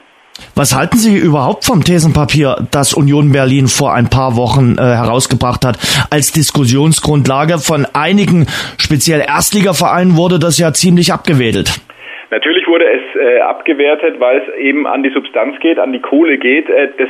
Was 0.55 0.75
halten 0.75 0.97
Sie 0.97 1.17
überhaupt 1.17 1.65
vom 1.65 1.83
Thesenpapier, 1.83 2.55
das 2.71 2.93
Union 2.93 3.31
Berlin 3.31 3.67
vor 3.67 3.93
ein 3.93 4.09
paar 4.09 4.35
Wochen 4.37 4.77
äh, 4.77 4.81
herausgebracht 4.81 5.65
hat? 5.65 5.77
Als 6.11 6.31
Diskussionsgrundlage 6.31 7.59
von 7.59 7.85
einigen, 7.93 8.47
speziell 8.77 9.21
Erstligavereinen, 9.21 10.17
wurde 10.17 10.39
das 10.39 10.57
ja 10.57 10.71
ziemlich 10.71 11.11
abgewedelt. 11.11 11.81
Natürlich 12.31 12.67
wurde 12.67 12.85
es 12.85 13.01
äh, 13.19 13.39
abgewertet, 13.41 14.19
weil 14.19 14.37
es 14.37 14.55
eben 14.55 14.87
an 14.87 15.03
die 15.03 15.09
Substanz 15.09 15.59
geht, 15.59 15.79
an 15.79 15.91
die 15.91 15.99
Kohle 15.99 16.37
geht. 16.37 16.69
Äh, 16.69 16.89
das 16.97 17.09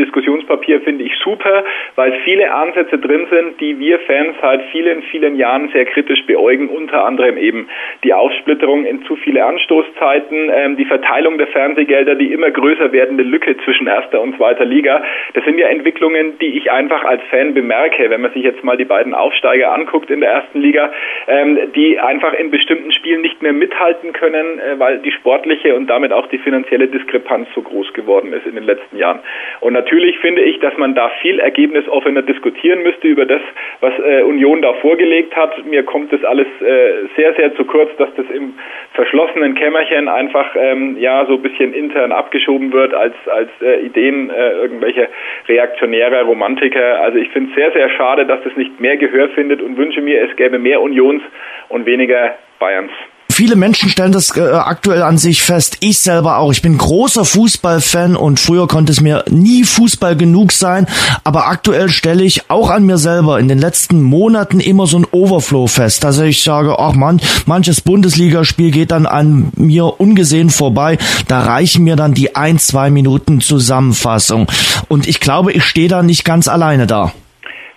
Diskussionspapier 0.00 0.80
finde 0.80 1.04
ich 1.04 1.14
super, 1.22 1.64
weil 1.96 2.12
viele 2.24 2.52
Ansätze 2.52 2.98
drin 2.98 3.26
sind, 3.30 3.60
die 3.60 3.78
wir 3.78 3.98
Fans 4.00 4.36
seit 4.40 4.62
vielen, 4.72 5.02
vielen 5.02 5.36
Jahren 5.36 5.68
sehr 5.70 5.84
kritisch 5.84 6.24
beäugen, 6.26 6.68
unter 6.68 7.04
anderem 7.04 7.36
eben 7.36 7.68
die 8.02 8.12
Aufsplitterung 8.12 8.84
in 8.84 9.04
zu 9.04 9.16
viele 9.16 9.44
Anstoßzeiten, 9.44 10.50
ähm, 10.52 10.76
die 10.76 10.84
Verteilung 10.84 11.38
der 11.38 11.48
Fernsehgelder, 11.48 12.14
die 12.14 12.32
immer 12.32 12.50
größer 12.50 12.92
werdende 12.92 13.22
Lücke 13.22 13.56
zwischen 13.64 13.86
erster 13.86 14.20
und 14.20 14.36
zweiter 14.36 14.64
Liga. 14.64 15.02
Das 15.34 15.44
sind 15.44 15.58
ja 15.58 15.68
Entwicklungen, 15.68 16.38
die 16.38 16.56
ich 16.58 16.70
einfach 16.70 17.04
als 17.04 17.22
Fan 17.30 17.54
bemerke, 17.54 18.08
wenn 18.10 18.22
man 18.22 18.32
sich 18.32 18.42
jetzt 18.42 18.64
mal 18.64 18.76
die 18.76 18.84
beiden 18.84 19.14
Aufsteiger 19.14 19.72
anguckt 19.72 20.10
in 20.10 20.20
der 20.20 20.30
ersten 20.30 20.60
Liga, 20.60 20.92
ähm, 21.28 21.58
die 21.74 21.98
einfach 21.98 22.32
in 22.32 22.50
bestimmten 22.50 22.92
Spielen 22.92 23.20
nicht 23.20 23.42
mehr 23.42 23.52
mithalten 23.52 24.12
können, 24.12 24.58
äh, 24.58 24.78
weil 24.78 24.98
die 24.98 25.12
sportliche 25.12 25.74
und 25.74 25.88
damit 25.88 26.12
auch 26.12 26.26
die 26.28 26.38
finanzielle 26.38 26.88
Diskrepanz 26.88 27.48
so 27.54 27.62
groß 27.62 27.92
geworden 27.92 28.32
ist 28.32 28.46
in 28.46 28.54
den 28.54 28.64
letzten 28.64 28.96
Jahren. 28.96 29.20
Und 29.60 29.74
natürlich 29.74 29.89
finde 30.20 30.42
ich, 30.42 30.58
dass 30.60 30.76
man 30.76 30.94
da 30.94 31.08
viel 31.20 31.38
ergebnisoffener 31.38 32.22
diskutieren 32.22 32.82
müsste 32.82 33.08
über 33.08 33.26
das, 33.26 33.40
was 33.80 33.92
äh, 33.98 34.22
Union 34.22 34.62
da 34.62 34.72
vorgelegt 34.74 35.34
hat. 35.34 35.64
Mir 35.66 35.82
kommt 35.82 36.12
das 36.12 36.22
alles 36.24 36.46
äh, 36.60 37.06
sehr, 37.16 37.34
sehr 37.34 37.54
zu 37.56 37.64
kurz, 37.64 37.90
dass 37.96 38.08
das 38.14 38.26
im 38.30 38.54
verschlossenen 38.94 39.54
Kämmerchen 39.54 40.08
einfach 40.08 40.54
ähm, 40.56 40.96
ja 40.98 41.26
so 41.26 41.34
ein 41.34 41.42
bisschen 41.42 41.74
intern 41.74 42.12
abgeschoben 42.12 42.72
wird 42.72 42.94
als 42.94 43.14
als 43.28 43.50
äh, 43.60 43.80
Ideen 43.80 44.30
äh, 44.30 44.52
irgendwelche 44.52 45.08
reaktionäre 45.48 46.22
Romantiker. 46.22 47.00
Also 47.00 47.18
ich 47.18 47.28
finde 47.30 47.50
es 47.50 47.56
sehr, 47.56 47.72
sehr 47.72 47.90
schade, 47.90 48.26
dass 48.26 48.42
das 48.44 48.54
nicht 48.56 48.78
mehr 48.80 48.96
Gehör 48.96 49.28
findet 49.30 49.62
und 49.62 49.76
wünsche 49.76 50.00
mir, 50.00 50.22
es 50.22 50.36
gäbe 50.36 50.58
mehr 50.58 50.80
Unions 50.80 51.22
und 51.68 51.86
weniger 51.86 52.36
Bayerns. 52.58 52.92
Viele 53.40 53.56
Menschen 53.56 53.88
stellen 53.88 54.12
das 54.12 54.36
äh, 54.36 54.42
aktuell 54.42 55.02
an 55.02 55.16
sich 55.16 55.42
fest. 55.42 55.78
Ich 55.80 56.00
selber 56.00 56.36
auch. 56.36 56.52
Ich 56.52 56.60
bin 56.60 56.76
großer 56.76 57.24
Fußballfan 57.24 58.14
und 58.14 58.38
früher 58.38 58.68
konnte 58.68 58.92
es 58.92 59.00
mir 59.00 59.24
nie 59.30 59.64
Fußball 59.64 60.14
genug 60.14 60.52
sein. 60.52 60.86
Aber 61.24 61.46
aktuell 61.46 61.88
stelle 61.88 62.22
ich 62.22 62.50
auch 62.50 62.68
an 62.68 62.84
mir 62.84 62.98
selber 62.98 63.40
in 63.40 63.48
den 63.48 63.58
letzten 63.58 64.02
Monaten 64.02 64.60
immer 64.60 64.86
so 64.86 64.98
ein 64.98 65.06
Overflow 65.10 65.68
fest, 65.68 66.04
dass 66.04 66.18
ich 66.18 66.42
sage, 66.42 66.78
ach 66.78 66.92
man, 66.92 67.18
manches 67.46 67.80
Bundesligaspiel 67.80 68.72
geht 68.72 68.90
dann 68.90 69.06
an 69.06 69.52
mir 69.56 69.98
ungesehen 69.98 70.50
vorbei. 70.50 70.98
Da 71.26 71.40
reichen 71.40 71.84
mir 71.84 71.96
dann 71.96 72.12
die 72.12 72.36
ein, 72.36 72.58
zwei 72.58 72.90
Minuten 72.90 73.40
Zusammenfassung. 73.40 74.48
Und 74.88 75.08
ich 75.08 75.18
glaube, 75.18 75.52
ich 75.52 75.64
stehe 75.64 75.88
da 75.88 76.02
nicht 76.02 76.26
ganz 76.26 76.46
alleine 76.46 76.86
da. 76.86 77.14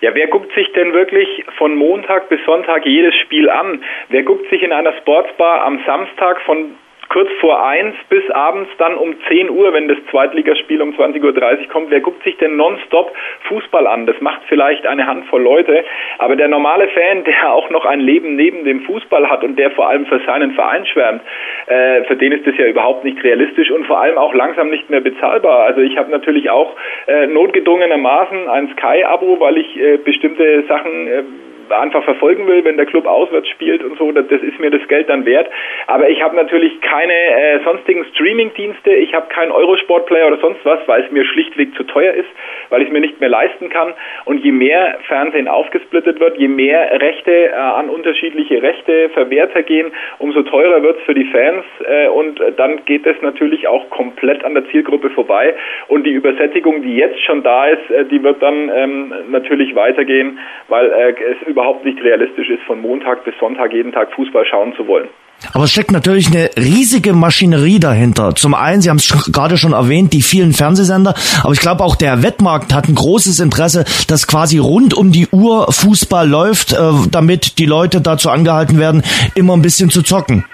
Ja, 0.04 0.14
wer 0.14 0.26
guckt 0.26 0.52
sich 0.52 0.70
denn 0.74 0.92
wirklich 0.92 1.46
von 1.56 1.76
Montag 1.76 2.28
bis 2.28 2.38
Sonntag 2.44 2.84
jedes 2.84 3.14
Spiel 3.22 3.48
an? 3.48 3.82
Wer 4.10 4.22
guckt 4.22 4.50
sich 4.50 4.62
in 4.62 4.70
einer 4.70 4.92
Sportsbar 4.98 5.62
am 5.62 5.80
Samstag 5.86 6.42
von 6.42 6.74
kurz 7.14 7.30
vor 7.40 7.64
eins 7.64 7.94
bis 8.08 8.28
abends 8.30 8.68
dann 8.78 8.96
um 8.96 9.14
10 9.28 9.48
Uhr, 9.48 9.72
wenn 9.72 9.86
das 9.86 9.98
Zweitligaspiel 10.10 10.82
um 10.82 10.90
20.30 10.90 11.22
Uhr 11.22 11.68
kommt. 11.68 11.90
Wer 11.90 12.00
guckt 12.00 12.24
sich 12.24 12.36
denn 12.38 12.56
nonstop 12.56 13.12
Fußball 13.42 13.86
an? 13.86 14.04
Das 14.06 14.20
macht 14.20 14.40
vielleicht 14.48 14.84
eine 14.84 15.06
Handvoll 15.06 15.40
Leute, 15.40 15.84
aber 16.18 16.34
der 16.34 16.48
normale 16.48 16.88
Fan, 16.88 17.22
der 17.24 17.52
auch 17.52 17.70
noch 17.70 17.84
ein 17.84 18.00
Leben 18.00 18.34
neben 18.34 18.64
dem 18.64 18.80
Fußball 18.80 19.30
hat 19.30 19.44
und 19.44 19.56
der 19.56 19.70
vor 19.70 19.88
allem 19.88 20.06
für 20.06 20.18
seinen 20.26 20.54
Verein 20.54 20.84
schwärmt, 20.86 21.22
äh, 21.66 22.02
für 22.02 22.16
den 22.16 22.32
ist 22.32 22.48
das 22.48 22.56
ja 22.58 22.66
überhaupt 22.66 23.04
nicht 23.04 23.22
realistisch 23.22 23.70
und 23.70 23.86
vor 23.86 24.00
allem 24.00 24.18
auch 24.18 24.34
langsam 24.34 24.70
nicht 24.70 24.90
mehr 24.90 25.00
bezahlbar. 25.00 25.66
Also 25.66 25.82
ich 25.82 25.96
habe 25.96 26.10
natürlich 26.10 26.50
auch 26.50 26.74
äh, 27.06 27.28
notgedrungenermaßen 27.28 28.48
ein 28.48 28.70
Sky-Abo, 28.72 29.38
weil 29.38 29.58
ich 29.58 29.76
äh, 29.76 29.98
bestimmte 29.98 30.64
Sachen 30.66 31.06
äh, 31.06 31.22
einfach 31.70 32.04
verfolgen 32.04 32.46
will, 32.46 32.64
wenn 32.64 32.76
der 32.76 32.86
Club 32.86 33.06
auswärts 33.06 33.48
spielt 33.48 33.82
und 33.82 33.98
so, 33.98 34.10
das, 34.12 34.26
ist 34.30 34.58
mir 34.60 34.70
das 34.70 34.86
Geld 34.88 35.08
dann 35.08 35.24
wert. 35.24 35.48
Aber 35.86 36.08
ich 36.08 36.22
habe 36.22 36.36
natürlich 36.36 36.80
keine 36.80 37.12
äh, 37.12 37.60
sonstigen 37.64 38.04
Streaming-Dienste, 38.14 38.92
ich 38.94 39.14
habe 39.14 39.28
keinen 39.28 39.52
Eurosport-Player 39.52 40.26
oder 40.26 40.38
sonst 40.38 40.64
was, 40.64 40.80
weil 40.86 41.02
es 41.02 41.10
mir 41.10 41.24
schlichtweg 41.24 41.74
zu 41.76 41.84
teuer 41.84 42.14
ist, 42.14 42.28
weil 42.70 42.82
ich 42.82 42.88
es 42.88 42.92
mir 42.92 43.00
nicht 43.00 43.20
mehr 43.20 43.28
leisten 43.28 43.68
kann. 43.70 43.94
Und 44.24 44.44
je 44.44 44.52
mehr 44.52 44.98
Fernsehen 45.06 45.48
aufgesplittet 45.48 46.20
wird, 46.20 46.38
je 46.38 46.48
mehr 46.48 47.00
Rechte 47.00 47.50
äh, 47.50 47.52
an 47.54 47.88
unterschiedliche 47.88 48.62
Rechteverwerter 48.62 49.62
gehen, 49.62 49.92
umso 50.18 50.42
teurer 50.42 50.82
wird 50.82 50.98
es 50.98 51.04
für 51.04 51.14
die 51.14 51.24
Fans 51.24 51.64
äh, 51.86 52.08
und 52.08 52.40
dann 52.56 52.84
geht 52.84 53.06
es 53.06 53.20
natürlich 53.22 53.68
auch 53.68 53.88
komplett 53.90 54.44
an 54.44 54.54
der 54.54 54.66
Zielgruppe 54.68 55.10
vorbei. 55.10 55.54
Und 55.88 56.04
die 56.04 56.12
Übersättigung, 56.12 56.82
die 56.82 56.96
jetzt 56.96 57.20
schon 57.24 57.42
da 57.42 57.68
ist, 57.68 57.90
äh, 57.90 58.04
die 58.04 58.22
wird 58.22 58.42
dann 58.42 58.70
ähm, 58.74 59.14
natürlich 59.28 59.74
weitergehen, 59.74 60.38
weil 60.68 60.90
äh, 60.90 61.14
es 61.32 61.46
überhaupt 61.54 61.84
nicht 61.84 62.02
realistisch 62.02 62.50
ist, 62.50 62.62
von 62.66 62.80
Montag 62.80 63.24
bis 63.24 63.34
Sonntag 63.38 63.72
jeden 63.72 63.92
Tag 63.92 64.12
Fußball 64.12 64.44
schauen 64.44 64.74
zu 64.76 64.86
wollen. 64.88 65.08
Aber 65.52 65.64
es 65.64 65.72
steckt 65.72 65.92
natürlich 65.92 66.28
eine 66.28 66.50
riesige 66.56 67.12
Maschinerie 67.12 67.78
dahinter. 67.78 68.34
Zum 68.34 68.54
einen, 68.54 68.80
Sie 68.80 68.90
haben 68.90 68.96
es 68.96 69.08
gerade 69.30 69.56
schon 69.56 69.72
erwähnt, 69.72 70.12
die 70.12 70.22
vielen 70.22 70.52
Fernsehsender, 70.52 71.14
aber 71.42 71.52
ich 71.52 71.60
glaube 71.60 71.84
auch 71.84 71.96
der 71.96 72.22
Wettmarkt 72.22 72.74
hat 72.74 72.88
ein 72.88 72.94
großes 72.94 73.40
Interesse, 73.40 73.84
dass 74.08 74.26
quasi 74.26 74.58
rund 74.58 74.94
um 74.94 75.12
die 75.12 75.28
Uhr 75.28 75.70
Fußball 75.70 76.28
läuft, 76.28 76.72
äh, 76.72 76.76
damit 77.10 77.58
die 77.58 77.66
Leute 77.66 78.00
dazu 78.00 78.30
angehalten 78.30 78.78
werden, 78.78 79.02
immer 79.34 79.54
ein 79.54 79.62
bisschen 79.62 79.90
zu 79.90 80.02
zocken. 80.02 80.44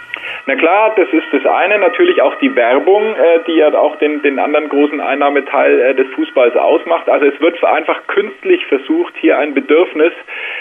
Na 0.46 0.57
klar, 0.57 0.94
das 0.96 1.09
ist 1.12 1.26
das 1.33 1.44
eine. 1.44 1.79
Natürlich 1.79 2.22
auch 2.22 2.35
die 2.37 2.55
Werbung, 2.57 3.14
äh, 3.14 3.40
die 3.46 3.57
ja 3.57 3.72
auch 3.74 3.96
den, 3.96 4.22
den 4.22 4.38
anderen 4.38 4.68
großen 4.68 5.00
Einnahmeteil 5.00 5.81
äh, 5.81 5.94
des 5.94 6.09
Fußballs 6.14 6.57
ausmacht. 6.57 7.09
Also 7.09 7.26
es 7.26 7.40
wird 7.40 7.62
einfach 7.62 8.07
künstlich 8.07 8.64
versucht, 8.66 9.14
hier 9.20 9.38
ein 9.38 9.55
Bedürfnis 9.55 10.12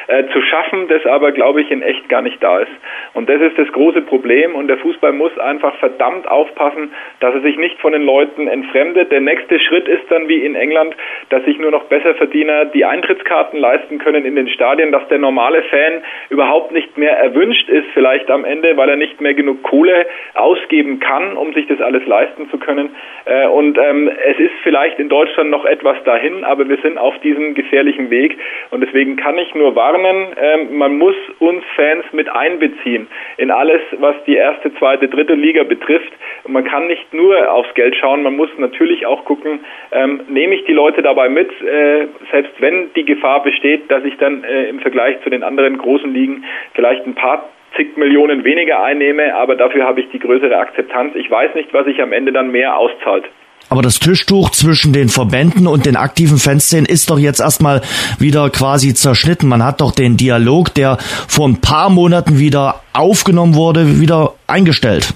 äh, 0.08 0.26
zu 0.34 0.42
schaffen, 0.42 0.88
das 0.89 1.06
aber, 1.06 1.32
glaube 1.32 1.62
ich, 1.62 1.72
in 1.72 1.82
echt 1.82 2.10
gar 2.10 2.22
nicht 2.22 2.44
da 2.44 2.60
ist. 2.60 2.72
Und 3.13 3.30
das 3.30 3.42
ist 3.42 3.58
das 3.58 3.72
große 3.72 4.02
Problem. 4.02 4.56
Und 4.56 4.68
der 4.68 4.78
Fußball 4.78 5.13
muss 5.13 5.38
einfach 5.39 5.76
verdammt 5.78 6.28
aufpassen, 6.28 6.92
dass 7.22 7.34
er 7.36 7.42
sich 7.42 7.58
nicht 7.58 7.80
von 7.80 7.94
den 7.94 8.04
Leuten 8.04 8.48
entfremdet. 8.48 9.12
Der 9.12 9.22
nächste 9.22 9.60
Schritt 9.60 9.88
ist 9.88 10.10
dann 10.10 10.28
wie 10.28 10.46
in 10.46 10.56
England, 10.56 10.96
dass 11.30 11.44
sich 11.46 11.58
nur 11.58 11.72
noch 11.72 11.86
Besserverdiener 11.86 12.65
die 12.65 12.86
Eintrittskarten 12.86 13.60
leisten 13.60 13.98
können 14.00 14.26
in 14.26 14.36
den 14.36 14.50
Stadien, 14.50 14.92
dass 14.92 15.08
der 15.08 15.20
normale 15.20 15.63
Fan 15.63 16.04
überhaupt 16.30 16.72
nicht 16.72 16.98
mehr 16.98 17.18
erwünscht 17.18 17.70
ist, 17.70 17.88
vielleicht 17.94 18.30
am 18.30 18.46
Ende, 18.46 18.76
weil 18.76 18.89
er 18.89 18.96
nicht 18.98 19.22
mehr 19.22 19.34
genug 19.34 19.63
Kohle 19.69 20.08
ausgeben 20.34 20.99
kann, 20.99 21.38
um 21.38 21.53
sich 21.53 21.67
das 21.67 21.79
alles 21.79 22.05
leisten 22.08 22.49
zu 22.49 22.58
können. 22.58 22.89
Äh, 23.25 23.47
und 23.47 23.77
ähm, 23.77 24.10
es 24.25 24.39
ist 24.39 24.53
vielleicht 24.63 24.97
in 24.99 25.10
Deutschland 25.10 25.51
noch 25.51 25.65
etwas 25.65 26.03
dahin, 26.05 26.43
aber 26.43 26.67
wir 26.67 26.77
sind 26.77 26.97
auf 26.97 27.17
diesem 27.19 27.53
gefährlichen 27.53 28.10
Weg. 28.10 28.38
Und 28.71 28.82
deswegen 28.82 29.15
kann 29.15 29.38
ich 29.38 29.53
nur 29.53 29.75
warnen, 29.75 30.27
ähm, 30.41 30.77
man 30.77 30.97
muss 30.97 31.15
uns 31.38 31.63
Fans 31.75 32.03
mit 32.13 32.29
einbeziehen 32.29 33.08
in 33.38 33.51
alles, 33.51 33.82
was 33.99 34.15
die 34.25 34.36
erste, 34.36 34.73
zweite, 34.75 35.08
dritte 35.08 35.36
Liga 35.36 35.63
betrifft. 35.63 36.12
Und 36.45 36.53
man 36.53 36.63
kann 36.63 36.88
nicht 36.88 37.13
nur 37.13 37.51
aufs 37.51 37.73
Geld 37.75 37.95
schauen, 37.95 38.23
man 38.23 38.36
muss 38.36 38.49
natürlich 38.58 39.05
auch 39.05 39.23
gucken, 39.25 39.60
ähm, 39.91 40.21
nehme 40.29 40.55
ich 40.55 40.65
die 40.65 40.73
Leute 40.73 41.03
dabei 41.03 41.29
mit, 41.29 41.49
äh, 41.62 42.08
selbst 42.32 42.53
wenn 42.60 42.91
die 42.95 43.05
Gefahr 43.05 43.43
besteht, 43.43 43.91
dass 43.91 44.03
ich 44.03 44.17
dann 44.17 44.43
äh, 44.43 44.69
im 44.69 44.79
Vergleich 44.79 45.21
zu 45.21 45.29
den 45.29 45.43
anderen 45.43 45.77
großen 45.77 46.12
Ligen 46.12 46.43
vielleicht 46.73 47.05
ein 47.05 47.15
paar 47.15 47.49
zig 47.80 47.96
Millionen 47.96 48.44
weniger 48.44 48.84
einnehme, 48.84 49.34
aber 49.36 49.56
dafür 49.56 49.86
habe 49.86 50.02
ich 50.02 50.10
die 50.12 50.20
größere 50.20 50.58
Akzeptanz. 50.58 51.15
Ich 51.15 51.32
weiß 51.32 51.56
nicht, 51.56 51.74
was 51.74 51.86
sich 51.86 52.02
am 52.02 52.12
Ende 52.12 52.34
dann 52.34 52.52
mehr 52.52 52.78
auszahlt. 52.78 53.24
Aber 53.70 53.82
das 53.82 54.00
Tischtuch 54.00 54.50
zwischen 54.50 54.94
den 54.94 55.10
Verbänden 55.10 55.68
und 55.68 55.86
den 55.86 55.96
aktiven 55.96 56.38
Fanszenen 56.38 56.88
ist 56.88 57.10
doch 57.10 57.20
jetzt 57.20 57.39
erstmal 57.39 57.82
wieder 58.18 58.50
quasi 58.50 58.94
zerschnitten. 58.96 59.48
Man 59.48 59.63
hat 59.63 59.80
doch 59.80 59.92
den 59.92 60.18
Dialog, 60.18 60.74
der 60.74 60.98
vor 61.28 61.48
ein 61.48 61.62
paar 61.62 61.89
Monaten 61.89 62.39
wieder 62.39 62.82
aufgenommen 62.94 63.56
wurde, 63.56 64.02
wieder 64.02 64.34
eingestellt. 64.48 65.13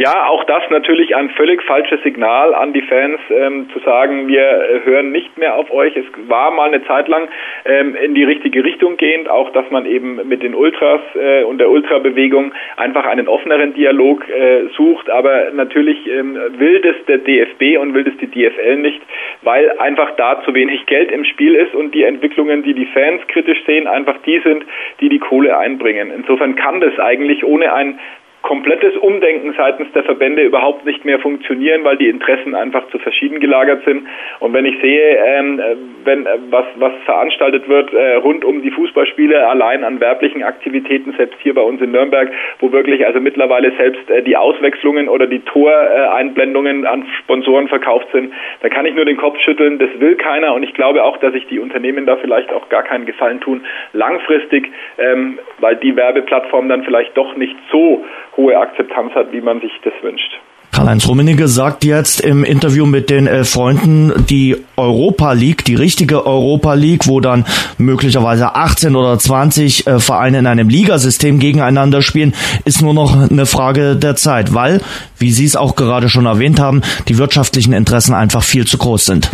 Ja, 0.00 0.28
auch 0.28 0.44
das 0.44 0.62
natürlich 0.70 1.16
ein 1.16 1.28
völlig 1.30 1.60
falsches 1.64 2.00
Signal 2.04 2.54
an 2.54 2.72
die 2.72 2.82
Fans, 2.82 3.18
ähm, 3.30 3.68
zu 3.72 3.80
sagen, 3.80 4.28
wir 4.28 4.42
äh, 4.42 4.84
hören 4.84 5.10
nicht 5.10 5.36
mehr 5.36 5.56
auf 5.56 5.72
euch. 5.72 5.96
Es 5.96 6.04
war 6.28 6.52
mal 6.52 6.68
eine 6.68 6.84
Zeit 6.84 7.08
lang 7.08 7.28
ähm, 7.64 7.96
in 7.96 8.14
die 8.14 8.22
richtige 8.22 8.62
Richtung 8.62 8.96
gehend, 8.96 9.28
auch 9.28 9.50
dass 9.50 9.68
man 9.72 9.86
eben 9.86 10.28
mit 10.28 10.44
den 10.44 10.54
Ultras 10.54 11.00
äh, 11.16 11.42
und 11.42 11.58
der 11.58 11.68
Ultrabewegung 11.68 12.52
einfach 12.76 13.06
einen 13.06 13.26
offeneren 13.26 13.74
Dialog 13.74 14.22
äh, 14.28 14.68
sucht. 14.76 15.10
Aber 15.10 15.50
natürlich 15.50 16.06
ähm, 16.06 16.38
will 16.58 16.80
das 16.80 16.94
der 17.08 17.18
DFB 17.18 17.80
und 17.80 17.92
will 17.92 18.04
das 18.04 18.16
die 18.18 18.28
DFL 18.28 18.76
nicht, 18.76 19.02
weil 19.42 19.80
einfach 19.80 20.12
da 20.14 20.40
zu 20.44 20.54
wenig 20.54 20.86
Geld 20.86 21.10
im 21.10 21.24
Spiel 21.24 21.56
ist 21.56 21.74
und 21.74 21.92
die 21.92 22.04
Entwicklungen, 22.04 22.62
die 22.62 22.74
die 22.74 22.86
Fans 22.86 23.20
kritisch 23.26 23.64
sehen, 23.66 23.88
einfach 23.88 24.18
die 24.24 24.38
sind, 24.44 24.64
die 25.00 25.08
die 25.08 25.18
Kohle 25.18 25.58
einbringen. 25.58 26.12
Insofern 26.14 26.54
kann 26.54 26.80
das 26.80 26.96
eigentlich 27.00 27.44
ohne 27.44 27.72
ein 27.72 27.98
komplettes 28.42 28.96
Umdenken 28.96 29.52
seitens 29.56 29.90
der 29.92 30.04
Verbände 30.04 30.42
überhaupt 30.42 30.86
nicht 30.86 31.04
mehr 31.04 31.18
funktionieren, 31.18 31.84
weil 31.84 31.96
die 31.96 32.08
Interessen 32.08 32.54
einfach 32.54 32.88
zu 32.90 32.98
verschieden 32.98 33.40
gelagert 33.40 33.84
sind. 33.84 34.06
Und 34.40 34.52
wenn 34.52 34.64
ich 34.64 34.80
sehe, 34.80 35.16
ähm, 35.16 35.60
wenn 36.04 36.24
äh, 36.24 36.38
was 36.50 36.64
was 36.76 36.92
veranstaltet 37.04 37.68
wird 37.68 37.92
äh, 37.92 38.14
rund 38.14 38.44
um 38.44 38.62
die 38.62 38.70
Fußballspiele, 38.70 39.46
allein 39.46 39.82
an 39.82 40.00
werblichen 40.00 40.42
Aktivitäten, 40.44 41.12
selbst 41.16 41.38
hier 41.42 41.54
bei 41.54 41.62
uns 41.62 41.80
in 41.80 41.90
Nürnberg, 41.90 42.30
wo 42.60 42.70
wirklich 42.70 43.04
also 43.04 43.20
mittlerweile 43.20 43.72
selbst 43.76 44.08
äh, 44.08 44.22
die 44.22 44.36
Auswechslungen 44.36 45.08
oder 45.08 45.26
die 45.26 45.40
Toreinblendungen 45.40 46.86
an 46.86 47.06
Sponsoren 47.18 47.68
verkauft 47.68 48.06
sind, 48.12 48.32
da 48.62 48.68
kann 48.68 48.86
ich 48.86 48.94
nur 48.94 49.04
den 49.04 49.16
Kopf 49.16 49.38
schütteln. 49.40 49.78
Das 49.78 49.90
will 49.98 50.14
keiner 50.14 50.54
und 50.54 50.62
ich 50.62 50.74
glaube 50.74 51.02
auch, 51.02 51.16
dass 51.18 51.32
sich 51.32 51.46
die 51.48 51.58
Unternehmen 51.58 52.06
da 52.06 52.16
vielleicht 52.16 52.52
auch 52.52 52.68
gar 52.68 52.84
keinen 52.84 53.04
Gefallen 53.04 53.40
tun, 53.40 53.62
langfristig, 53.92 54.70
ähm, 54.98 55.38
weil 55.58 55.76
die 55.76 55.96
Werbeplattform 55.96 56.68
dann 56.68 56.84
vielleicht 56.84 57.16
doch 57.16 57.36
nicht 57.36 57.56
so 57.72 58.04
hohe 58.38 58.56
Akzeptanz 58.56 59.12
hat, 59.14 59.32
wie 59.32 59.42
man 59.42 59.60
sich 59.60 59.72
das 59.84 59.92
wünscht. 60.02 60.32
Karl-Heinz 60.70 61.08
Rummenigge 61.08 61.48
sagt 61.48 61.82
jetzt 61.84 62.20
im 62.20 62.44
Interview 62.44 62.86
mit 62.86 63.10
den 63.10 63.26
äh, 63.26 63.42
Freunden, 63.44 64.12
die 64.30 64.56
Europa 64.76 65.32
League, 65.32 65.64
die 65.64 65.74
richtige 65.74 66.24
Europa 66.24 66.74
League, 66.74 67.08
wo 67.08 67.20
dann 67.20 67.44
möglicherweise 67.78 68.54
18 68.54 68.94
oder 68.94 69.18
20 69.18 69.86
äh, 69.86 69.98
Vereine 69.98 70.38
in 70.38 70.46
einem 70.46 70.68
Ligasystem 70.68 71.40
gegeneinander 71.40 72.00
spielen, 72.00 72.34
ist 72.64 72.80
nur 72.80 72.94
noch 72.94 73.28
eine 73.28 73.46
Frage 73.46 73.96
der 73.96 74.14
Zeit, 74.14 74.54
weil, 74.54 74.80
wie 75.18 75.32
Sie 75.32 75.46
es 75.46 75.56
auch 75.56 75.74
gerade 75.74 76.08
schon 76.08 76.26
erwähnt 76.26 76.60
haben, 76.60 76.82
die 77.08 77.18
wirtschaftlichen 77.18 77.72
Interessen 77.72 78.14
einfach 78.14 78.42
viel 78.42 78.66
zu 78.66 78.78
groß 78.78 79.06
sind. 79.06 79.30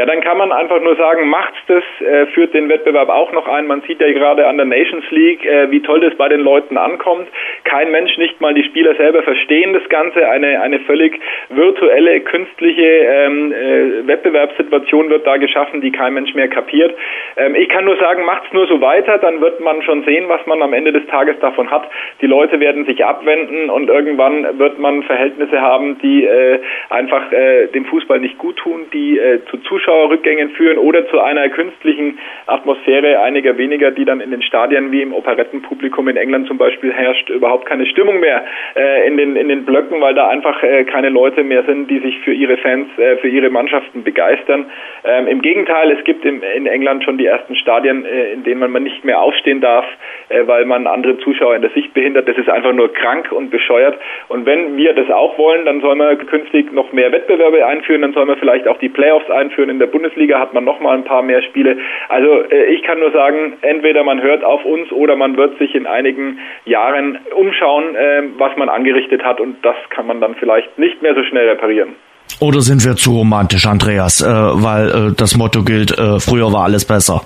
Ja, 0.00 0.06
dann 0.06 0.22
kann 0.22 0.38
man 0.38 0.50
einfach 0.50 0.80
nur 0.80 0.96
sagen, 0.96 1.28
macht's 1.28 1.58
das, 1.66 1.84
äh, 2.00 2.24
führt 2.28 2.54
den 2.54 2.70
Wettbewerb 2.70 3.10
auch 3.10 3.32
noch 3.32 3.46
ein. 3.46 3.66
Man 3.66 3.82
sieht 3.82 4.00
ja 4.00 4.10
gerade 4.12 4.46
an 4.46 4.56
der 4.56 4.64
Nations 4.64 5.04
League, 5.10 5.44
äh, 5.44 5.70
wie 5.70 5.82
toll 5.82 6.00
das 6.00 6.14
bei 6.14 6.26
den 6.26 6.40
Leuten 6.40 6.78
ankommt. 6.78 7.28
Kein 7.64 7.90
Mensch, 7.90 8.16
nicht 8.16 8.40
mal 8.40 8.54
die 8.54 8.64
Spieler 8.64 8.94
selber 8.94 9.22
verstehen 9.22 9.74
das 9.74 9.86
Ganze. 9.90 10.26
Eine, 10.26 10.62
eine 10.62 10.80
völlig 10.80 11.20
virtuelle, 11.50 12.20
künstliche 12.20 12.82
ähm, 12.82 13.52
äh, 13.52 14.06
Wettbewerbssituation 14.06 15.10
wird 15.10 15.26
da 15.26 15.36
geschaffen, 15.36 15.82
die 15.82 15.92
kein 15.92 16.14
Mensch 16.14 16.32
mehr 16.32 16.48
kapiert. 16.48 16.94
Ähm, 17.36 17.54
ich 17.54 17.68
kann 17.68 17.84
nur 17.84 17.98
sagen, 17.98 18.24
macht's 18.24 18.50
nur 18.54 18.66
so 18.68 18.80
weiter, 18.80 19.18
dann 19.18 19.42
wird 19.42 19.60
man 19.60 19.82
schon 19.82 20.02
sehen, 20.04 20.30
was 20.30 20.46
man 20.46 20.62
am 20.62 20.72
Ende 20.72 20.92
des 20.92 21.06
Tages 21.08 21.38
davon 21.40 21.70
hat. 21.70 21.86
Die 22.22 22.26
Leute 22.26 22.58
werden 22.58 22.86
sich 22.86 23.04
abwenden 23.04 23.68
und 23.68 23.90
irgendwann 23.90 24.58
wird 24.58 24.78
man 24.78 25.02
Verhältnisse 25.02 25.60
haben, 25.60 25.98
die 25.98 26.24
äh, 26.24 26.58
einfach 26.88 27.30
äh, 27.32 27.66
dem 27.66 27.84
Fußball 27.84 28.18
nicht 28.18 28.38
gut 28.38 28.56
tun, 28.56 28.86
die 28.94 29.18
äh, 29.18 29.40
zu 29.44 29.58
Zuschauerrückgängen 29.90 30.50
führen 30.50 30.78
oder 30.78 31.06
zu 31.08 31.20
einer 31.20 31.48
künstlichen 31.48 32.18
Atmosphäre 32.46 33.20
einiger 33.20 33.58
weniger, 33.58 33.90
die 33.90 34.04
dann 34.04 34.20
in 34.20 34.30
den 34.30 34.42
Stadien 34.42 34.92
wie 34.92 35.02
im 35.02 35.12
Operettenpublikum 35.12 36.08
in 36.08 36.16
England 36.16 36.46
zum 36.46 36.58
Beispiel 36.58 36.92
herrscht, 36.92 37.28
überhaupt 37.28 37.66
keine 37.66 37.86
Stimmung 37.86 38.20
mehr 38.20 38.44
äh, 38.76 39.06
in, 39.06 39.16
den, 39.16 39.36
in 39.36 39.48
den 39.48 39.64
Blöcken, 39.64 40.00
weil 40.00 40.14
da 40.14 40.28
einfach 40.28 40.62
äh, 40.62 40.84
keine 40.84 41.08
Leute 41.08 41.42
mehr 41.42 41.64
sind, 41.64 41.90
die 41.90 41.98
sich 41.98 42.18
für 42.20 42.32
ihre 42.32 42.56
Fans, 42.58 42.86
äh, 42.98 43.16
für 43.16 43.28
ihre 43.28 43.50
Mannschaften 43.50 44.04
begeistern. 44.04 44.66
Ähm, 45.04 45.26
Im 45.26 45.42
Gegenteil, 45.42 45.90
es 45.90 46.04
gibt 46.04 46.24
im, 46.24 46.42
in 46.42 46.66
England 46.66 47.04
schon 47.04 47.18
die 47.18 47.26
ersten 47.26 47.56
Stadien, 47.56 48.04
äh, 48.04 48.32
in 48.32 48.44
denen 48.44 48.70
man 48.70 48.82
nicht 48.82 49.04
mehr 49.04 49.20
aufstehen 49.20 49.60
darf, 49.60 49.84
äh, 50.28 50.46
weil 50.46 50.64
man 50.66 50.86
andere 50.86 51.18
Zuschauer 51.18 51.56
in 51.56 51.62
der 51.62 51.70
Sicht 51.72 51.92
behindert. 51.94 52.28
Das 52.28 52.36
ist 52.36 52.48
einfach 52.48 52.72
nur 52.72 52.92
krank 52.92 53.32
und 53.32 53.50
bescheuert. 53.50 53.98
Und 54.28 54.46
wenn 54.46 54.76
wir 54.76 54.92
das 54.92 55.10
auch 55.10 55.36
wollen, 55.38 55.64
dann 55.64 55.80
sollen 55.80 55.98
wir 55.98 56.16
künftig 56.16 56.72
noch 56.72 56.92
mehr 56.92 57.10
Wettbewerbe 57.10 57.66
einführen, 57.66 58.02
dann 58.02 58.12
sollen 58.12 58.28
wir 58.28 58.36
vielleicht 58.36 58.68
auch 58.68 58.78
die 58.78 58.88
Playoffs 58.88 59.28
einführen 59.30 59.69
in 59.70 59.78
der 59.78 59.86
Bundesliga 59.86 60.38
hat 60.38 60.52
man 60.52 60.64
noch 60.64 60.80
mal 60.80 60.96
ein 60.96 61.04
paar 61.04 61.22
mehr 61.22 61.42
Spiele. 61.42 61.78
Also 62.08 62.42
äh, 62.50 62.66
ich 62.74 62.82
kann 62.82 62.98
nur 62.98 63.12
sagen, 63.12 63.54
entweder 63.62 64.04
man 64.04 64.20
hört 64.20 64.44
auf 64.44 64.64
uns 64.64 64.90
oder 64.92 65.16
man 65.16 65.36
wird 65.36 65.58
sich 65.58 65.74
in 65.74 65.86
einigen 65.86 66.38
Jahren 66.64 67.18
umschauen, 67.36 67.94
äh, 67.94 68.22
was 68.36 68.56
man 68.56 68.68
angerichtet 68.68 69.24
hat 69.24 69.40
und 69.40 69.64
das 69.64 69.76
kann 69.90 70.06
man 70.06 70.20
dann 70.20 70.34
vielleicht 70.34 70.78
nicht 70.78 71.00
mehr 71.02 71.14
so 71.14 71.22
schnell 71.24 71.48
reparieren. 71.48 71.94
Oder 72.40 72.60
sind 72.60 72.84
wir 72.84 72.94
zu 72.96 73.10
romantisch, 73.18 73.66
Andreas, 73.66 74.22
äh, 74.22 74.26
weil 74.26 74.88
äh, 74.88 75.14
das 75.16 75.36
Motto 75.36 75.62
gilt, 75.62 75.90
äh, 75.98 76.20
früher 76.20 76.52
war 76.52 76.64
alles 76.64 76.84
besser. 76.84 77.22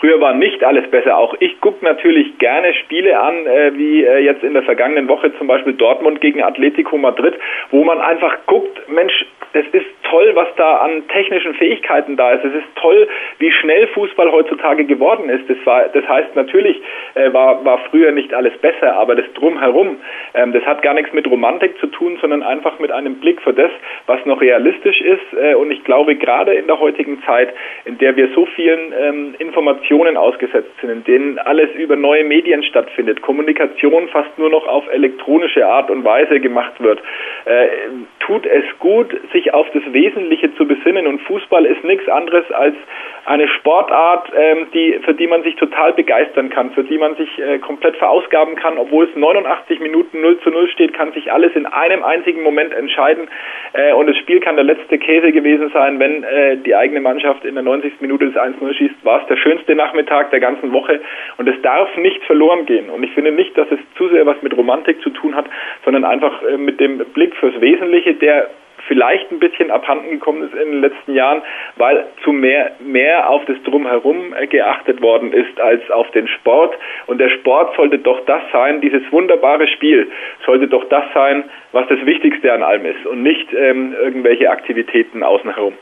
Früher 0.00 0.20
war 0.20 0.34
nicht 0.34 0.62
alles 0.62 0.88
besser. 0.90 1.16
Auch 1.16 1.34
ich 1.40 1.60
gucke 1.60 1.84
natürlich 1.84 2.38
gerne 2.38 2.72
Spiele 2.84 3.18
an, 3.18 3.46
äh, 3.46 3.72
wie 3.74 4.04
äh, 4.04 4.18
jetzt 4.18 4.44
in 4.44 4.54
der 4.54 4.62
vergangenen 4.62 5.08
Woche 5.08 5.36
zum 5.38 5.48
Beispiel 5.48 5.72
Dortmund 5.72 6.20
gegen 6.20 6.42
Atletico 6.42 6.96
Madrid, 6.98 7.34
wo 7.70 7.82
man 7.82 7.98
einfach 7.98 8.36
guckt, 8.46 8.78
Mensch, 8.88 9.26
es 9.52 9.66
ist 9.72 9.86
toll, 10.02 10.30
was 10.34 10.48
da 10.56 10.78
an 10.78 11.06
technischen 11.08 11.54
Fähigkeiten 11.54 12.16
da 12.16 12.32
ist. 12.32 12.44
Es 12.44 12.54
ist 12.54 12.76
toll, 12.76 13.08
wie 13.38 13.50
schnell 13.50 13.86
Fußball 13.88 14.30
heutzutage 14.32 14.84
geworden 14.84 15.28
ist. 15.28 15.48
Das, 15.48 15.56
war, 15.64 15.88
das 15.88 16.06
heißt, 16.08 16.34
natürlich 16.36 16.80
äh, 17.14 17.32
war, 17.32 17.64
war 17.64 17.78
früher 17.90 18.12
nicht 18.12 18.32
alles 18.34 18.56
besser, 18.58 18.96
aber 18.96 19.14
das 19.14 19.26
Drumherum, 19.34 19.96
ähm, 20.34 20.52
das 20.52 20.64
hat 20.64 20.82
gar 20.82 20.94
nichts 20.94 21.12
mit 21.12 21.26
Romantik 21.26 21.78
zu 21.78 21.86
tun, 21.88 22.18
sondern 22.20 22.42
einfach 22.42 22.78
mit 22.78 22.90
einem 22.90 23.16
Blick 23.16 23.40
für 23.42 23.52
das, 23.52 23.70
was 24.06 24.24
noch 24.26 24.40
realistisch 24.40 25.00
ist. 25.00 25.38
Äh, 25.40 25.54
und 25.54 25.70
ich 25.70 25.84
glaube, 25.84 26.16
gerade 26.16 26.54
in 26.54 26.66
der 26.66 26.78
heutigen 26.78 27.22
Zeit, 27.24 27.52
in 27.84 27.98
der 27.98 28.16
wir 28.16 28.28
so 28.34 28.46
vielen 28.46 28.92
ähm, 28.98 29.34
Informationen 29.38 30.16
ausgesetzt 30.16 30.70
sind, 30.80 30.90
in 30.90 31.04
denen 31.04 31.38
alles 31.38 31.70
über 31.74 31.96
neue 31.96 32.24
Medien 32.24 32.62
stattfindet, 32.62 33.22
Kommunikation 33.22 34.08
fast 34.08 34.38
nur 34.38 34.50
noch 34.50 34.66
auf 34.66 34.84
elektronische 34.92 35.66
Art 35.66 35.90
und 35.90 36.04
Weise 36.04 36.40
gemacht 36.40 36.74
wird, 36.80 37.00
äh, 37.44 37.68
tut 38.20 38.46
es 38.46 38.64
gut, 38.78 39.14
sich 39.32 39.47
auf 39.52 39.66
das 39.72 39.82
Wesentliche 39.92 40.54
zu 40.54 40.66
besinnen. 40.66 41.06
Und 41.06 41.20
Fußball 41.22 41.64
ist 41.66 41.84
nichts 41.84 42.08
anderes 42.08 42.50
als 42.52 42.74
eine 43.24 43.48
Sportart, 43.48 44.32
ähm, 44.36 44.66
die, 44.72 44.98
für 45.04 45.14
die 45.14 45.26
man 45.26 45.42
sich 45.42 45.56
total 45.56 45.92
begeistern 45.92 46.48
kann, 46.48 46.70
für 46.70 46.84
die 46.84 46.96
man 46.98 47.14
sich 47.16 47.38
äh, 47.38 47.58
komplett 47.58 47.96
verausgaben 47.96 48.56
kann. 48.56 48.78
Obwohl 48.78 49.04
es 49.04 49.14
89 49.14 49.80
Minuten 49.80 50.20
0 50.20 50.40
zu 50.40 50.50
0 50.50 50.68
steht, 50.70 50.94
kann 50.94 51.12
sich 51.12 51.30
alles 51.30 51.54
in 51.54 51.66
einem 51.66 52.02
einzigen 52.02 52.42
Moment 52.42 52.72
entscheiden. 52.72 53.28
Äh, 53.74 53.92
und 53.92 54.06
das 54.06 54.16
Spiel 54.16 54.40
kann 54.40 54.56
der 54.56 54.64
letzte 54.64 54.98
Käse 54.98 55.32
gewesen 55.32 55.70
sein, 55.74 55.98
wenn 55.98 56.24
äh, 56.24 56.56
die 56.56 56.74
eigene 56.74 57.00
Mannschaft 57.00 57.44
in 57.44 57.54
der 57.54 57.64
90. 57.64 58.00
Minute 58.00 58.30
das 58.30 58.42
1-0 58.42 58.74
schießt. 58.74 59.04
War 59.04 59.20
es 59.20 59.26
der 59.28 59.36
schönste 59.36 59.74
Nachmittag 59.74 60.30
der 60.30 60.40
ganzen 60.40 60.72
Woche. 60.72 61.00
Und 61.36 61.48
es 61.48 61.60
darf 61.62 61.94
nicht 61.96 62.22
verloren 62.24 62.66
gehen. 62.66 62.88
Und 62.88 63.02
ich 63.02 63.12
finde 63.12 63.32
nicht, 63.32 63.56
dass 63.58 63.70
es 63.70 63.78
zu 63.96 64.08
sehr 64.08 64.24
was 64.26 64.40
mit 64.42 64.56
Romantik 64.56 65.02
zu 65.02 65.10
tun 65.10 65.34
hat, 65.34 65.46
sondern 65.84 66.04
einfach 66.04 66.42
äh, 66.42 66.56
mit 66.56 66.80
dem 66.80 66.98
Blick 66.98 67.34
fürs 67.36 67.60
Wesentliche, 67.60 68.14
der 68.14 68.48
vielleicht 68.88 69.30
ein 69.30 69.38
bisschen 69.38 69.70
abhanden 69.70 70.10
gekommen 70.10 70.42
ist 70.42 70.54
in 70.54 70.72
den 70.72 70.80
letzten 70.80 71.14
Jahren, 71.14 71.42
weil 71.76 72.06
zu 72.24 72.32
mehr, 72.32 72.72
mehr 72.80 73.30
auf 73.30 73.44
das 73.44 73.62
Drumherum 73.62 74.34
geachtet 74.50 75.00
worden 75.00 75.32
ist 75.32 75.60
als 75.60 75.88
auf 75.90 76.10
den 76.10 76.26
Sport. 76.26 76.76
Und 77.06 77.18
der 77.18 77.28
Sport 77.28 77.76
sollte 77.76 77.98
doch 77.98 78.24
das 78.26 78.42
sein, 78.50 78.80
dieses 78.80 79.02
wunderbare 79.12 79.68
Spiel 79.68 80.10
sollte 80.44 80.66
doch 80.66 80.84
das 80.88 81.04
sein, 81.14 81.44
was 81.72 81.86
das 81.88 82.04
Wichtigste 82.04 82.52
an 82.52 82.62
allem 82.62 82.86
ist 82.86 83.06
und 83.06 83.22
nicht 83.22 83.52
ähm, 83.52 83.94
irgendwelche 84.02 84.50
Aktivitäten 84.50 85.22
außen 85.22 85.54
herum. 85.54 85.74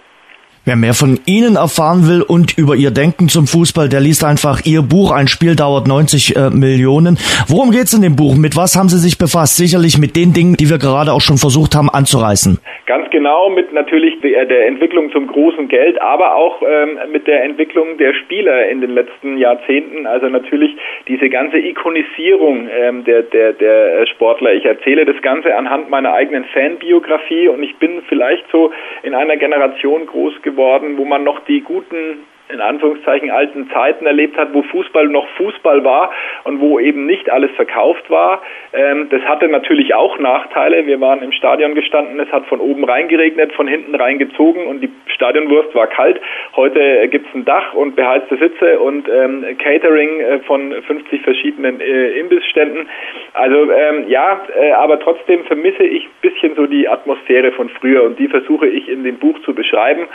Wer 0.68 0.74
mehr 0.74 0.94
von 0.94 1.20
Ihnen 1.26 1.54
erfahren 1.54 2.08
will 2.10 2.22
und 2.26 2.58
über 2.58 2.74
Ihr 2.74 2.90
Denken 2.90 3.28
zum 3.28 3.46
Fußball, 3.46 3.88
der 3.88 4.00
liest 4.00 4.24
einfach 4.24 4.66
Ihr 4.66 4.82
Buch. 4.82 5.12
Ein 5.12 5.28
Spiel 5.28 5.54
dauert 5.54 5.86
90 5.86 6.34
äh, 6.34 6.50
Millionen. 6.50 7.18
Worum 7.46 7.70
geht's 7.70 7.94
in 7.94 8.02
dem 8.02 8.16
Buch? 8.16 8.34
Mit 8.34 8.56
was 8.56 8.74
haben 8.74 8.88
Sie 8.88 8.98
sich 8.98 9.16
befasst? 9.16 9.54
Sicherlich 9.54 9.96
mit 9.96 10.16
den 10.16 10.34
Dingen, 10.34 10.56
die 10.58 10.68
wir 10.68 10.78
gerade 10.82 11.12
auch 11.12 11.22
schon 11.22 11.38
versucht 11.38 11.76
haben 11.76 11.88
anzureißen. 11.88 12.58
Ganz 12.86 13.08
genau 13.10 13.48
mit 13.48 13.72
natürlich 13.72 14.18
der, 14.22 14.44
der 14.46 14.66
Entwicklung 14.66 15.12
zum 15.12 15.28
großen 15.28 15.68
Geld, 15.68 16.02
aber 16.02 16.34
auch 16.34 16.60
ähm, 16.66 16.98
mit 17.12 17.28
der 17.28 17.44
Entwicklung 17.44 17.96
der 17.98 18.12
Spieler 18.14 18.68
in 18.68 18.80
den 18.80 18.90
letzten 18.90 19.38
Jahrzehnten. 19.38 20.08
Also 20.08 20.26
natürlich 20.26 20.74
diese 21.06 21.28
ganze 21.28 21.58
Ikonisierung 21.58 22.66
ähm, 22.74 23.04
der, 23.04 23.22
der, 23.22 23.52
der 23.52 24.04
Sportler. 24.08 24.52
Ich 24.54 24.64
erzähle 24.64 25.04
das 25.04 25.22
Ganze 25.22 25.54
anhand 25.54 25.90
meiner 25.90 26.12
eigenen 26.12 26.44
Fanbiografie 26.46 27.46
und 27.46 27.62
ich 27.62 27.76
bin 27.76 28.02
vielleicht 28.08 28.42
so 28.50 28.72
in 29.04 29.14
einer 29.14 29.36
Generation 29.36 30.06
groß 30.06 30.42
geworden, 30.42 30.55
geworden, 30.56 30.96
wo 30.96 31.04
man 31.04 31.22
noch 31.22 31.44
die 31.44 31.60
guten 31.60 32.24
in 32.48 32.60
Anführungszeichen 32.60 33.30
alten 33.30 33.68
Zeiten 33.70 34.06
erlebt 34.06 34.36
hat, 34.36 34.54
wo 34.54 34.62
Fußball 34.62 35.08
noch 35.08 35.26
Fußball 35.36 35.84
war 35.84 36.10
und 36.44 36.60
wo 36.60 36.78
eben 36.78 37.06
nicht 37.06 37.30
alles 37.30 37.50
verkauft 37.52 38.08
war. 38.10 38.42
Ähm, 38.72 39.08
das 39.10 39.22
hatte 39.22 39.48
natürlich 39.48 39.94
auch 39.94 40.18
Nachteile. 40.18 40.86
Wir 40.86 41.00
waren 41.00 41.22
im 41.22 41.32
Stadion 41.32 41.74
gestanden, 41.74 42.20
es 42.20 42.30
hat 42.30 42.46
von 42.46 42.60
oben 42.60 42.84
reingeregnet, 42.84 43.52
von 43.54 43.66
hinten 43.66 43.94
reingezogen 43.94 44.66
und 44.66 44.80
die 44.80 44.90
Stadionwurst 45.06 45.74
war 45.74 45.86
kalt. 45.86 46.20
Heute 46.54 47.08
gibt 47.08 47.28
es 47.28 47.34
ein 47.34 47.44
Dach 47.44 47.74
und 47.74 47.96
beheizte 47.96 48.36
Sitze 48.36 48.78
und 48.78 49.08
ähm, 49.08 49.44
Catering 49.58 50.20
äh, 50.20 50.38
von 50.40 50.72
50 50.82 51.22
verschiedenen 51.22 51.80
äh, 51.80 52.18
Imbissständen. 52.20 52.88
Also 53.32 53.70
ähm, 53.72 54.04
ja, 54.08 54.40
äh, 54.60 54.72
aber 54.72 55.00
trotzdem 55.00 55.44
vermisse 55.44 55.84
ich 55.84 56.04
ein 56.04 56.20
bisschen 56.20 56.54
so 56.54 56.66
die 56.66 56.88
Atmosphäre 56.88 57.52
von 57.52 57.68
früher 57.70 58.04
und 58.04 58.18
die 58.18 58.28
versuche 58.28 58.68
ich 58.68 58.88
in 58.88 59.04
dem 59.04 59.18
Buch 59.18 59.38
zu 59.40 59.54
beschreiben, 59.54 60.06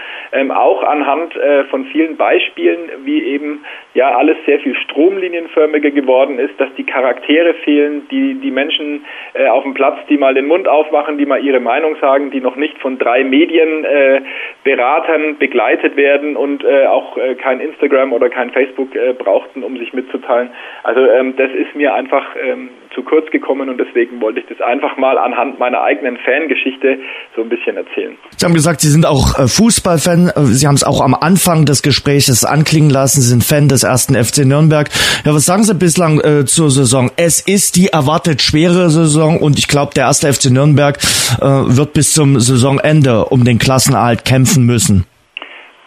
auch 0.51 0.83
anhand 0.83 1.33
von 1.69 1.85
vielen 1.85 2.17
Beispielen, 2.21 2.91
wie 3.03 3.23
eben 3.23 3.65
ja 3.95 4.15
alles 4.15 4.37
sehr 4.45 4.59
viel 4.59 4.75
stromlinienförmiger 4.75 5.89
geworden 5.89 6.37
ist, 6.37 6.53
dass 6.59 6.69
die 6.77 6.83
Charaktere 6.83 7.55
fehlen, 7.65 8.07
die, 8.11 8.35
die 8.35 8.51
Menschen 8.51 9.03
äh, 9.33 9.47
auf 9.47 9.63
dem 9.63 9.73
Platz, 9.73 9.97
die 10.07 10.19
mal 10.19 10.35
den 10.35 10.45
Mund 10.45 10.67
aufmachen, 10.67 11.17
die 11.17 11.25
mal 11.25 11.43
ihre 11.43 11.59
Meinung 11.59 11.95
sagen, 11.99 12.29
die 12.29 12.39
noch 12.39 12.57
nicht 12.57 12.77
von 12.77 12.99
drei 12.99 13.23
Medienberatern 13.23 15.31
äh, 15.31 15.33
begleitet 15.39 15.97
werden 15.97 16.37
und 16.37 16.63
äh, 16.63 16.85
auch 16.85 17.17
äh, 17.17 17.33
kein 17.33 17.59
Instagram 17.59 18.13
oder 18.13 18.29
kein 18.29 18.51
Facebook 18.51 18.95
äh, 18.95 19.13
brauchten, 19.13 19.63
um 19.63 19.75
sich 19.77 19.91
mitzuteilen. 19.91 20.51
Also 20.83 21.01
ähm, 21.01 21.35
das 21.37 21.51
ist 21.53 21.75
mir 21.75 21.95
einfach 21.95 22.35
ähm, 22.39 22.69
zu 22.93 23.03
kurz 23.03 23.29
gekommen 23.31 23.69
und 23.69 23.77
deswegen 23.77 24.21
wollte 24.21 24.39
ich 24.39 24.45
das 24.47 24.59
einfach 24.61 24.97
mal 24.97 25.17
anhand 25.17 25.59
meiner 25.59 25.81
eigenen 25.81 26.17
Fangeschichte 26.17 26.99
so 27.35 27.41
ein 27.41 27.49
bisschen 27.49 27.77
erzählen. 27.77 28.17
Sie 28.37 28.45
haben 28.45 28.53
gesagt, 28.53 28.81
Sie 28.81 28.89
sind 28.89 29.05
auch 29.05 29.37
äh, 29.39 29.47
Fußballfan. 29.47 30.29
Äh, 30.29 30.41
Sie 30.45 30.67
haben 30.67 30.75
es 30.75 30.83
auch 30.83 31.01
am 31.01 31.13
Anfang 31.13 31.65
des 31.65 31.81
Gesprächs 31.81 32.43
anklingen 32.43 32.89
lassen. 32.89 33.21
Sie 33.21 33.29
sind 33.29 33.43
Fan 33.43 33.67
des 33.67 33.83
ersten 33.83 34.15
FC 34.15 34.45
Nürnberg. 34.45 34.89
Ja, 35.25 35.33
was 35.33 35.45
sagen 35.45 35.63
Sie 35.63 35.75
bislang 35.75 36.19
äh, 36.19 36.45
zur 36.45 36.71
Saison? 36.71 37.11
Es 37.17 37.41
ist 37.41 37.75
die 37.75 37.87
erwartet 37.87 38.41
schwere 38.41 38.89
Saison 38.89 39.39
und 39.39 39.57
ich 39.57 39.67
glaube, 39.67 39.93
der 39.93 40.05
erste 40.05 40.31
FC 40.31 40.51
Nürnberg 40.51 40.97
äh, 41.39 41.45
wird 41.45 41.93
bis 41.93 42.13
zum 42.13 42.39
Saisonende 42.39 43.25
um 43.25 43.43
den 43.43 43.59
Klassenerhalt 43.59 44.25
kämpfen 44.25 44.65
müssen. 44.65 45.05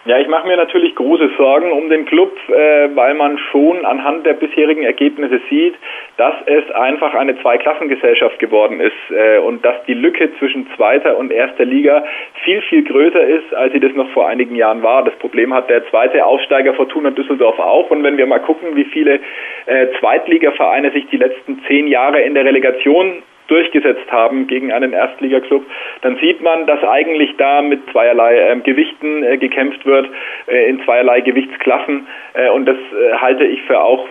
Ja, 0.07 0.19
ich 0.19 0.29
mache 0.29 0.47
mir 0.47 0.59
natürlich 0.59 0.95
große 0.97 1.31
Sorgen 1.39 1.73
um 1.73 1.89
den 1.89 2.05
Club, 2.05 2.37
äh, 2.49 2.95
weil 2.95 3.15
man 3.15 3.39
schon 3.51 3.87
anhand 3.87 4.27
der 4.27 4.35
bisherigen 4.35 4.83
Ergebnisse 4.83 5.41
sieht, 5.49 5.75
dass 6.19 6.35
es 6.45 6.71
einfach 6.73 7.15
eine 7.15 7.41
Zweiklassengesellschaft 7.41 8.39
geworden 8.39 8.81
ist 8.81 8.93
äh, 9.11 9.39
und 9.39 9.65
dass 9.65 9.83
die 9.87 9.95
Lücke 9.95 10.31
zwischen 10.39 10.69
zweiter 10.77 11.17
und 11.17 11.33
erster 11.33 11.65
Liga 11.65 12.05
viel, 12.45 12.61
viel 12.69 12.85
größer 12.85 13.25
ist, 13.27 13.55
als 13.55 13.73
sie 13.73 13.81
das 13.81 13.95
noch 13.95 14.11
vor 14.11 14.29
einigen 14.29 14.57
Jahren 14.57 14.83
war. 14.83 15.05
Das 15.05 15.15
Problem 15.15 15.55
hat 15.55 15.71
der 15.71 15.89
zweite 15.89 16.27
Aufsteiger 16.27 16.75
Fortuna 16.75 17.11
Düsseldorf 17.11 17.59
auch. 17.59 17.91
Und 17.91 18.03
wenn 18.03 18.19
wir 18.19 18.27
mal 18.27 18.41
gucken, 18.41 18.77
wie 18.77 18.85
viele 18.85 19.21
äh, 19.65 19.87
Zweitligavereine 20.01 20.91
sich 20.91 21.07
die 21.07 21.17
letzten 21.17 21.63
zehn 21.67 21.87
Jahre 21.87 22.21
in 22.21 22.35
der 22.35 22.45
Relegation 22.45 23.23
durchgesetzt 23.49 24.11
haben 24.11 24.47
gegen 24.47 24.73
einen 24.73 24.93
Erstligaklub, 24.93 25.65
dann 26.03 26.17
sieht 26.17 26.41
man, 26.43 26.67
dass 26.67 26.83
eigentlich 26.83 27.37
da 27.37 27.63
mit 27.63 27.81
zweierlei 27.91 28.37
äh, 28.37 28.57
Gewichten 28.61 29.23
äh, 29.23 29.37
gekämpft 29.37 29.85
wird, 29.85 30.09
äh, 30.47 30.69
in 30.69 30.83
zweierlei 30.85 31.21
Gewichtsklassen. 31.21 32.07
Äh, 32.35 32.51
und 32.51 32.67
das 32.67 32.77
äh, 32.77 33.15
halte 33.17 33.45
ich 33.45 33.63
für 33.63 33.81
auch 33.81 34.07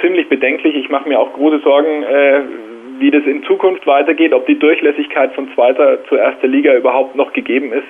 ziemlich 0.00 0.28
bedenklich. 0.28 0.74
Ich 0.74 0.88
mache 0.88 1.08
mir 1.08 1.18
auch 1.18 1.32
große 1.32 1.60
Sorgen, 1.60 2.02
äh, 2.02 2.40
wie 2.98 3.10
das 3.10 3.24
in 3.24 3.42
Zukunft 3.44 3.86
weitergeht, 3.86 4.32
ob 4.32 4.46
die 4.46 4.58
Durchlässigkeit 4.58 5.32
von 5.34 5.52
zweiter 5.54 6.04
zu 6.04 6.16
erster 6.16 6.46
Liga 6.46 6.74
überhaupt 6.74 7.16
noch 7.16 7.32
gegeben 7.32 7.72
ist. 7.72 7.86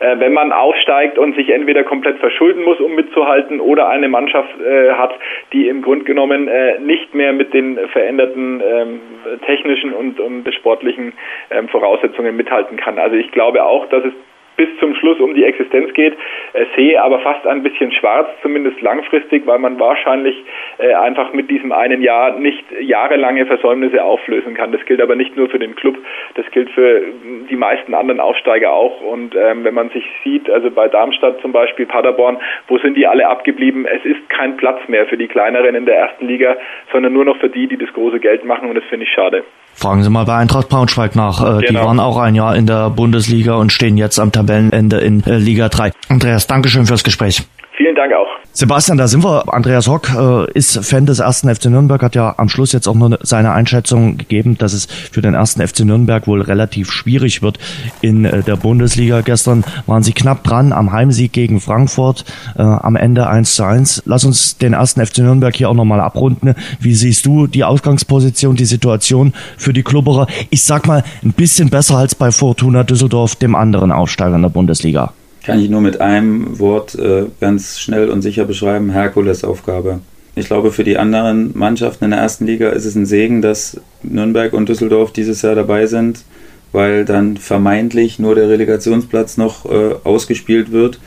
Äh, 0.00 0.18
wenn 0.18 0.32
man 0.32 0.52
aufsteigt 0.52 1.18
und 1.18 1.34
sich 1.36 1.50
entweder 1.50 1.84
komplett 1.84 2.18
verschulden 2.18 2.64
muss, 2.64 2.80
um 2.80 2.94
mitzuhalten, 2.94 3.60
oder 3.60 3.88
eine 3.88 4.08
Mannschaft 4.08 4.60
äh, 4.60 4.92
hat, 4.92 5.12
die 5.52 5.68
im 5.68 5.82
Grunde 5.82 6.04
genommen 6.04 6.48
äh, 6.48 6.78
nicht 6.80 7.14
mehr 7.14 7.32
mit 7.32 7.52
den 7.54 7.78
veränderten 7.88 8.60
ähm, 8.60 9.00
technischen 9.46 9.92
und, 9.92 10.20
und 10.20 10.52
sportlichen 10.54 11.12
ähm, 11.50 11.68
Voraussetzungen 11.68 12.36
mithalten 12.36 12.76
kann. 12.76 12.98
Also 12.98 13.16
ich 13.16 13.30
glaube 13.32 13.64
auch, 13.64 13.86
dass 13.88 14.04
es 14.04 14.12
bis 14.58 14.68
zum 14.80 14.94
Schluss 14.96 15.18
um 15.20 15.34
die 15.34 15.44
Existenz 15.44 15.94
geht, 15.94 16.14
äh, 16.52 16.66
sehe 16.76 17.00
aber 17.02 17.20
fast 17.20 17.46
ein 17.46 17.62
bisschen 17.62 17.92
schwarz, 17.92 18.28
zumindest 18.42 18.82
langfristig, 18.82 19.46
weil 19.46 19.60
man 19.60 19.80
wahrscheinlich 19.80 20.36
äh, 20.78 20.92
einfach 20.92 21.32
mit 21.32 21.48
diesem 21.50 21.72
einen 21.72 22.02
Jahr 22.02 22.38
nicht 22.38 22.64
jahrelange 22.80 23.46
Versäumnisse 23.46 24.04
auflösen 24.04 24.54
kann. 24.54 24.72
Das 24.72 24.84
gilt 24.84 25.00
aber 25.00 25.14
nicht 25.14 25.36
nur 25.36 25.48
für 25.48 25.60
den 25.60 25.76
Club, 25.76 25.96
das 26.34 26.44
gilt 26.50 26.70
für 26.70 27.02
die 27.48 27.56
meisten 27.56 27.94
anderen 27.94 28.20
Aufsteiger 28.20 28.72
auch. 28.72 29.00
Und 29.00 29.34
ähm, 29.36 29.64
wenn 29.64 29.74
man 29.74 29.90
sich 29.90 30.04
sieht, 30.24 30.50
also 30.50 30.70
bei 30.70 30.88
Darmstadt 30.88 31.40
zum 31.40 31.52
Beispiel, 31.52 31.86
Paderborn, 31.86 32.38
wo 32.66 32.78
sind 32.78 32.96
die 32.96 33.06
alle 33.06 33.28
abgeblieben? 33.28 33.86
Es 33.86 34.04
ist 34.04 34.28
kein 34.28 34.56
Platz 34.56 34.80
mehr 34.88 35.06
für 35.06 35.16
die 35.16 35.28
kleineren 35.28 35.76
in 35.76 35.86
der 35.86 35.96
ersten 35.96 36.26
Liga, 36.26 36.56
sondern 36.92 37.12
nur 37.12 37.24
noch 37.24 37.38
für 37.38 37.48
die, 37.48 37.68
die 37.68 37.78
das 37.78 37.92
große 37.92 38.18
Geld 38.18 38.44
machen 38.44 38.68
und 38.68 38.74
das 38.74 38.84
finde 38.84 39.04
ich 39.04 39.12
schade. 39.12 39.44
Fragen 39.78 40.02
Sie 40.02 40.10
mal 40.10 40.24
bei 40.24 40.34
Eintracht 40.34 40.68
Braunschweig 40.68 41.14
nach. 41.14 41.40
Äh, 41.40 41.60
genau. 41.60 41.80
Die 41.80 41.86
waren 41.86 42.00
auch 42.00 42.18
ein 42.18 42.34
Jahr 42.34 42.56
in 42.56 42.66
der 42.66 42.90
Bundesliga 42.90 43.54
und 43.54 43.72
stehen 43.72 43.96
jetzt 43.96 44.18
am 44.18 44.32
Tabellenende 44.32 44.98
in 44.98 45.24
äh, 45.24 45.36
Liga 45.38 45.68
3. 45.68 45.92
Andreas, 46.08 46.48
Dankeschön 46.48 46.84
fürs 46.86 47.04
Gespräch. 47.04 47.46
Vielen 47.76 47.94
Dank 47.94 48.12
auch. 48.12 48.27
Sebastian, 48.58 48.98
da 48.98 49.06
sind 49.06 49.22
wir. 49.22 49.54
Andreas 49.54 49.86
Hock 49.86 50.12
äh, 50.12 50.50
ist 50.50 50.84
Fan 50.84 51.06
des 51.06 51.20
ersten 51.20 51.48
FC 51.48 51.66
Nürnberg, 51.66 52.02
hat 52.02 52.16
ja 52.16 52.34
am 52.38 52.48
Schluss 52.48 52.72
jetzt 52.72 52.88
auch 52.88 52.96
nur 52.96 53.16
seine 53.22 53.52
Einschätzung 53.52 54.18
gegeben, 54.18 54.58
dass 54.58 54.72
es 54.72 54.86
für 54.86 55.22
den 55.22 55.34
ersten 55.34 55.64
FC 55.64 55.84
Nürnberg 55.84 56.26
wohl 56.26 56.42
relativ 56.42 56.90
schwierig 56.90 57.40
wird 57.40 57.60
in 58.00 58.24
äh, 58.24 58.42
der 58.42 58.56
Bundesliga. 58.56 59.20
Gestern 59.20 59.62
waren 59.86 60.02
sie 60.02 60.12
knapp 60.12 60.42
dran 60.42 60.72
am 60.72 60.90
Heimsieg 60.90 61.32
gegen 61.32 61.60
Frankfurt, 61.60 62.24
äh, 62.56 62.62
am 62.62 62.96
Ende 62.96 63.28
1 63.28 63.54
zu 63.54 63.62
1. 63.62 64.02
Lass 64.06 64.24
uns 64.24 64.58
den 64.58 64.72
ersten 64.72 65.06
FC 65.06 65.18
Nürnberg 65.18 65.54
hier 65.54 65.70
auch 65.70 65.74
nochmal 65.74 66.00
abrunden. 66.00 66.56
Wie 66.80 66.96
siehst 66.96 67.26
du 67.26 67.46
die 67.46 67.62
Ausgangsposition, 67.62 68.56
die 68.56 68.64
Situation 68.64 69.34
für 69.56 69.72
die 69.72 69.84
Klubberer? 69.84 70.26
Ich 70.50 70.64
sag 70.64 70.88
mal, 70.88 71.04
ein 71.22 71.32
bisschen 71.32 71.70
besser 71.70 71.98
als 71.98 72.16
bei 72.16 72.32
Fortuna 72.32 72.82
Düsseldorf, 72.82 73.36
dem 73.36 73.54
anderen 73.54 73.92
Aufsteiger 73.92 74.34
in 74.34 74.42
der 74.42 74.48
Bundesliga 74.48 75.12
kann 75.48 75.60
ich 75.60 75.70
nur 75.70 75.80
mit 75.80 76.02
einem 76.02 76.58
Wort 76.58 76.94
äh, 76.96 77.24
ganz 77.40 77.80
schnell 77.80 78.10
und 78.10 78.20
sicher 78.20 78.44
beschreiben, 78.44 78.90
Herkulesaufgabe. 78.90 80.00
Ich 80.34 80.44
glaube, 80.44 80.72
für 80.72 80.84
die 80.84 80.98
anderen 80.98 81.56
Mannschaften 81.56 82.04
in 82.04 82.10
der 82.10 82.20
ersten 82.20 82.44
Liga 82.44 82.68
ist 82.68 82.84
es 82.84 82.94
ein 82.94 83.06
Segen, 83.06 83.40
dass 83.40 83.80
Nürnberg 84.02 84.52
und 84.52 84.68
Düsseldorf 84.68 85.10
dieses 85.10 85.40
Jahr 85.40 85.54
dabei 85.54 85.86
sind, 85.86 86.26
weil 86.72 87.06
dann 87.06 87.38
vermeintlich 87.38 88.18
nur 88.18 88.34
der 88.34 88.50
Relegationsplatz 88.50 89.38
noch 89.38 89.64
äh, 89.64 89.94
ausgespielt 90.04 90.70
wird. 90.70 91.00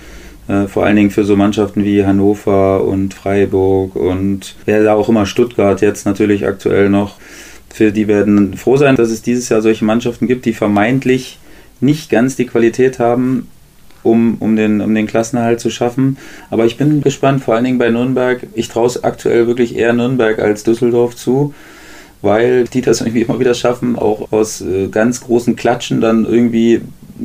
Äh, 0.47 0.65
vor 0.65 0.85
allen 0.85 0.95
Dingen 0.95 1.11
für 1.11 1.23
so 1.23 1.35
Mannschaften 1.35 1.83
wie 1.83 2.03
Hannover 2.03 2.83
und 2.83 3.13
Freiburg 3.13 3.95
und 3.95 4.55
wer 4.65 4.83
da 4.83 4.95
auch 4.95 5.07
immer 5.07 5.27
Stuttgart 5.27 5.81
jetzt 5.81 6.07
natürlich 6.07 6.47
aktuell 6.47 6.89
noch. 6.89 7.17
Für 7.71 7.91
die 7.91 8.07
werden 8.07 8.57
froh 8.57 8.77
sein, 8.77 8.95
dass 8.95 9.11
es 9.11 9.21
dieses 9.21 9.49
Jahr 9.49 9.61
solche 9.61 9.85
Mannschaften 9.85 10.25
gibt, 10.25 10.45
die 10.45 10.53
vermeintlich 10.53 11.37
nicht 11.79 12.09
ganz 12.09 12.35
die 12.35 12.47
Qualität 12.47 12.97
haben, 12.97 13.47
um, 14.03 14.37
um, 14.39 14.55
den, 14.55 14.81
um 14.81 14.93
den 14.93 15.07
Klassenerhalt 15.07 15.59
zu 15.59 15.69
schaffen. 15.69 16.17
Aber 16.49 16.65
ich 16.65 16.77
bin 16.77 17.01
gespannt, 17.01 17.43
vor 17.43 17.55
allen 17.55 17.63
Dingen 17.63 17.77
bei 17.77 17.89
Nürnberg. 17.89 18.47
Ich 18.53 18.69
traue 18.69 18.87
es 18.87 19.03
aktuell 19.03 19.47
wirklich 19.47 19.75
eher 19.75 19.93
Nürnberg 19.93 20.39
als 20.39 20.63
Düsseldorf 20.63 21.15
zu, 21.15 21.53
weil 22.21 22.65
die 22.65 22.81
das 22.81 23.01
irgendwie 23.01 23.21
immer 23.21 23.39
wieder 23.39 23.53
schaffen, 23.53 23.95
auch 23.95 24.31
aus 24.31 24.61
äh, 24.61 24.87
ganz 24.87 25.21
großen 25.21 25.55
Klatschen 25.55 26.01
dann 26.01 26.25
irgendwie 26.25 26.81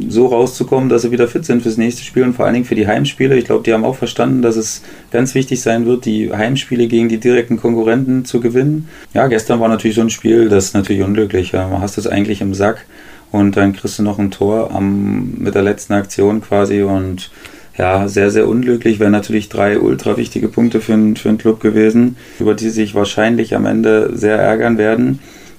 so 0.09 0.27
rauszukommen, 0.27 0.89
dass 0.89 1.03
sie 1.03 1.11
wieder 1.11 1.29
fit 1.29 1.45
sind 1.45 1.63
fürs 1.63 1.77
nächste 1.77 2.05
Spiel 2.05 2.25
und 2.25 2.35
vor 2.35 2.45
allen 2.45 2.55
Dingen 2.55 2.67
für 2.67 2.75
die 2.75 2.87
Heimspiele. 2.87 3.37
Ich 3.37 3.47
glaube, 3.47 3.63
die 3.65 3.73
haben 3.73 3.85
auch 3.85 3.97
verstanden, 3.97 4.43
dass 4.43 4.57
es 4.57 4.83
ganz 5.11 5.35
wichtig 5.35 5.61
sein 5.63 5.87
wird, 5.87 6.05
die 6.05 6.33
Heimspiele 6.33 6.87
gegen 6.87 7.09
die 7.09 7.19
direkten 7.19 7.57
Konkurrenten 7.57 8.25
zu 8.25 8.41
gewinnen. 8.41 8.89
Ja, 9.15 9.27
gestern 9.27 9.61
war 9.61 9.69
natürlich 9.69 9.97
so 9.97 10.03
ein 10.03 10.11
Spiel, 10.11 10.49
das 10.49 10.67
ist 10.67 10.75
natürlich 10.75 11.03
unglücklich. 11.03 11.53
Ja. 11.53 11.69
Man 11.69 11.81
hast 11.81 11.99
es 11.99 12.07
eigentlich 12.07 12.41
im 12.41 12.55
Sack 12.55 12.85
und 13.33 13.57
dann 13.57 13.73
kriegst 13.73 13.99
du 13.99 14.03
noch 14.03 14.19
ein 14.19 14.31
Tor 14.31 14.71
am, 14.73 15.35
mit 15.39 15.55
der 15.55 15.63
letzten 15.63 15.95
Aktion 15.95 16.41
quasi 16.41 16.83
und 16.83 17.31
ja, 17.77 18.09
sehr, 18.09 18.31
sehr 18.31 18.49
unglücklich. 18.49 19.01
Wären 19.01 19.13
natürlich 19.13 19.49
drei 19.49 19.79
ultra 19.79 20.17
wichtige 20.17 20.49
Punkte 20.49 20.81
für, 20.81 20.95
für 21.17 21.29
einen 21.29 21.39
Club 21.39 21.61
gewesen, 21.61 22.17
über 22.39 22.55
die 22.55 22.71
sich 22.71 22.95
wahrscheinlich 22.95 23.55
am 23.55 23.67
Ende 23.67 24.11
sehr 24.15 24.39
ärgern 24.39 24.79
werden, 24.79 25.19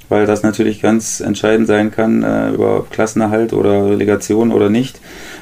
weil 0.10 0.26
das 0.26 0.44
natürlich 0.44 0.82
ganz 0.82 1.20
entscheidend 1.20 1.68
sein 1.68 1.92
kann 1.92 2.24
äh, 2.24 2.50
über 2.52 2.86
Klassenerhalt 2.90 3.54
oder 3.54 3.90
Relegation 3.92 4.52
oder 4.52 4.70
nicht. 4.70 5.00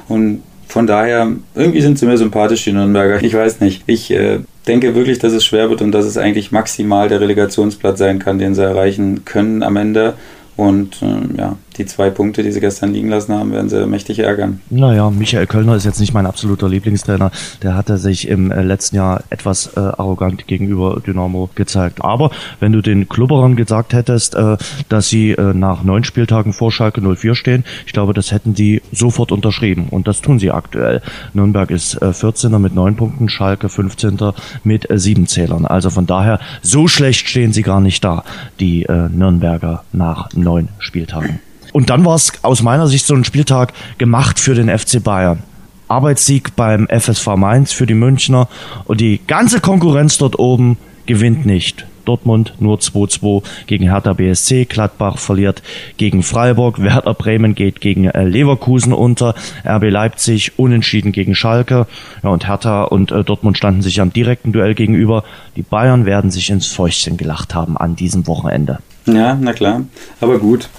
Und 0.07 0.41
von 0.67 0.87
daher, 0.87 1.31
irgendwie 1.53 1.81
sind 1.81 1.97
sie 1.97 2.05
mir 2.05 2.17
sympathisch, 2.17 2.63
die 2.63 2.73
Nürnberger. 2.73 3.23
Ich 3.23 3.33
weiß 3.33 3.61
nicht. 3.61 3.83
Ich 3.85 4.11
äh, 4.11 4.39
denke 4.67 4.95
wirklich, 4.95 5.19
dass 5.19 5.31
es 5.31 5.45
schwer 5.45 5.69
wird 5.69 5.81
und 5.81 5.91
dass 5.91 6.05
es 6.05 6.17
eigentlich 6.17 6.51
maximal 6.51 7.07
der 7.07 7.21
Relegationsplatz 7.21 7.99
sein 7.99 8.19
kann, 8.19 8.39
den 8.39 8.55
sie 8.55 8.63
erreichen 8.63 9.23
können 9.23 9.63
am 9.63 9.77
Ende. 9.77 10.15
Und 10.57 11.01
äh, 11.01 11.37
ja, 11.37 11.57
die 11.77 11.85
zwei 11.85 12.09
Punkte, 12.09 12.43
die 12.43 12.51
sie 12.51 12.59
gestern 12.59 12.93
liegen 12.93 13.09
lassen 13.09 13.33
haben, 13.33 13.51
werden 13.51 13.69
sie 13.69 13.85
mächtig 13.85 14.19
ärgern. 14.19 14.61
Naja, 14.69 15.09
Michael 15.09 15.47
Kölner 15.47 15.75
ist 15.75 15.85
jetzt 15.85 15.99
nicht 15.99 16.13
mein 16.13 16.25
absoluter 16.25 16.69
Lieblingstrainer. 16.69 17.31
Der 17.63 17.75
hatte 17.75 17.97
sich 17.97 18.27
im 18.27 18.51
äh, 18.51 18.61
letzten 18.61 18.95
Jahr 18.95 19.23
etwas 19.29 19.75
äh, 19.75 19.79
arrogant 19.79 20.47
gegenüber 20.47 21.01
Dynamo 21.05 21.49
gezeigt. 21.55 22.03
Aber 22.03 22.31
wenn 22.59 22.71
du 22.71 22.81
den 22.81 23.09
Klubberern 23.09 23.55
gesagt 23.55 23.93
hättest, 23.93 24.35
äh, 24.35 24.57
dass 24.89 25.09
sie 25.09 25.31
äh, 25.31 25.53
nach 25.53 25.83
neun 25.83 26.03
Spieltagen 26.03 26.53
vor 26.53 26.71
Schalke 26.71 27.01
04 27.01 27.35
stehen, 27.35 27.65
ich 27.85 27.93
glaube, 27.93 28.13
das 28.13 28.31
hätten 28.31 28.53
die 28.53 28.81
sofort 28.91 29.31
unterschrieben. 29.31 29.87
Und 29.89 30.07
das 30.07 30.21
tun 30.21 30.39
sie 30.39 30.51
aktuell. 30.51 31.01
Nürnberg 31.33 31.71
ist 31.71 31.95
äh, 32.01 32.05
14er 32.07 32.59
mit 32.59 32.73
neun 32.73 32.95
Punkten, 32.95 33.29
Schalke 33.29 33.69
15. 33.69 34.17
mit 34.63 34.89
äh, 34.89 34.97
sieben 34.97 35.27
Zählern. 35.27 35.65
Also 35.65 35.89
von 35.89 36.05
daher, 36.05 36.39
so 36.61 36.87
schlecht 36.87 37.27
stehen 37.27 37.53
sie 37.53 37.61
gar 37.61 37.81
nicht 37.81 38.03
da, 38.03 38.23
die 38.59 38.83
äh, 38.83 39.09
Nürnberger 39.09 39.83
nach 39.91 40.29
neun 40.33 40.69
Spieltagen. 40.79 41.39
Und 41.75 41.89
dann 41.89 42.05
war 42.05 42.15
es 42.15 42.31
aus 42.41 42.63
meiner 42.63 42.87
Sicht 42.87 43.05
so 43.05 43.13
ein 43.13 43.25
Spieltag 43.25 43.73
gemacht 43.97 44.39
für 44.39 44.55
den 44.55 44.69
FC 44.69 45.03
Bayern. 45.03 45.43
Arbeitssieg 45.89 46.55
beim 46.55 46.87
FSV 46.87 47.35
Mainz 47.35 47.73
für 47.73 47.85
die 47.85 47.93
Münchner 47.93 48.47
und 48.85 49.01
die 49.01 49.19
ganze 49.27 49.59
Konkurrenz 49.59 50.17
dort 50.17 50.39
oben 50.39 50.77
gewinnt 51.05 51.45
nicht. 51.45 51.85
Dortmund 52.05 52.53
nur 52.59 52.77
2-2 52.77 53.43
gegen 53.67 53.89
Hertha 53.89 54.13
BSC, 54.13 54.63
Gladbach 54.63 55.17
verliert 55.17 55.63
gegen 55.97 56.23
Freiburg, 56.23 56.81
Werder 56.81 57.13
Bremen 57.13 57.55
geht 57.55 57.81
gegen 57.81 58.05
äh, 58.05 58.23
Leverkusen 58.23 58.93
unter, 58.93 59.35
RB 59.67 59.89
Leipzig 59.89 60.57
unentschieden 60.57 61.11
gegen 61.11 61.35
Schalke 61.35 61.87
ja, 62.23 62.29
und 62.29 62.47
Hertha 62.47 62.83
und 62.83 63.11
äh, 63.11 63.25
Dortmund 63.25 63.57
standen 63.57 63.81
sich 63.81 63.99
am 63.99 64.13
direkten 64.13 64.53
Duell 64.53 64.75
gegenüber. 64.75 65.25
Die 65.57 65.63
Bayern 65.63 66.05
werden 66.05 66.31
sich 66.31 66.51
ins 66.51 66.67
Fäustchen 66.67 67.17
gelacht 67.17 67.53
haben 67.53 67.75
an 67.75 67.97
diesem 67.97 68.27
Wochenende. 68.27 68.79
Ja, 69.07 69.37
na 69.39 69.51
klar. 69.51 69.81
Aber 70.21 70.39
gut, 70.39 70.69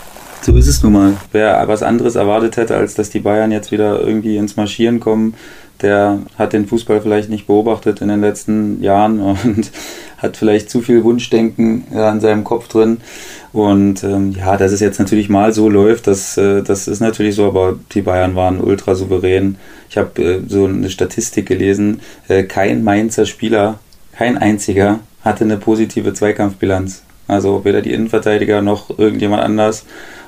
so 0.42 0.55
ist 0.57 0.68
es 0.68 0.83
nun 0.83 0.92
mal. 0.92 1.16
Wer 1.33 1.66
was 1.68 1.83
anderes 1.83 2.14
erwartet 2.14 2.57
hätte, 2.57 2.77
als 2.77 2.94
dass 2.94 3.11
die 3.11 3.20
Bayern 3.20 3.53
jetzt 3.53 3.72
wieder 3.72 4.01
irgendwie 4.01 4.37
ins 4.37 4.57
Marschieren 4.57 5.01
kommen, 5.01 5.35
der 5.83 6.20
hat 6.38 6.53
den 6.53 6.66
Fußball 6.66 7.01
vielleicht 7.01 7.29
nicht 7.29 7.46
beobachtet 7.46 8.01
in 8.01 8.09
den 8.09 8.20
letzten 8.20 8.83
Jahren 8.83 9.20
und 9.44 9.70
hat 10.18 10.37
vielleicht 10.37 10.70
zu 10.70 10.81
viel 10.81 11.05
Wunschdenken 11.05 11.85
an 11.94 12.20
seinem 12.20 12.44
Kopf 12.44 12.68
drin. 12.68 12.99
Und 13.53 14.03
ähm, 14.05 14.33
ja, 14.33 14.57
dass 14.57 14.72
es 14.72 14.81
jetzt 14.81 14.99
natürlich 14.99 15.29
mal 15.29 15.53
so 15.53 15.68
läuft, 15.68 16.07
das, 16.07 16.37
äh, 16.37 16.62
das 16.62 16.88
ist 16.88 17.01
natürlich 17.01 17.35
so, 17.35 17.46
aber 17.46 17.79
die 17.92 18.03
Bayern 18.03 18.35
waren 18.35 18.61
ultra 18.61 18.94
souverän. 18.94 19.57
Ich 19.88 19.96
habe 19.96 20.22
äh, 20.22 20.40
so 20.46 20.66
eine 20.66 20.90
Statistik 20.90 21.46
gelesen, 21.46 22.01
äh, 22.29 22.44
kein 22.44 22.85
Mainzer 22.85 23.27
Spieler, 23.27 23.79
kein 24.12 24.38
einziger 24.38 25.01
hatte 25.22 25.44
eine 25.44 25.57
positive 25.57 26.14
Zweikampfbilanz. 26.14 27.03
Also 27.29 27.64
weder 27.64 27.83
die 27.83 27.92
Innenverteidiger 27.92 28.62
noch 28.62 28.96
irgendjemand 28.99 29.42
anders. 29.42 29.85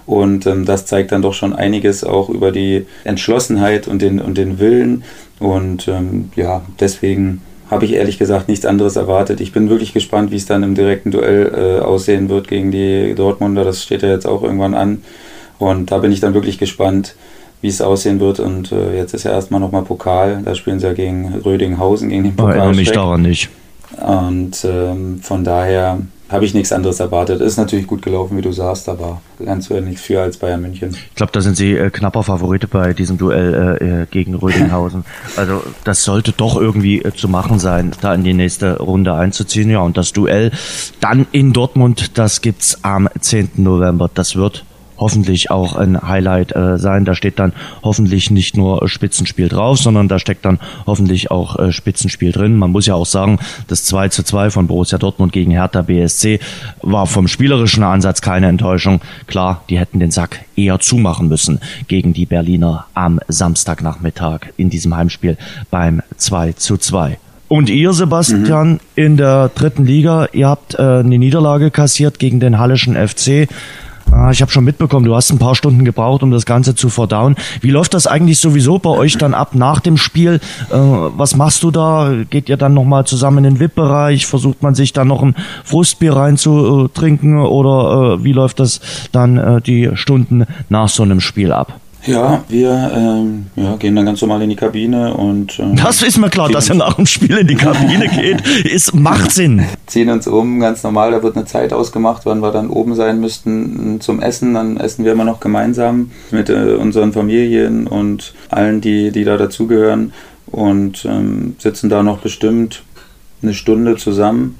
Und 0.09 0.47
ähm, 0.47 0.65
das 0.65 0.87
zeigt 0.87 1.13
dann 1.13 1.21
doch 1.21 1.35
schon 1.35 1.53
einiges 1.53 2.03
auch 2.03 2.31
über 2.31 2.51
die 2.51 2.87
Entschlossenheit 3.05 3.87
und 3.87 4.01
den, 4.01 4.21
und 4.21 4.39
den 4.39 4.59
Willen. 4.59 5.05
Und 5.39 5.87
ähm, 5.87 6.31
ja, 6.35 6.63
deswegen 6.81 7.43
habe 7.71 7.85
ich 7.85 7.93
ehrlich 7.93 8.19
gesagt 8.19 8.49
nichts 8.49 8.65
anderes 8.65 8.97
erwartet. 8.97 9.43
Ich 9.43 9.53
bin 9.53 9.69
wirklich 9.69 9.93
gespannt, 9.93 10.31
wie 10.31 10.37
es 10.37 10.47
dann 10.47 10.63
im 10.63 10.75
direkten 10.75 11.11
Duell 11.11 11.53
äh, 11.55 11.85
aussehen 11.85 12.31
wird 12.31 12.49
gegen 12.49 12.71
die 12.71 13.15
Dortmunder. 13.15 13.65
Das 13.65 13.83
steht 13.83 14.01
ja 14.01 14.09
jetzt 14.09 14.27
auch 14.27 14.43
irgendwann 14.43 14.73
an. 14.73 15.03
Und 15.59 15.91
da 15.91 15.99
bin 15.99 16.11
ich 16.11 16.21
dann 16.21 16.33
wirklich 16.33 16.57
gespannt, 16.57 17.15
wie 17.61 17.69
es 17.69 17.83
aussehen 17.83 18.19
wird. 18.19 18.41
Und 18.41 18.73
äh, 18.73 18.97
jetzt 18.97 19.13
ist 19.13 19.25
ja 19.25 19.33
erstmal 19.33 19.61
nochmal 19.61 19.83
Pokal. 19.83 20.41
Da 20.43 20.55
spielen 20.55 20.81
sie 20.81 20.87
ja 20.87 20.95
gegen 20.95 21.35
Rödinghausen, 21.45 22.09
gegen 22.09 22.25
den 22.25 22.35
Pokal. 22.35 22.57
Erinnere 22.57 22.77
mich 22.77 22.93
daran 22.93 23.21
nicht. 23.21 23.51
Und 24.01 24.65
ähm, 24.65 25.21
von 25.21 25.45
daher 25.45 25.99
habe 26.29 26.45
ich 26.45 26.55
nichts 26.55 26.73
anderes 26.73 27.01
erwartet. 27.01 27.41
Ist 27.41 27.57
natürlich 27.57 27.87
gut 27.87 28.03
gelaufen, 28.03 28.37
wie 28.37 28.43
du 28.43 28.53
sagst, 28.53 28.89
aber 28.89 29.21
ganz 29.45 29.71
nichts 29.71 30.03
für 30.03 30.21
als 30.21 30.37
Bayern 30.37 30.61
München. 30.61 30.91
Ich 30.91 31.15
glaube, 31.15 31.33
da 31.33 31.41
sind 31.41 31.57
sie 31.57 31.73
äh, 31.73 31.91
knapper 31.91 32.23
Favorite 32.23 32.69
bei 32.69 32.93
diesem 32.93 33.19
Duell 33.19 33.79
äh, 33.81 34.03
äh 34.03 34.07
gegen 34.11 34.35
Rödinghausen. 34.35 35.05
also 35.37 35.63
das 35.85 36.05
sollte 36.05 36.33
doch 36.33 36.57
irgendwie 36.57 37.03
äh, 37.03 37.13
zu 37.15 37.29
machen 37.29 37.59
sein, 37.59 37.93
da 38.01 38.15
in 38.15 38.25
die 38.25 38.35
nächste 38.35 38.79
Runde 38.79 39.15
einzuziehen. 39.15 39.71
Ja, 39.71 39.81
und 39.81 39.97
das 39.97 40.13
Duell 40.13 40.51
dann 41.01 41.27
in 41.33 41.53
Dortmund, 41.53 42.19
das 42.19 42.41
gibt's 42.41 42.83
am 42.83 43.09
10. 43.19 43.53
November. 43.57 44.11
Das 44.13 44.37
wird 44.37 44.65
hoffentlich 44.99 45.51
auch 45.51 45.77
ein 45.77 46.01
Highlight 46.01 46.55
äh, 46.55 46.79
sein. 46.79 47.05
Da 47.05 47.15
steht 47.15 47.39
dann 47.39 47.53
hoffentlich 47.83 48.31
nicht 48.31 48.57
nur 48.57 48.89
Spitzenspiel 48.89 49.49
drauf, 49.49 49.79
sondern 49.79 50.09
da 50.09 50.19
steckt 50.19 50.45
dann 50.45 50.59
hoffentlich 50.87 51.31
auch 51.31 51.59
äh, 51.59 51.73
Spitzenspiel 51.73 52.33
drin. 52.33 52.57
Man 52.57 52.73
muss 52.73 52.87
ja 52.87 52.95
auch 52.95 53.07
sagen, 53.07 53.39
das 53.69 53.85
2 53.85 54.09
zu 54.09 54.23
2 54.23 54.51
von 54.51 54.67
Borussia 54.67 54.99
Dortmund 54.99 55.33
gegen 55.33 55.53
Hertha 55.53 55.83
BSC 55.83 56.41
war 56.83 57.07
vom 57.07 57.29
spielerischen 57.29 57.83
Ansatz 57.83 58.21
keine 58.21 58.49
Enttäuschung. 58.49 59.01
Klar, 59.27 59.63
die 59.69 59.79
hätten 59.79 60.01
den 60.01 60.11
Sack 60.11 60.45
eher 60.57 60.81
zumachen 60.81 61.29
müssen 61.29 61.61
gegen 61.87 62.13
die 62.13 62.27
Berliner 62.27 62.87
am 62.95 63.21
Samstagnachmittag 63.29 64.41
in 64.57 64.71
diesem 64.71 64.97
Heimspiel 64.97 65.37
beim 65.71 66.03
2 66.17 66.53
zu 66.53 66.77
2. 66.77 67.19
Und 67.49 67.71
ihr, 67.71 67.95
Sebastian, 67.95 68.73
mhm. 68.73 68.81
in 68.95 69.17
der 69.17 69.49
dritten 69.49 69.87
Liga, 69.87 70.29
ihr 70.33 70.49
habt 70.49 70.75
äh, 70.75 70.83
eine 70.83 71.19
Niederlage 71.19 71.71
kassiert 71.71 72.19
gegen 72.19 72.41
den 72.41 72.59
Hallischen 72.59 72.95
FC. 72.95 73.49
Ah, 74.11 74.31
ich 74.31 74.41
habe 74.41 74.51
schon 74.51 74.65
mitbekommen, 74.65 75.05
du 75.05 75.15
hast 75.15 75.31
ein 75.31 75.39
paar 75.39 75.55
Stunden 75.55 75.85
gebraucht, 75.85 76.23
um 76.23 76.31
das 76.31 76.47
Ganze 76.47 76.75
zu 76.75 76.89
verdauen. 76.89 77.37
Wie 77.61 77.71
läuft 77.71 77.95
das 77.95 78.07
eigentlich 78.07 78.41
sowieso 78.41 78.79
bei 78.79 78.91
euch 78.91 79.19
dann 79.19 79.35
ab 79.35 79.55
nach 79.55 79.81
dem 79.81 79.97
Spiel? 79.97 80.41
Äh, 80.71 80.77
was 80.77 81.37
machst 81.37 81.63
du 81.63 81.71
da? 81.71 82.13
Geht 82.29 82.49
ihr 82.49 82.57
dann 82.57 82.75
nochmal 82.75 83.07
zusammen 83.07 83.45
in 83.45 83.55
den 83.55 83.61
VIP-Bereich? 83.61 84.27
Versucht 84.27 84.63
man 84.63 84.75
sich 84.75 84.93
dann 84.93 85.09
noch 85.09 85.23
ein 85.23 85.37
Frustbier 85.65 86.17
reinzutrinken? 86.17 87.39
Oder 87.39 88.17
äh, 88.19 88.25
wie 88.25 88.33
läuft 88.33 88.61
das 88.61 88.81
dann 89.13 89.37
äh, 89.37 89.61
die 89.61 89.91
Stunden 89.95 90.47
nach 90.69 90.89
so 90.89 91.03
einem 91.03 91.21
Spiel 91.21 91.53
ab? 91.53 91.79
Ja, 92.09 92.43
wir 92.49 92.91
ähm, 92.97 93.47
ja, 93.55 93.77
gehen 93.77 93.95
dann 93.95 94.07
ganz 94.07 94.23
normal 94.23 94.41
in 94.41 94.49
die 94.49 94.57
Kabine 94.57 95.13
und. 95.13 95.59
Ähm, 95.59 95.77
das 95.77 96.03
ist 96.03 96.17
mir 96.17 96.31
klar, 96.31 96.49
dass 96.49 96.71
er 96.71 96.77
nach 96.77 96.95
dem 96.95 97.05
Spiel 97.05 97.37
in 97.37 97.47
die 97.47 97.55
Kabine 97.55 98.09
geht. 98.15 98.41
Ist, 98.65 98.95
macht 98.95 99.31
Sinn. 99.31 99.67
Ziehen 99.87 100.09
uns 100.09 100.27
um, 100.27 100.59
ganz 100.59 100.83
normal. 100.83 101.11
Da 101.11 101.23
wird 101.23 101.37
eine 101.37 101.45
Zeit 101.45 101.75
ausgemacht, 101.75 102.23
wann 102.25 102.41
wir 102.41 102.51
dann 102.51 102.71
oben 102.71 102.95
sein 102.95 103.21
müssten 103.21 104.01
zum 104.01 104.23
Essen. 104.23 104.55
Dann 104.55 104.79
essen 104.79 105.05
wir 105.05 105.13
immer 105.13 105.25
noch 105.25 105.39
gemeinsam 105.39 106.11
mit 106.31 106.49
äh, 106.49 106.77
unseren 106.77 107.13
Familien 107.13 107.87
und 107.87 108.33
allen, 108.49 108.81
die, 108.81 109.11
die 109.11 109.25
da 109.25 109.37
dazugehören. 109.37 110.15
Und 110.47 111.05
ähm, 111.05 111.57
sitzen 111.59 111.91
da 111.91 112.03
noch 112.03 112.21
bestimmt 112.21 112.85
eine 113.43 113.53
Stunde 113.53 113.97
zusammen, 113.97 114.59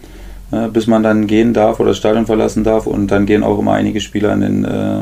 äh, 0.51 0.69
bis 0.69 0.87
man 0.87 1.03
dann 1.03 1.27
gehen 1.27 1.55
darf 1.55 1.81
oder 1.81 1.91
das 1.91 1.99
Stadion 1.99 2.27
verlassen 2.27 2.63
darf. 2.63 2.87
Und 2.87 3.11
dann 3.11 3.25
gehen 3.25 3.43
auch 3.43 3.59
immer 3.59 3.73
einige 3.73 4.03
Spieler 4.03 4.35
in 4.35 4.41
den. 4.43 4.65
Äh, 4.67 5.01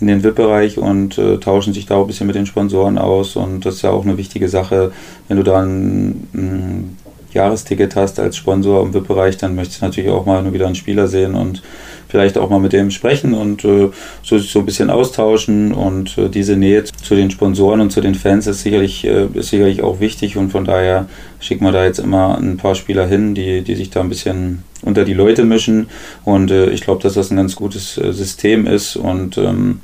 in 0.00 0.08
den 0.08 0.24
VIP-Bereich 0.24 0.78
und 0.78 1.18
äh, 1.18 1.38
tauschen 1.38 1.72
sich 1.72 1.86
da 1.86 1.96
auch 1.96 2.02
ein 2.02 2.06
bisschen 2.06 2.26
mit 2.26 2.36
den 2.36 2.46
Sponsoren 2.46 2.98
aus. 2.98 3.36
Und 3.36 3.64
das 3.64 3.76
ist 3.76 3.82
ja 3.82 3.90
auch 3.90 4.04
eine 4.04 4.16
wichtige 4.18 4.48
Sache, 4.48 4.92
wenn 5.28 5.36
du 5.36 5.42
da 5.42 5.62
ein, 5.62 6.96
Jahresticket 7.32 7.96
hast 7.96 8.20
als 8.20 8.36
Sponsor 8.36 8.82
im 8.82 8.94
VIP-Bereich, 8.94 9.36
dann 9.36 9.56
möchtest 9.56 9.82
du 9.82 9.86
natürlich 9.86 10.10
auch 10.10 10.24
mal 10.24 10.42
nur 10.42 10.52
wieder 10.52 10.66
einen 10.66 10.76
Spieler 10.76 11.08
sehen 11.08 11.34
und 11.34 11.62
vielleicht 12.14 12.38
auch 12.38 12.48
mal 12.48 12.60
mit 12.60 12.72
dem 12.72 12.92
sprechen 12.92 13.34
und 13.34 13.64
äh, 13.64 13.90
so, 14.22 14.38
so 14.38 14.60
ein 14.60 14.66
bisschen 14.66 14.88
austauschen. 14.88 15.72
Und 15.72 16.16
äh, 16.16 16.28
diese 16.28 16.56
Nähe 16.56 16.84
zu 16.84 17.16
den 17.16 17.32
Sponsoren 17.32 17.80
und 17.80 17.90
zu 17.90 18.00
den 18.00 18.14
Fans 18.14 18.46
ist 18.46 18.62
sicherlich, 18.62 19.04
äh, 19.04 19.26
ist 19.34 19.48
sicherlich 19.48 19.82
auch 19.82 19.98
wichtig. 19.98 20.36
Und 20.36 20.50
von 20.50 20.64
daher 20.64 21.08
schicken 21.40 21.64
wir 21.64 21.72
da 21.72 21.84
jetzt 21.84 21.98
immer 21.98 22.38
ein 22.38 22.56
paar 22.56 22.76
Spieler 22.76 23.08
hin, 23.08 23.34
die, 23.34 23.62
die 23.62 23.74
sich 23.74 23.90
da 23.90 24.00
ein 24.00 24.08
bisschen 24.08 24.62
unter 24.82 25.04
die 25.04 25.12
Leute 25.12 25.44
mischen. 25.44 25.88
Und 26.24 26.52
äh, 26.52 26.70
ich 26.70 26.82
glaube, 26.82 27.02
dass 27.02 27.14
das 27.14 27.32
ein 27.32 27.36
ganz 27.36 27.56
gutes 27.56 27.98
äh, 27.98 28.12
System 28.12 28.68
ist 28.68 28.94
und 28.94 29.36
ähm, 29.36 29.80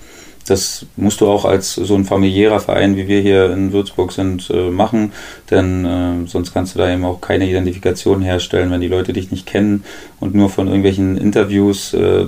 das 0.51 0.87
musst 0.97 1.21
du 1.21 1.29
auch 1.29 1.45
als 1.45 1.75
so 1.75 1.95
ein 1.95 2.05
familiärer 2.05 2.61
Verein, 2.61 2.97
wie 2.97 3.09
wir 3.09 3.21
hier 3.21 3.51
in 3.53 3.73
Würzburg 3.73 4.13
sind, 4.13 4.51
äh, 4.51 4.71
machen, 4.71 5.13
denn 5.51 5.85
äh, 5.85 6.27
sonst 6.27 6.53
kannst 6.53 6.75
du 6.75 6.79
da 6.79 6.93
eben 6.93 7.05
auch 7.05 7.21
keine 7.21 7.49
Identifikation 7.49 8.21
herstellen, 8.21 8.71
wenn 8.71 8.81
die 8.81 8.88
Leute 8.88 9.13
dich 9.13 9.31
nicht 9.31 9.46
kennen 9.46 9.85
und 10.19 10.35
nur 10.35 10.51
von 10.51 10.67
irgendwelchen 10.67 11.17
Interviews 11.17 11.94
äh, 11.94 12.27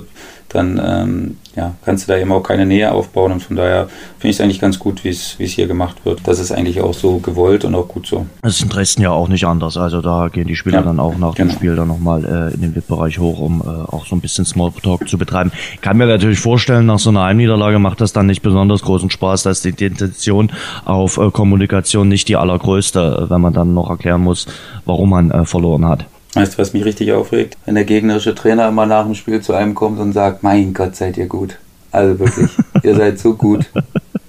dann 0.49 0.81
ähm, 0.83 1.37
ja, 1.55 1.73
kannst 1.85 2.07
du 2.07 2.11
da 2.11 2.17
eben 2.17 2.31
auch 2.31 2.41
keine 2.41 2.65
Nähe 2.65 2.91
aufbauen. 2.91 3.31
Und 3.31 3.41
von 3.41 3.55
daher 3.55 3.87
finde 4.17 4.29
ich 4.29 4.37
es 4.37 4.41
eigentlich 4.41 4.59
ganz 4.59 4.79
gut, 4.79 5.03
wie 5.03 5.09
es 5.09 5.35
hier 5.37 5.67
gemacht 5.67 5.97
wird. 6.03 6.21
Das 6.25 6.39
ist 6.39 6.51
eigentlich 6.51 6.81
auch 6.81 6.93
so 6.93 7.19
gewollt 7.19 7.65
und 7.65 7.75
auch 7.75 7.87
gut 7.87 8.07
so. 8.07 8.25
Das 8.41 8.55
ist 8.55 8.63
in 8.63 8.69
Dresden 8.69 9.01
ja 9.01 9.11
auch 9.11 9.27
nicht 9.27 9.45
anders. 9.45 9.77
Also 9.77 10.01
da 10.01 10.29
gehen 10.29 10.47
die 10.47 10.55
Spieler 10.55 10.79
ja, 10.79 10.83
dann 10.83 10.99
auch 10.99 11.17
nach 11.17 11.35
genau. 11.35 11.49
dem 11.49 11.51
Spiel 11.51 11.75
dann 11.75 11.87
nochmal 11.87 12.25
äh, 12.25 12.53
in 12.53 12.61
den 12.61 12.75
VIP-Bereich 12.75 13.19
hoch, 13.19 13.39
um 13.39 13.61
äh, 13.61 13.65
auch 13.65 14.05
so 14.05 14.15
ein 14.15 14.21
bisschen 14.21 14.45
Smalltalk 14.45 15.07
zu 15.07 15.17
betreiben. 15.17 15.51
Ich 15.75 15.81
kann 15.81 15.97
mir 15.97 16.07
natürlich 16.07 16.39
vorstellen, 16.39 16.85
nach 16.85 16.99
so 16.99 17.09
einer 17.09 17.23
Heimniederlage 17.23 17.79
macht 17.79 18.01
das 18.01 18.13
dann 18.13 18.25
nicht 18.25 18.41
besonders 18.41 18.81
großen 18.81 19.11
Spaß, 19.11 19.43
dass 19.43 19.61
die 19.61 19.69
Intention 19.69 20.51
auf 20.85 21.17
äh, 21.17 21.29
Kommunikation 21.31 22.07
nicht 22.07 22.27
die 22.29 22.35
allergrößte, 22.35 23.27
wenn 23.29 23.41
man 23.41 23.53
dann 23.53 23.73
noch 23.73 23.89
erklären 23.89 24.21
muss, 24.21 24.47
warum 24.85 25.11
man 25.11 25.31
äh, 25.31 25.45
verloren 25.45 25.85
hat. 25.85 26.05
Weißt 26.35 26.53
du, 26.53 26.57
was 26.57 26.73
mich 26.73 26.85
richtig 26.85 27.11
aufregt? 27.11 27.57
Wenn 27.65 27.75
der 27.75 27.85
gegnerische 27.85 28.33
Trainer 28.33 28.67
immer 28.67 28.85
nach 28.85 29.05
dem 29.05 29.15
Spiel 29.15 29.41
zu 29.41 29.53
einem 29.53 29.75
kommt 29.75 29.99
und 29.99 30.13
sagt, 30.13 30.43
mein 30.43 30.73
Gott, 30.73 30.95
seid 30.95 31.17
ihr 31.17 31.27
gut. 31.27 31.57
Also 31.91 32.19
wirklich, 32.19 32.51
ihr 32.83 32.95
seid 32.95 33.19
so 33.19 33.35
gut. 33.35 33.65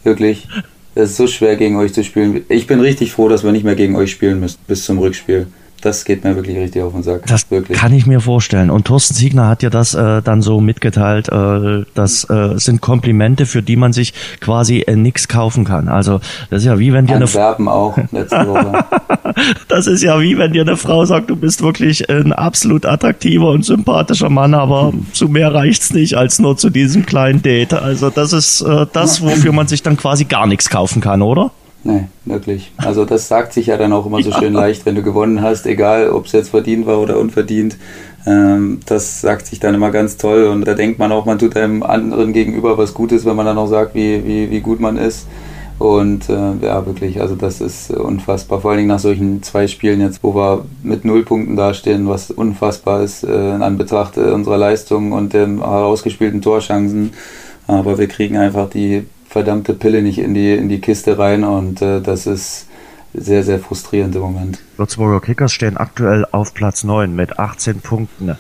Wirklich. 0.02 0.48
Es 0.94 1.10
ist 1.10 1.16
so 1.16 1.26
schwer 1.26 1.56
gegen 1.56 1.76
euch 1.76 1.92
zu 1.92 2.04
spielen. 2.04 2.44
Ich 2.48 2.66
bin 2.66 2.78
richtig 2.80 3.12
froh, 3.12 3.28
dass 3.28 3.42
wir 3.42 3.50
nicht 3.50 3.64
mehr 3.64 3.74
gegen 3.74 3.96
euch 3.96 4.12
spielen 4.12 4.38
müssen 4.38 4.58
bis 4.66 4.84
zum 4.84 4.98
Rückspiel 4.98 5.48
das 5.84 6.04
geht 6.04 6.24
mir 6.24 6.34
wirklich 6.34 6.56
richtig 6.56 6.82
auf 6.82 6.92
den 6.92 7.02
Sack. 7.02 7.26
Das 7.26 7.50
wirklich. 7.50 7.78
kann 7.78 7.92
ich 7.92 8.06
mir 8.06 8.20
vorstellen. 8.20 8.70
Und 8.70 8.86
Thorsten 8.86 9.14
Siegner 9.14 9.48
hat 9.48 9.62
ja 9.62 9.70
das 9.70 9.94
äh, 9.94 10.22
dann 10.22 10.40
so 10.40 10.60
mitgeteilt, 10.60 11.28
äh, 11.28 11.84
das 11.94 12.28
äh, 12.30 12.58
sind 12.58 12.80
Komplimente, 12.80 13.44
für 13.44 13.62
die 13.62 13.76
man 13.76 13.92
sich 13.92 14.14
quasi 14.40 14.80
äh, 14.80 14.96
nichts 14.96 15.28
kaufen 15.28 15.64
kann. 15.64 15.88
Also 15.88 16.20
das 16.48 16.62
ist 16.62 16.66
ja 16.66 16.78
wie 16.78 16.92
wenn 16.92 17.06
dir 17.06 17.16
eine 17.16 17.32
Werben 17.34 17.68
auch 17.68 17.98
letzte 18.12 18.46
Woche. 18.48 18.84
das 19.68 19.86
ist 19.86 20.02
ja 20.02 20.18
wie 20.20 20.38
wenn 20.38 20.52
dir 20.52 20.62
eine 20.62 20.76
Frau 20.76 21.04
sagt, 21.04 21.28
du 21.28 21.36
bist 21.36 21.62
wirklich 21.62 22.08
ein 22.08 22.32
absolut 22.32 22.86
attraktiver 22.86 23.50
und 23.50 23.64
sympathischer 23.64 24.30
Mann, 24.30 24.54
aber 24.54 24.92
hm. 24.92 25.06
zu 25.12 25.28
mehr 25.28 25.52
reicht's 25.52 25.92
nicht 25.92 26.14
als 26.16 26.38
nur 26.38 26.56
zu 26.56 26.70
diesem 26.70 27.04
kleinen 27.04 27.42
Date. 27.42 27.74
Also 27.74 28.08
das 28.08 28.32
ist 28.32 28.62
äh, 28.62 28.86
das, 28.92 29.22
wofür 29.22 29.52
man 29.52 29.66
sich 29.66 29.82
dann 29.82 29.96
quasi 29.96 30.24
gar 30.24 30.46
nichts 30.46 30.70
kaufen 30.70 31.02
kann, 31.02 31.20
oder? 31.20 31.50
Nee, 31.84 32.04
wirklich. 32.24 32.72
Also 32.78 33.04
das 33.04 33.28
sagt 33.28 33.52
sich 33.52 33.66
ja 33.66 33.76
dann 33.76 33.92
auch 33.92 34.06
immer 34.06 34.22
so 34.22 34.30
ja. 34.30 34.38
schön 34.38 34.54
leicht, 34.54 34.86
wenn 34.86 34.94
du 34.94 35.02
gewonnen 35.02 35.42
hast, 35.42 35.66
egal 35.66 36.08
ob 36.08 36.24
es 36.26 36.32
jetzt 36.32 36.48
verdient 36.48 36.86
war 36.86 36.98
oder 36.98 37.18
unverdient. 37.18 37.76
Ähm, 38.26 38.80
das 38.86 39.20
sagt 39.20 39.46
sich 39.46 39.60
dann 39.60 39.74
immer 39.74 39.90
ganz 39.90 40.16
toll 40.16 40.44
und 40.46 40.66
da 40.66 40.72
denkt 40.72 40.98
man 40.98 41.12
auch, 41.12 41.26
man 41.26 41.38
tut 41.38 41.56
einem 41.56 41.82
anderen 41.82 42.32
gegenüber 42.32 42.78
was 42.78 42.94
Gutes, 42.94 43.26
wenn 43.26 43.36
man 43.36 43.44
dann 43.44 43.58
auch 43.58 43.66
sagt, 43.66 43.94
wie, 43.94 44.24
wie, 44.24 44.50
wie 44.50 44.60
gut 44.60 44.80
man 44.80 44.96
ist. 44.96 45.26
Und 45.78 46.30
äh, 46.30 46.54
ja, 46.62 46.86
wirklich, 46.86 47.20
also 47.20 47.34
das 47.34 47.60
ist 47.60 47.90
unfassbar. 47.90 48.60
Vor 48.60 48.70
allen 48.70 48.78
Dingen 48.78 48.88
nach 48.88 49.00
solchen 49.00 49.42
zwei 49.42 49.66
Spielen 49.66 50.00
jetzt, 50.00 50.22
wo 50.22 50.34
wir 50.34 50.64
mit 50.82 51.04
null 51.04 51.24
Punkten 51.24 51.56
dastehen, 51.56 52.08
was 52.08 52.30
unfassbar 52.30 53.02
ist 53.02 53.24
äh, 53.24 53.54
in 53.56 53.62
Anbetracht 53.62 54.16
äh, 54.16 54.30
unserer 54.30 54.56
Leistung 54.56 55.12
und 55.12 55.34
den 55.34 55.58
herausgespielten 55.58 56.40
Torchancen. 56.40 57.12
Aber 57.66 57.98
wir 57.98 58.06
kriegen 58.06 58.36
einfach 58.36 58.70
die 58.70 59.04
verdammte 59.34 59.74
Pille 59.74 60.00
nicht 60.00 60.18
in 60.18 60.32
die, 60.32 60.52
in 60.52 60.68
die 60.68 60.80
Kiste 60.80 61.18
rein 61.18 61.42
und 61.42 61.82
äh, 61.82 62.00
das 62.00 62.28
ist 62.28 62.68
sehr, 63.14 63.44
sehr 63.44 63.60
frustrierend 63.60 64.14
im 64.16 64.22
Moment. 64.22 64.58
Würzburger 64.76 65.20
Kickers 65.20 65.52
stehen 65.52 65.76
aktuell 65.76 66.26
auf 66.32 66.52
Platz 66.52 66.82
9 66.82 67.14
mit 67.14 67.38
18 67.38 67.80
Punkten. 67.80 68.36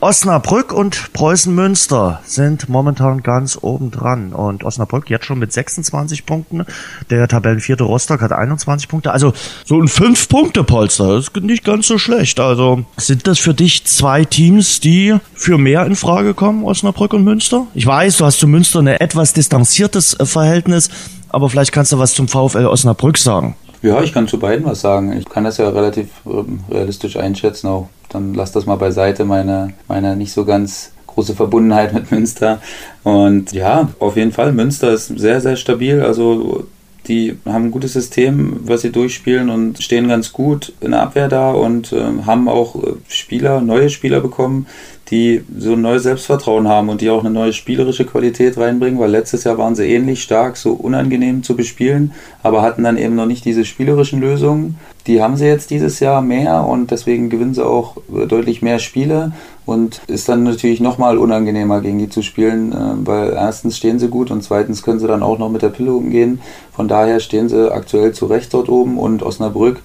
Osnabrück 0.00 0.72
und 0.72 1.12
Preußen 1.12 1.54
Münster 1.54 2.20
sind 2.24 2.68
momentan 2.68 3.22
ganz 3.22 3.58
oben 3.60 3.90
dran. 3.90 4.32
Und 4.32 4.64
Osnabrück 4.64 5.10
jetzt 5.10 5.26
schon 5.26 5.38
mit 5.38 5.52
26 5.52 6.24
Punkten. 6.24 6.64
Der 7.10 7.28
Tabellenvierte 7.28 7.84
Rostock 7.84 8.22
hat 8.22 8.32
21 8.32 8.88
Punkte. 8.88 9.12
Also 9.12 9.34
so 9.64 9.78
ein 9.78 9.88
5-Punkte-Polster. 9.88 11.16
Das 11.16 11.28
ist 11.28 11.36
nicht 11.36 11.64
ganz 11.64 11.86
so 11.86 11.98
schlecht. 11.98 12.40
Also 12.40 12.84
sind 12.96 13.26
das 13.26 13.38
für 13.38 13.54
dich 13.54 13.84
zwei 13.84 14.24
Teams, 14.24 14.80
die 14.80 15.16
für 15.34 15.58
mehr 15.58 15.84
in 15.84 15.96
Frage 15.96 16.34
kommen, 16.34 16.64
Osnabrück 16.64 17.12
und 17.12 17.24
Münster? 17.24 17.66
Ich 17.74 17.86
weiß, 17.86 18.16
du 18.18 18.24
hast 18.24 18.38
zu 18.38 18.48
Münster 18.48 18.80
ein 18.80 18.86
etwas 18.86 19.34
distanziertes 19.34 20.16
Verhältnis. 20.22 20.88
Aber 21.28 21.50
vielleicht 21.50 21.72
kannst 21.72 21.92
du 21.92 21.98
was 21.98 22.14
zum 22.14 22.28
VfL 22.28 22.66
Osnabrück 22.66 23.18
sagen. 23.18 23.56
Ja, 23.84 24.02
ich 24.02 24.14
kann 24.14 24.26
zu 24.26 24.38
beiden 24.38 24.64
was 24.64 24.80
sagen. 24.80 25.12
Ich 25.12 25.28
kann 25.28 25.44
das 25.44 25.58
ja 25.58 25.68
relativ 25.68 26.08
ähm, 26.24 26.60
realistisch 26.70 27.18
einschätzen 27.18 27.66
auch. 27.66 27.90
Dann 28.08 28.32
lass 28.32 28.50
das 28.50 28.64
mal 28.64 28.76
beiseite, 28.76 29.26
meine, 29.26 29.74
meine 29.88 30.16
nicht 30.16 30.32
so 30.32 30.46
ganz 30.46 30.92
große 31.06 31.34
Verbundenheit 31.34 31.92
mit 31.92 32.10
Münster. 32.10 32.62
Und 33.02 33.52
ja, 33.52 33.90
auf 33.98 34.16
jeden 34.16 34.32
Fall, 34.32 34.52
Münster 34.52 34.90
ist 34.90 35.08
sehr, 35.18 35.42
sehr 35.42 35.56
stabil. 35.56 36.00
Also 36.00 36.66
die 37.08 37.36
haben 37.44 37.66
ein 37.66 37.70
gutes 37.70 37.92
System, 37.92 38.60
was 38.62 38.80
sie 38.80 38.90
durchspielen 38.90 39.50
und 39.50 39.82
stehen 39.82 40.08
ganz 40.08 40.32
gut 40.32 40.72
in 40.80 40.92
der 40.92 41.02
Abwehr 41.02 41.28
da 41.28 41.52
und 41.52 41.92
äh, 41.92 42.02
haben 42.24 42.48
auch 42.48 42.76
äh, 42.82 42.94
Spieler, 43.08 43.60
neue 43.60 43.90
Spieler 43.90 44.20
bekommen, 44.20 44.66
die 45.10 45.44
so 45.58 45.72
ein 45.72 45.82
neues 45.82 46.04
Selbstvertrauen 46.04 46.66
haben 46.66 46.88
und 46.88 47.00
die 47.00 47.10
auch 47.10 47.20
eine 47.20 47.30
neue 47.30 47.52
spielerische 47.52 48.06
Qualität 48.06 48.56
reinbringen, 48.56 48.98
weil 48.98 49.10
letztes 49.10 49.44
Jahr 49.44 49.58
waren 49.58 49.74
sie 49.74 49.86
ähnlich 49.86 50.22
stark, 50.22 50.56
so 50.56 50.72
unangenehm 50.72 51.42
zu 51.42 51.56
bespielen, 51.56 52.12
aber 52.42 52.62
hatten 52.62 52.84
dann 52.84 52.96
eben 52.96 53.14
noch 53.14 53.26
nicht 53.26 53.44
diese 53.44 53.64
spielerischen 53.64 54.20
Lösungen. 54.20 54.78
Die 55.06 55.20
haben 55.20 55.36
sie 55.36 55.44
jetzt 55.44 55.68
dieses 55.70 56.00
Jahr 56.00 56.22
mehr 56.22 56.64
und 56.64 56.90
deswegen 56.90 57.28
gewinnen 57.28 57.52
sie 57.52 57.66
auch 57.66 57.98
deutlich 58.08 58.62
mehr 58.62 58.78
Spiele 58.78 59.32
und 59.66 60.00
ist 60.06 60.28
dann 60.30 60.42
natürlich 60.42 60.80
nochmal 60.80 61.18
unangenehmer 61.18 61.82
gegen 61.82 61.98
die 61.98 62.08
zu 62.08 62.22
spielen, 62.22 62.72
äh, 62.72 63.06
weil 63.06 63.32
erstens 63.32 63.76
stehen 63.76 63.98
sie 63.98 64.08
gut 64.08 64.30
und 64.30 64.42
zweitens 64.42 64.82
können 64.82 65.00
sie 65.00 65.06
dann 65.06 65.22
auch 65.22 65.38
noch 65.38 65.50
mit 65.50 65.62
der 65.62 65.68
Pille 65.68 65.92
umgehen. 65.92 66.40
Von 66.72 66.88
daher 66.88 67.20
stehen 67.20 67.48
sie 67.48 67.72
aktuell 67.72 68.12
zu 68.12 68.26
Recht 68.26 68.52
dort 68.54 68.68
oben 68.68 68.98
und 68.98 69.22
Osnabrück 69.22 69.82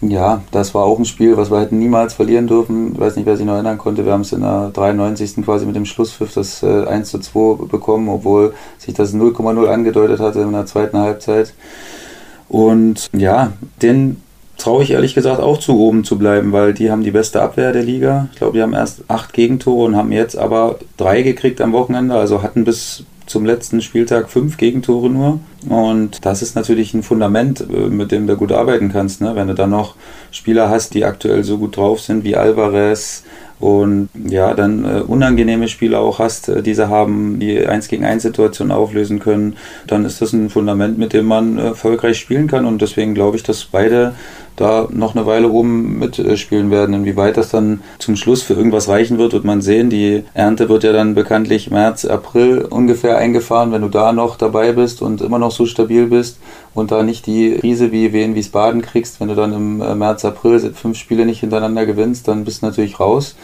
ja, 0.00 0.42
das 0.52 0.74
war 0.74 0.84
auch 0.84 0.98
ein 0.98 1.04
Spiel, 1.04 1.36
was 1.36 1.50
wir 1.50 1.60
hätten 1.60 1.78
niemals 1.78 2.14
verlieren 2.14 2.46
dürfen. 2.46 2.92
Ich 2.92 3.00
weiß 3.00 3.16
nicht, 3.16 3.26
wer 3.26 3.36
sich 3.36 3.46
noch 3.46 3.54
erinnern 3.54 3.78
konnte. 3.78 4.04
Wir 4.04 4.12
haben 4.12 4.20
es 4.20 4.32
in 4.32 4.42
der 4.42 4.70
93. 4.72 5.44
quasi 5.44 5.66
mit 5.66 5.74
dem 5.74 5.86
Schlusspfiff 5.86 6.32
das 6.34 6.62
äh, 6.62 6.84
1 6.86 7.10
zu 7.10 7.18
2 7.18 7.66
bekommen, 7.66 8.08
obwohl 8.08 8.54
sich 8.78 8.94
das 8.94 9.12
0,0 9.12 9.66
angedeutet 9.66 10.20
hatte 10.20 10.40
in 10.40 10.52
der 10.52 10.66
zweiten 10.66 10.98
Halbzeit. 10.98 11.52
Und 12.48 13.08
ja, 13.12 13.52
den 13.82 14.22
traue 14.56 14.82
ich 14.82 14.90
ehrlich 14.90 15.14
gesagt 15.14 15.40
auch 15.40 15.58
zu, 15.58 15.78
oben 15.78 16.04
zu 16.04 16.18
bleiben, 16.18 16.52
weil 16.52 16.74
die 16.74 16.90
haben 16.90 17.02
die 17.02 17.10
beste 17.10 17.42
Abwehr 17.42 17.72
der 17.72 17.82
Liga. 17.82 18.28
Ich 18.32 18.38
glaube, 18.38 18.56
die 18.56 18.62
haben 18.62 18.74
erst 18.74 19.02
acht 19.08 19.32
Gegentore 19.32 19.84
und 19.84 19.96
haben 19.96 20.12
jetzt 20.12 20.36
aber 20.36 20.78
drei 20.96 21.22
gekriegt 21.22 21.60
am 21.60 21.72
Wochenende, 21.72 22.14
also 22.14 22.42
hatten 22.42 22.64
bis 22.64 23.04
zum 23.28 23.44
letzten 23.44 23.80
Spieltag 23.80 24.30
fünf 24.30 24.56
Gegentore 24.56 25.10
nur. 25.10 25.40
Und 25.68 26.24
das 26.24 26.42
ist 26.42 26.56
natürlich 26.56 26.94
ein 26.94 27.02
Fundament, 27.02 27.60
äh, 27.60 27.88
mit 27.88 28.12
dem 28.12 28.26
du 28.26 28.36
gut 28.36 28.52
arbeiten 28.52 28.90
kannst. 28.90 29.20
Ne? 29.20 29.36
Wenn 29.36 29.48
du 29.48 29.54
dann 29.54 29.70
noch 29.70 29.94
Spieler 30.30 30.70
hast, 30.70 30.94
die 30.94 31.04
aktuell 31.04 31.44
so 31.44 31.58
gut 31.58 31.76
drauf 31.76 32.00
sind 32.00 32.24
wie 32.24 32.36
Alvarez, 32.36 33.24
und 33.60 34.08
ja, 34.14 34.54
dann 34.54 34.84
äh, 34.84 35.00
unangenehme 35.00 35.66
Spieler 35.66 36.00
auch 36.00 36.20
hast, 36.20 36.48
äh, 36.48 36.62
diese 36.62 36.88
haben 36.88 37.40
die 37.40 37.66
1 37.66 37.88
gegen 37.88 38.04
1 38.04 38.22
Situation 38.22 38.70
auflösen 38.70 39.18
können, 39.18 39.56
dann 39.86 40.04
ist 40.04 40.22
das 40.22 40.32
ein 40.32 40.48
Fundament, 40.48 40.96
mit 40.96 41.12
dem 41.12 41.26
man 41.26 41.58
erfolgreich 41.58 42.18
spielen 42.18 42.46
kann 42.46 42.64
und 42.64 42.80
deswegen 42.80 43.14
glaube 43.14 43.36
ich, 43.36 43.42
dass 43.42 43.64
beide 43.64 44.14
da 44.60 44.88
noch 44.90 45.14
eine 45.14 45.26
Weile 45.26 45.48
oben 45.48 45.98
mitspielen 45.98 46.70
werden. 46.70 46.94
Inwieweit 46.94 47.36
das 47.36 47.50
dann 47.50 47.80
zum 47.98 48.16
Schluss 48.16 48.42
für 48.42 48.54
irgendwas 48.54 48.88
reichen 48.88 49.18
wird, 49.18 49.32
wird 49.32 49.44
man 49.44 49.62
sehen. 49.62 49.90
Die 49.90 50.24
Ernte 50.34 50.68
wird 50.68 50.84
ja 50.84 50.92
dann 50.92 51.14
bekanntlich 51.14 51.70
März, 51.70 52.04
April 52.04 52.66
ungefähr 52.68 53.18
eingefahren. 53.18 53.72
Wenn 53.72 53.82
du 53.82 53.88
da 53.88 54.12
noch 54.12 54.36
dabei 54.36 54.72
bist 54.72 55.02
und 55.02 55.20
immer 55.20 55.38
noch 55.38 55.52
so 55.52 55.66
stabil 55.66 56.06
bist 56.06 56.38
und 56.74 56.90
da 56.90 57.02
nicht 57.02 57.26
die 57.26 57.56
Krise 57.56 57.92
wie 57.92 58.12
Wien 58.12 58.34
Wiesbaden 58.34 58.82
kriegst, 58.82 59.20
wenn 59.20 59.28
du 59.28 59.34
dann 59.34 59.52
im 59.52 59.80
äh, 59.80 59.94
März, 59.94 60.24
April 60.24 60.58
fünf 60.74 60.98
Spiele 60.98 61.26
nicht 61.26 61.40
hintereinander 61.40 61.86
gewinnst, 61.86 62.28
dann 62.28 62.44
bist 62.44 62.62
du 62.62 62.66
natürlich 62.66 63.00
raus. 63.00 63.36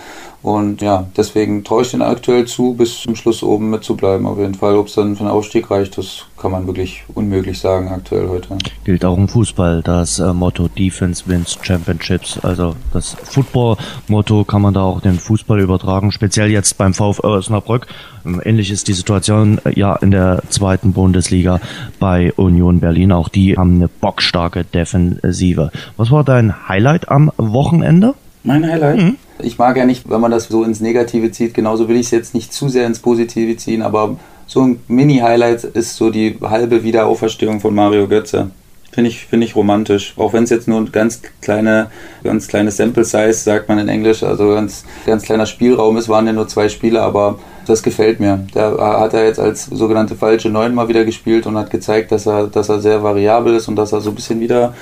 Und 0.45 0.83
ja, 0.83 1.07
deswegen 1.17 1.65
traue 1.65 1.81
ich 1.81 1.93
den 1.93 2.03
aktuell 2.03 2.45
zu, 2.45 2.75
bis 2.75 3.01
zum 3.01 3.17
Schluss 3.17 3.43
oben 3.43 3.71
mitzubleiben. 3.71 4.27
Auf 4.27 4.39
jeden 4.39 4.53
Fall, 4.53 4.77
ob 4.77 4.89
es 4.89 4.95
dann 4.95 5.17
für 5.17 5.25
den 5.25 5.31
Aufstieg 5.31 5.71
reicht, 5.71 5.97
das 5.97 6.27
kann 6.37 6.51
man 6.51 6.67
wirklich 6.67 7.03
unmöglich 7.15 7.59
sagen 7.59 7.89
aktuell 7.89 8.29
heute. 8.29 8.59
Gilt 8.85 9.07
auch 9.07 9.17
im 9.17 9.27
Fußball 9.27 9.81
das 9.83 10.19
äh, 10.19 10.35
Motto 10.35 10.69
Defense 10.69 11.25
wins 11.27 11.57
Championships. 11.63 12.39
Also 12.45 12.77
das 12.93 13.17
Football-Motto 13.23 14.45
kann 14.45 14.61
man 14.61 14.75
da 14.75 14.83
auch 14.83 15.01
den 15.01 15.19
Fußball 15.19 15.61
übertragen, 15.61 16.13
speziell 16.13 16.51
jetzt 16.51 16.77
beim 16.77 16.93
VfL 16.93 17.39
Osnabrück. 17.39 17.87
Ähm, 18.27 18.43
ähnlich 18.45 18.71
ist 18.71 18.87
die 18.89 18.93
Situation 18.93 19.63
äh, 19.65 19.73
ja 19.81 19.97
in 19.97 20.11
der 20.11 20.43
zweiten 20.51 20.93
Bundesliga 20.93 21.59
bei 21.99 22.35
Union 22.35 22.81
Berlin. 22.81 23.13
Auch 23.13 23.31
die 23.31 23.57
haben 23.57 23.77
eine 23.77 23.89
bockstarke 23.89 24.65
Defensive. 24.65 25.71
Was 25.97 26.11
war 26.11 26.23
dein 26.23 26.69
Highlight 26.69 27.09
am 27.09 27.33
Wochenende? 27.39 28.13
Mein 28.45 28.71
Highlight? 28.71 28.99
Mhm. 28.99 29.17
Ich 29.41 29.59
mag 29.59 29.77
ja 29.77 29.87
nicht, 29.87 30.09
wenn 30.09 30.21
man 30.21 30.31
das 30.31 30.45
so 30.45 30.65
ins 30.65 30.81
Negative 30.81 31.33
zieht. 31.33 31.55
Genauso 31.55 31.89
will 31.89 31.97
ich 31.97 32.07
es 32.07 32.11
jetzt 32.13 32.35
nicht 32.35 32.53
zu 32.53 32.69
sehr 32.69 32.87
ins 32.87 33.01
Positive 33.01 33.57
ziehen, 33.57 33.83
aber 33.83 34.17
so 34.47 34.61
ein 34.61 34.81
Mini-Highlight 34.87 35.65
ist 35.65 35.97
so 35.97 36.11
die 36.11 36.39
halbe 36.43 36.85
Wiederauferstehung 36.85 37.61
von 37.61 37.75
Mario 37.75 38.07
Götze. 38.07 38.51
Finde 38.93 39.11
ich, 39.11 39.27
finde 39.27 39.47
ich 39.47 39.57
romantisch. 39.57 40.15
Auch 40.17 40.35
wenn 40.35 40.45
es 40.45 40.51
jetzt 40.51 40.69
nur 40.69 40.79
ein 40.79 40.93
ganz 40.93 41.21
kleine, 41.41 41.91
ganz 42.23 42.47
kleines 42.47 42.77
Sample 42.77 43.05
Size, 43.05 43.33
sagt 43.33 43.69
man 43.69 43.79
in 43.81 43.89
Englisch, 43.89 44.23
also 44.23 44.51
ganz, 44.51 44.85
ganz 45.05 45.25
kleiner 45.25 45.47
Spielraum 45.47 45.97
ist, 45.97 46.09
waren 46.09 46.27
ja 46.29 46.33
nur 46.33 46.47
zwei 46.47 46.69
Spiele, 46.69 47.03
aber 47.03 47.41
das 47.67 47.83
gefällt 47.83 48.21
mir. 48.21 48.47
Da 48.53 49.01
hat 49.01 49.15
er 49.15 49.25
jetzt 49.25 49.41
als 49.41 49.65
sogenannte 49.65 50.15
falsche 50.15 50.49
Neun 50.49 50.75
mal 50.75 50.87
wieder 50.87 51.05
gespielt 51.05 51.47
und 51.47 51.57
hat 51.57 51.71
gezeigt, 51.71 52.13
dass 52.13 52.27
er, 52.27 52.47
dass 52.47 52.69
er 52.69 52.79
sehr 52.79 53.03
variabel 53.03 53.57
ist 53.57 53.67
und 53.67 53.75
dass 53.75 53.93
er 53.93 54.01
so 54.01 54.11
ein 54.11 54.15
bisschen 54.15 54.39
wieder 54.39 54.75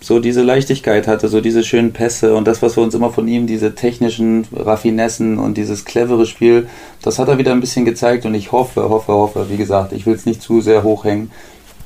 so 0.00 0.18
diese 0.18 0.42
Leichtigkeit 0.42 1.06
hatte, 1.06 1.28
so 1.28 1.40
diese 1.40 1.64
schönen 1.64 1.92
Pässe 1.92 2.34
und 2.34 2.46
das, 2.46 2.60
was 2.60 2.76
wir 2.76 2.82
uns 2.82 2.94
immer 2.94 3.10
von 3.10 3.26
ihm, 3.26 3.46
diese 3.46 3.74
technischen 3.74 4.46
Raffinessen 4.54 5.38
und 5.38 5.56
dieses 5.56 5.84
clevere 5.84 6.26
Spiel, 6.26 6.68
das 7.02 7.18
hat 7.18 7.28
er 7.28 7.38
wieder 7.38 7.52
ein 7.52 7.60
bisschen 7.60 7.86
gezeigt 7.86 8.26
und 8.26 8.34
ich 8.34 8.52
hoffe, 8.52 8.88
hoffe, 8.88 9.12
hoffe, 9.12 9.46
wie 9.48 9.56
gesagt, 9.56 9.92
ich 9.92 10.04
will 10.04 10.14
es 10.14 10.26
nicht 10.26 10.42
zu 10.42 10.60
sehr 10.60 10.82
hochhängen, 10.82 11.30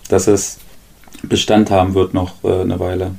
dass 0.08 0.26
es 0.26 0.58
Bestand 1.22 1.70
haben 1.70 1.94
wird 1.94 2.14
noch 2.14 2.42
äh, 2.44 2.62
eine 2.62 2.78
Weile. 2.80 3.12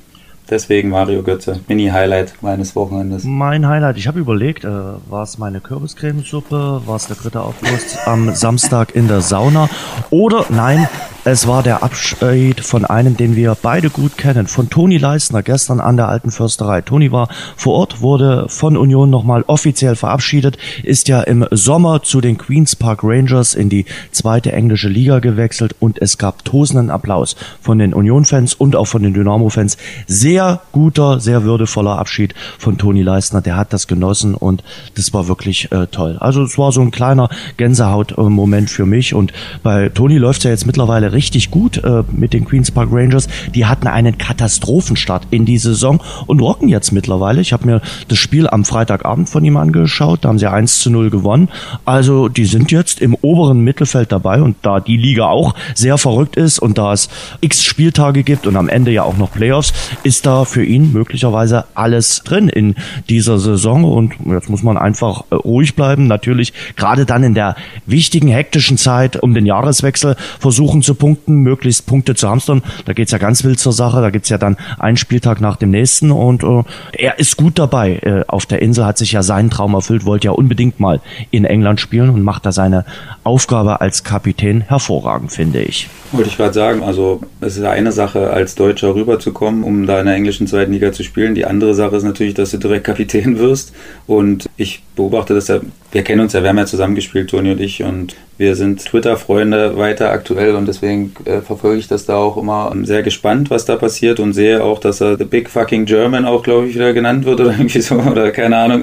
Deswegen 0.50 0.90
Mario 0.90 1.22
Götze, 1.22 1.60
Mini-Highlight 1.68 2.42
meines 2.42 2.76
Wochenendes. 2.76 3.24
Mein 3.24 3.68
Highlight, 3.68 3.98
ich 3.98 4.08
habe 4.08 4.20
überlegt, 4.20 4.64
äh, 4.64 4.68
war 4.68 5.22
es 5.22 5.38
meine 5.38 5.62
Kürbiscremesuppe, 5.62 6.82
war 6.86 6.96
es 6.96 7.06
der 7.06 7.18
dritte 7.18 7.42
August 7.42 8.00
am 8.08 8.34
Samstag 8.34 8.96
in 8.96 9.08
der 9.08 9.22
Sauna 9.22 9.70
oder 10.10 10.46
nein, 10.50 10.90
es 11.26 11.48
war 11.48 11.64
der 11.64 11.84
Abschied 11.84 12.62
von 12.62 12.86
einem, 12.86 13.18
den 13.18 13.36
wir 13.36 13.58
beide 13.62 13.90
gut 13.90 14.18
kennen, 14.18 14.48
von 14.48 14.70
Toni 14.70 14.98
Leisner 14.98 15.44
gestern 15.44 15.82
an 15.82 15.98
der 15.98 16.08
Alten 16.08 16.32
Försterei. 16.32 16.82
Toni 16.82 17.12
war 17.12 17.28
vor 17.58 17.74
Ort, 17.74 18.00
wurde 18.00 18.46
von 18.48 18.78
Union 18.78 19.10
nochmal 19.10 19.44
offiziell 19.48 19.98
verabschiedet, 19.98 20.58
ist 20.84 21.10
ja 21.10 21.22
im 21.22 21.46
Sommer 21.52 22.04
zu 22.04 22.22
den 22.22 22.38
Queens 22.38 22.78
Park 22.78 23.02
Rangers 23.04 23.54
in 23.54 23.68
die 23.70 23.86
zweite 24.12 24.54
englische 24.54 24.88
Liga 24.88 25.20
gewechselt 25.20 25.76
und 25.80 26.02
es 26.02 26.18
gab 26.18 26.46
tosenden 26.46 26.90
Applaus 26.90 27.36
von 27.62 27.80
den 27.80 27.94
Union-Fans 27.94 28.54
und 28.54 28.78
auch 28.78 28.88
von 28.88 29.04
den 29.04 29.14
Dynamo-Fans. 29.14 29.78
Sehr 30.08 30.62
guter, 30.72 31.20
sehr 31.20 31.44
würdevoller 31.44 32.00
Abschied 32.00 32.34
von 32.58 32.78
Toni 32.78 33.02
Leisner. 33.02 33.42
Der 33.42 33.58
hat 33.58 33.74
das 33.74 33.88
genossen 33.88 34.36
und 34.36 34.64
das 34.96 35.14
war 35.14 35.28
wirklich 35.28 35.70
äh, 35.74 35.88
toll. 35.88 36.18
Also 36.20 36.44
es 36.44 36.58
war 36.58 36.72
so 36.72 36.82
ein 36.82 36.92
kleiner 36.92 37.30
Gänsehaut-Moment 37.58 38.70
für 38.70 38.86
mich 38.86 39.14
und 39.14 39.34
bei 39.64 39.90
Toni 39.90 40.18
läuft 40.18 40.40
es 40.40 40.44
ja 40.46 40.52
jetzt 40.52 40.66
mittlerweile 40.66 41.09
richtig 41.12 41.52
gut 41.52 41.78
äh, 41.84 42.04
mit 42.12 42.34
den 42.34 42.46
Queens 42.46 42.72
Park 42.72 42.90
Rangers. 42.92 43.28
Die 43.54 43.66
hatten 43.66 43.88
einen 43.88 44.18
Katastrophenstart 44.18 45.28
in 45.32 45.46
die 45.46 45.58
Saison 45.58 46.02
und 46.28 46.42
rocken 46.42 46.70
jetzt 46.70 46.92
mittlerweile. 46.92 47.42
Ich 47.42 47.54
habe 47.54 47.66
mir 47.66 47.82
das 48.08 48.18
Spiel 48.18 48.48
am 48.48 48.66
Freitagabend 48.66 49.30
von 49.30 49.44
ihm 49.44 49.58
angeschaut. 49.58 50.24
Da 50.24 50.30
haben 50.30 50.40
sie 50.40 50.50
1 50.50 50.80
zu 50.80 50.90
0 50.90 51.10
gewonnen. 51.10 51.50
Also 51.86 52.30
die 52.30 52.46
sind 52.46 52.72
jetzt 52.72 53.02
im 53.02 53.16
oberen 53.22 53.62
Mittelfeld 53.62 54.12
dabei 54.12 54.42
und 54.42 54.58
da 54.62 54.80
die 54.80 54.98
Liga 54.98 55.28
auch 55.28 55.56
sehr 55.76 55.98
verrückt 55.98 56.36
ist 56.36 56.60
und 56.60 56.78
da 56.78 56.94
es 56.94 57.10
x 57.42 57.64
Spieltage 57.64 58.24
gibt 58.24 58.48
und 58.48 58.56
am 58.56 58.70
Ende 58.70 58.92
ja 58.92 59.04
auch 59.04 59.18
noch 59.18 59.32
Playoffs, 59.32 59.74
ist 60.04 60.26
da 60.26 60.46
für 60.46 60.64
ihn 60.64 60.92
möglicherweise 60.94 61.66
alles 61.76 62.24
drin 62.24 62.50
in 62.50 62.76
dieser 63.10 63.40
Saison 63.40 63.84
und 63.84 64.14
jetzt 64.26 64.50
muss 64.50 64.64
man 64.64 64.78
einfach 64.78 65.24
äh, 65.30 65.36
ruhig 65.36 65.76
bleiben. 65.76 66.08
Natürlich 66.08 66.54
gerade 66.76 67.06
dann 67.06 67.24
in 67.24 67.34
der 67.34 67.56
wichtigen, 67.86 68.28
hektischen 68.28 68.78
Zeit 68.78 69.22
um 69.22 69.34
den 69.34 69.46
Jahreswechsel 69.46 70.16
versuchen 70.40 70.82
zu 70.82 70.96
punkten, 71.00 71.38
möglichst 71.38 71.88
Punkte 71.88 72.14
zu 72.14 72.30
hamstern. 72.30 72.62
Da 72.86 72.94
geht's 72.94 73.12
ja 73.12 73.18
ganz 73.18 73.44
wild 73.44 73.60
zur 73.60 73.74
Sache. 73.74 74.02
Da 74.02 74.12
gibt's 74.12 74.30
ja 74.30 74.38
dann 74.38 74.58
einen 74.78 74.98
Spieltag 74.98 75.42
nach 75.42 75.56
dem 75.56 75.72
nächsten 75.72 76.12
und 76.12 76.44
äh, 76.44 76.64
er 76.94 77.18
ist 77.18 77.38
gut 77.38 77.58
dabei. 77.58 77.96
Äh, 78.04 78.26
auf 78.28 78.46
der 78.46 78.62
Insel 78.62 78.86
hat 78.86 79.00
sich 79.00 79.14
ja 79.14 79.24
seinen 79.24 79.50
Traum 79.50 79.74
erfüllt, 79.74 80.06
wollte 80.06 80.26
ja 80.26 80.32
unbedingt 80.32 80.80
mal 80.80 81.02
in 81.32 81.46
England 81.46 81.80
spielen 81.80 82.10
und 82.10 82.22
macht 82.22 82.46
da 82.46 82.52
seine 82.52 82.86
Aufgabe 83.24 83.82
als 83.82 84.04
Kapitän 84.04 84.62
hervorragend, 84.62 85.32
finde 85.32 85.62
ich. 85.62 85.90
Wollte 86.12 86.30
ich 86.30 86.38
gerade 86.38 86.54
sagen, 86.54 86.84
also 86.84 87.22
es 87.42 87.58
ist 87.58 87.64
eine 87.64 87.92
Sache, 87.92 88.32
als 88.32 88.56
Deutscher 88.56 88.94
rüberzukommen, 88.94 89.64
um 89.64 89.88
da 89.88 90.00
in 90.00 90.06
der 90.06 90.16
englischen 90.16 90.48
zweiten 90.48 90.74
Liga 90.74 90.92
zu 90.92 91.04
spielen. 91.04 91.36
Die 91.36 91.46
andere 91.46 91.74
Sache 91.74 91.96
ist 91.96 92.04
natürlich, 92.04 92.34
dass 92.34 92.52
du 92.52 92.58
direkt 92.58 92.86
Kapitän 92.86 93.38
wirst. 93.40 93.74
Und 94.08 94.50
ich 94.58 94.84
beobachte 94.96 95.34
das 95.34 95.48
ja, 95.48 95.60
wir 95.92 96.04
kennen 96.04 96.22
uns 96.22 96.34
ja, 96.34 96.42
wir 96.42 96.50
haben 96.50 96.58
ja 96.58 96.66
zusammengespielt, 96.66 97.30
Toni 97.30 97.52
und 97.52 97.62
ich, 97.62 97.84
und 97.84 98.16
wir 98.40 98.56
sind 98.56 98.86
Twitter-Freunde 98.86 99.78
weiter 99.78 100.12
aktuell 100.12 100.56
und 100.56 100.66
deswegen 100.66 101.14
äh, 101.26 101.42
verfolge 101.42 101.78
ich 101.80 101.90
das 101.90 102.06
da 102.06 102.16
auch 102.16 102.38
immer 102.38 102.74
sehr 102.84 103.04
gespannt, 103.04 103.50
was 103.50 103.66
da 103.66 103.76
passiert 103.76 104.22
und 104.22 104.32
sehe 104.32 104.64
auch, 104.64 104.80
dass 104.80 105.02
er 105.02 105.18
The 105.18 105.26
Big 105.26 105.50
Fucking 105.50 105.84
German 105.84 106.24
auch, 106.24 106.42
glaube 106.42 106.68
ich, 106.68 106.76
wieder 106.76 106.94
genannt 106.94 107.26
wird 107.26 107.42
oder 107.42 107.52
irgendwie 107.58 107.82
so, 107.82 107.96
oder 107.96 108.32
keine 108.32 108.56
Ahnung. 108.56 108.82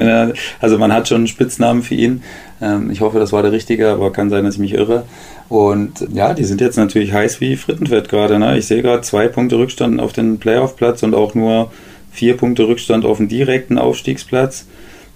Also 0.60 0.76
man 0.76 0.92
hat 0.92 1.08
schon 1.08 1.22
einen 1.22 1.26
Spitznamen 1.26 1.82
für 1.82 1.94
ihn. 1.94 2.22
Ähm, 2.60 2.90
ich 2.90 3.00
hoffe, 3.00 3.18
das 3.18 3.32
war 3.32 3.42
der 3.42 3.52
richtige, 3.52 3.88
aber 3.88 4.12
kann 4.12 4.28
sein, 4.28 4.44
dass 4.44 4.56
ich 4.56 4.60
mich 4.60 4.74
irre. 4.74 5.04
Und 5.48 6.06
ja, 6.12 6.34
die 6.34 6.44
sind 6.44 6.60
jetzt 6.60 6.76
natürlich 6.76 7.14
heiß 7.14 7.40
wie 7.40 7.56
Frittenfett 7.56 8.10
gerade. 8.10 8.38
Ne? 8.38 8.58
Ich 8.58 8.66
sehe 8.66 8.82
gerade 8.82 9.00
zwei 9.00 9.26
Punkte 9.26 9.56
Rückstand 9.56 10.00
auf 10.00 10.12
den 10.12 10.38
Playoff-Platz 10.38 11.02
und 11.02 11.14
auch 11.14 11.34
nur 11.34 11.72
vier 12.12 12.36
Punkte 12.36 12.68
Rückstand 12.68 13.06
auf 13.06 13.16
den 13.16 13.28
direkten 13.28 13.78
Aufstiegsplatz. 13.78 14.66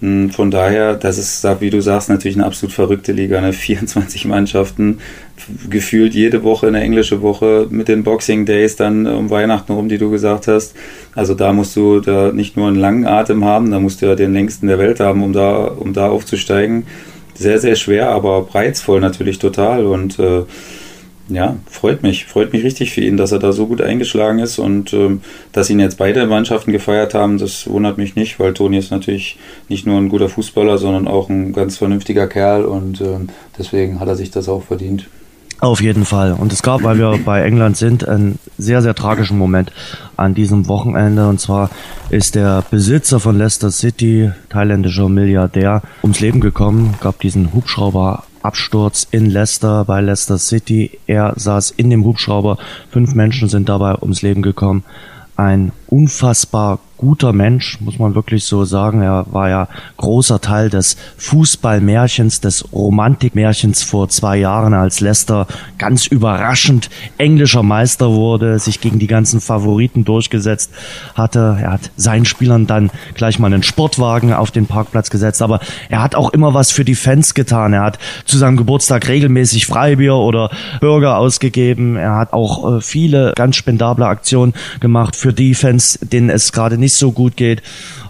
Von 0.01 0.51
daher, 0.51 0.95
das 0.95 1.19
ist, 1.19 1.47
wie 1.61 1.69
du 1.69 1.83
sagst, 1.83 2.09
natürlich 2.09 2.37
eine 2.37 2.47
absolut 2.47 2.73
verrückte 2.73 3.13
Liga. 3.13 3.41
Ne? 3.41 3.53
24 3.61 4.25
Mannschaften, 4.25 4.99
gefühlt 5.69 6.15
jede 6.15 6.43
Woche 6.43 6.69
eine 6.69 6.81
englische 6.81 7.21
Woche 7.21 7.67
mit 7.71 7.89
den 7.89 8.03
Boxing 8.03 8.47
Days 8.47 8.77
dann 8.77 9.07
um 9.07 9.31
Weihnachten 9.31 9.73
rum, 9.73 9.89
die 9.89 9.99
du 9.99 10.11
gesagt 10.11 10.49
hast. 10.49 10.75
Also 11.15 11.35
da 11.35 11.53
musst 11.53 11.77
du 11.77 12.01
da 12.01 12.33
nicht 12.33 12.57
nur 12.57 12.69
einen 12.69 12.77
langen 12.77 13.07
Atem 13.07 13.45
haben, 13.45 13.71
da 13.71 13.79
musst 13.79 14.01
du 14.01 14.07
ja 14.07 14.15
den 14.15 14.33
längsten 14.33 14.69
der 14.69 14.79
Welt 14.79 15.01
haben, 15.01 15.23
um 15.23 15.33
da, 15.33 15.65
um 15.65 15.93
da 15.93 16.09
aufzusteigen 16.09 16.85
sehr, 17.41 17.59
sehr 17.59 17.75
schwer, 17.75 18.11
aber 18.11 18.55
reizvoll 18.55 19.01
natürlich 19.01 19.39
total 19.39 19.87
und 19.87 20.19
äh, 20.19 20.43
ja, 21.31 21.57
freut 21.67 22.03
mich, 22.03 22.27
freut 22.27 22.53
mich 22.53 22.65
richtig 22.65 22.93
für 22.93 23.01
ihn, 23.01 23.17
dass 23.17 23.33
er 23.33 23.39
da 23.39 23.53
so 23.53 23.67
gut 23.67 23.81
eingeschlagen 23.81 24.39
ist 24.39 24.59
und 24.59 24.93
ähm, 24.93 25.23
dass 25.53 25.71
ihn 25.71 25.81
jetzt 25.81 25.99
beide 25.99 26.27
Mannschaften 26.27 26.73
gefeiert 26.73 27.15
haben, 27.15 27.39
das 27.39 27.69
wundert 27.69 27.99
mich 27.99 28.17
nicht, 28.17 28.39
weil 28.41 28.55
Toni 28.55 28.79
ist 28.79 28.91
natürlich 28.91 29.39
nicht 29.69 29.87
nur 29.87 29.99
ein 29.99 30.09
guter 30.09 30.29
Fußballer, 30.29 30.79
sondern 30.79 31.09
auch 31.09 31.29
ein 31.29 31.53
ganz 31.53 31.79
vernünftiger 31.79 32.27
Kerl 32.27 32.65
und 32.65 33.01
ähm, 33.01 33.29
deswegen 33.59 34.01
hat 34.01 34.09
er 34.09 34.17
sich 34.17 34.31
das 34.31 34.49
auch 34.49 34.63
verdient. 34.63 35.07
Auf 35.61 35.83
jeden 35.83 36.07
Fall. 36.07 36.33
Und 36.33 36.55
es 36.55 36.63
gab, 36.63 36.83
weil 36.85 36.99
wir 36.99 37.19
bei 37.23 37.43
England 37.43 37.77
sind, 37.77 38.09
einen 38.09 38.39
sehr, 38.57 38.81
sehr 38.81 38.95
tragischen 38.95 39.37
Moment 39.37 39.71
an 40.17 40.35
diesem 40.35 40.69
Wochenende. 40.69 41.29
Und 41.29 41.39
zwar 41.39 41.69
ist 42.09 42.35
der 42.35 42.65
Besitzer 42.71 43.21
von 43.21 43.37
Leicester 43.37 43.71
City, 43.71 44.31
thailändischer 44.49 45.11
Milliardär, 45.11 45.83
ums 46.03 46.21
Leben 46.21 46.41
gekommen, 46.41 46.95
gab 47.01 47.21
diesen 47.21 47.53
Hubschrauberabsturz 48.41 49.07
in 49.11 49.27
Leicester 49.27 49.85
bei 49.85 50.01
Leicester 50.01 50.39
City. 50.39 50.99
Er 51.07 51.35
saß 51.37 51.73
in 51.73 51.91
dem 51.91 52.05
Hubschrauber. 52.05 52.59
Fünf 52.91 53.15
Menschen 53.15 53.49
sind 53.49 53.69
dabei 53.69 53.97
ums 54.01 54.23
Leben 54.23 54.43
gekommen. 54.43 54.85
Ein 55.37 55.73
unfassbar 55.87 56.81
guter 57.01 57.33
Mensch, 57.33 57.81
muss 57.81 57.99
man 57.99 58.15
wirklich 58.15 58.45
so 58.45 58.67
sagen. 58.67 59.01
Er 59.01 59.25
war 59.31 59.49
ja 59.49 59.69
großer 59.97 60.43
Teil 60.43 60.69
des 60.69 60.99
Fußballmärchens, 61.17 62.43
des 62.43 62.75
Romantikmärchens 62.75 63.83
vor 63.83 64.11
zwei 64.11 64.37
Jahren, 64.37 64.75
als 64.75 65.01
Leicester 65.01 65.47
ganz 65.79 66.07
überraschend 66.07 66.91
englischer 67.17 67.63
Meister 67.63 68.13
wurde, 68.13 68.59
sich 68.59 68.83
gegen 68.83 68.99
die 68.99 69.07
ganzen 69.07 69.41
Favoriten 69.41 70.05
durchgesetzt 70.05 70.73
hatte. 71.15 71.57
Er 71.63 71.73
hat 71.73 71.91
seinen 71.97 72.27
Spielern 72.27 72.67
dann 72.67 72.91
gleich 73.15 73.39
mal 73.39 73.47
einen 73.47 73.63
Sportwagen 73.63 74.35
auf 74.35 74.51
den 74.51 74.67
Parkplatz 74.67 75.09
gesetzt, 75.09 75.41
aber 75.41 75.61
er 75.89 76.03
hat 76.03 76.15
auch 76.15 76.35
immer 76.35 76.53
was 76.53 76.71
für 76.71 76.85
die 76.85 76.95
Fans 76.95 77.33
getan. 77.33 77.73
Er 77.73 77.83
hat 77.83 77.99
zu 78.27 78.37
seinem 78.37 78.59
Geburtstag 78.59 79.09
regelmäßig 79.09 79.65
Freibier 79.65 80.17
oder 80.17 80.51
Burger 80.83 81.17
ausgegeben. 81.17 81.97
Er 81.97 82.17
hat 82.17 82.35
auch 82.35 82.77
äh, 82.77 82.81
viele 82.83 83.33
ganz 83.37 83.57
spendable 83.57 84.05
Aktionen 84.05 84.53
gemacht 84.81 85.17
für 85.17 85.33
die 85.33 85.55
Fans, 85.55 85.99
denen 86.03 86.29
es 86.29 86.53
gerade 86.53 86.77
nicht 86.77 86.90
nicht 86.91 86.99
so 86.99 87.13
gut 87.13 87.37
geht. 87.37 87.63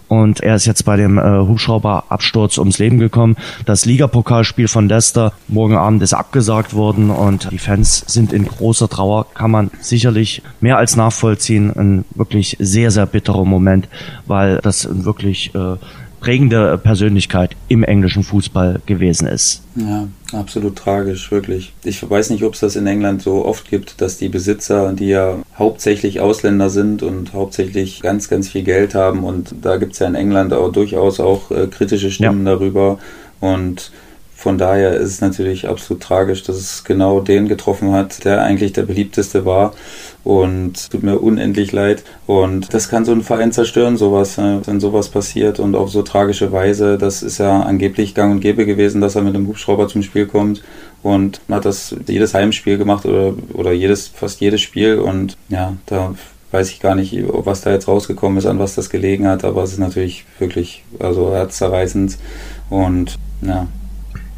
Und 0.09 0.41
er 0.41 0.57
ist 0.57 0.67
jetzt 0.67 0.85
bei 0.85 0.97
dem 0.97 1.19
äh, 1.19 1.23
Hubschrauberabsturz 1.23 2.59
ums 2.59 2.79
Leben 2.79 2.99
gekommen. 2.99 3.37
Das 3.65 3.85
Ligapokalspiel 3.85 4.67
von 4.67 4.89
Leicester 4.89 5.33
morgen 5.47 5.77
Abend 5.77 6.03
ist 6.03 6.15
abgesagt 6.15 6.75
worden 6.75 7.11
und 7.11 7.49
die 7.53 7.59
Fans 7.59 8.03
sind 8.09 8.33
in 8.33 8.45
großer 8.45 8.89
Trauer. 8.89 9.27
Kann 9.35 9.53
man 9.53 9.71
sicherlich 9.81 10.43
mehr 10.61 10.79
als 10.79 10.97
nachvollziehen. 10.97 11.71
Ein 11.77 12.05
wirklich 12.17 12.57
sehr, 12.59 12.91
sehr 12.91 13.07
bitterer 13.07 13.45
Moment, 13.45 13.87
weil 14.27 14.59
das 14.63 14.89
wirklich 15.05 15.55
äh, 15.55 15.77
prägende 16.21 16.79
Persönlichkeit 16.79 17.57
im 17.69 17.83
englischen 17.83 18.23
Fußball 18.23 18.81
gewesen 18.87 19.27
ist. 19.27 19.63
Ja, 19.75 20.09
absolut 20.33 20.77
tragisch, 20.77 21.31
wirklich. 21.31 21.73
Ich 21.83 22.09
weiß 22.09 22.31
nicht, 22.31 22.45
ob 22.45 22.55
es 22.55 22.61
das 22.61 22.77
in 22.77 22.87
England 22.87 23.23
so 23.23 23.45
oft 23.45 23.69
gibt, 23.71 24.01
dass 24.01 24.19
die 24.19 24.29
Besitzer, 24.29 24.93
die 24.93 25.09
ja 25.09 25.39
hauptsächlich 25.57 26.21
Ausländer 26.21 26.71
sind 26.71 27.03
und 27.03 27.33
hauptsächlich 27.33 28.03
ganz, 28.03 28.29
ganz 28.29 28.51
viel 28.51 28.63
Geld 28.63 28.95
haben 28.95 29.25
und 29.25 29.55
da 29.63 29.77
gibt 29.79 29.95
es 29.95 29.99
ja 29.99 30.07
in 30.07 30.15
England 30.15 30.53
auch 30.53 30.71
durchaus 30.71 31.21
auch 31.21 31.51
äh, 31.51 31.67
kritische 31.67 32.11
Stimmen 32.11 32.47
ja. 32.47 32.53
darüber 32.53 32.99
und 33.41 33.91
von 34.41 34.57
daher 34.57 34.95
ist 34.95 35.11
es 35.11 35.21
natürlich 35.21 35.69
absolut 35.69 36.03
tragisch, 36.03 36.43
dass 36.43 36.57
es 36.57 36.85
genau 36.85 37.21
den 37.21 37.47
getroffen 37.47 37.93
hat, 37.93 38.25
der 38.25 38.43
eigentlich 38.43 38.73
der 38.73 38.85
beliebteste 38.85 39.45
war. 39.45 39.75
Und 40.23 40.91
tut 40.91 41.03
mir 41.03 41.19
unendlich 41.19 41.73
leid. 41.73 42.03
Und 42.27 42.73
das 42.75 42.89
kann 42.89 43.05
so 43.05 43.13
einen 43.13 43.23
Verein 43.23 43.53
zerstören, 43.53 43.97
sowas, 43.97 44.37
äh, 44.39 44.67
wenn 44.67 44.81
sowas 44.81 45.09
passiert 45.09 45.59
und 45.59 45.75
auf 45.75 45.91
so 45.91 46.03
tragische 46.03 46.53
Weise. 46.53 46.99
Das 46.99 47.23
ist 47.23 47.39
ja 47.39 47.61
angeblich 47.61 48.15
gang 48.15 48.33
und 48.33 48.41
gäbe 48.41 48.67
gewesen, 48.67 49.01
dass 49.01 49.17
er 49.17 49.23
mit 49.23 49.35
einem 49.35 49.47
Hubschrauber 49.49 49.89
zum 49.89 50.03
Spiel 50.03 50.27
kommt. 50.27 50.63
Und 51.03 51.41
hat 51.49 51.65
das 51.65 51.97
jedes 52.07 52.35
Heimspiel 52.35 52.77
gemacht 52.77 53.07
oder, 53.07 53.33
oder 53.55 53.73
jedes, 53.73 54.09
fast 54.09 54.41
jedes 54.41 54.61
Spiel. 54.61 54.99
Und 54.99 55.39
ja, 55.49 55.75
da 55.87 56.15
weiß 56.51 56.71
ich 56.71 56.81
gar 56.81 56.95
nicht, 56.95 57.17
was 57.29 57.61
da 57.63 57.71
jetzt 57.71 57.89
rausgekommen 57.89 58.39
ist, 58.39 58.47
an 58.47 58.59
was 58.59 58.75
das 58.75 58.91
gelegen 58.91 59.27
hat, 59.27 59.45
aber 59.45 59.63
es 59.63 59.73
ist 59.73 59.79
natürlich 59.79 60.25
wirklich 60.39 60.85
also 60.99 61.33
herzzerreißend 61.33 62.19
und 62.71 63.19
ja, 63.43 63.69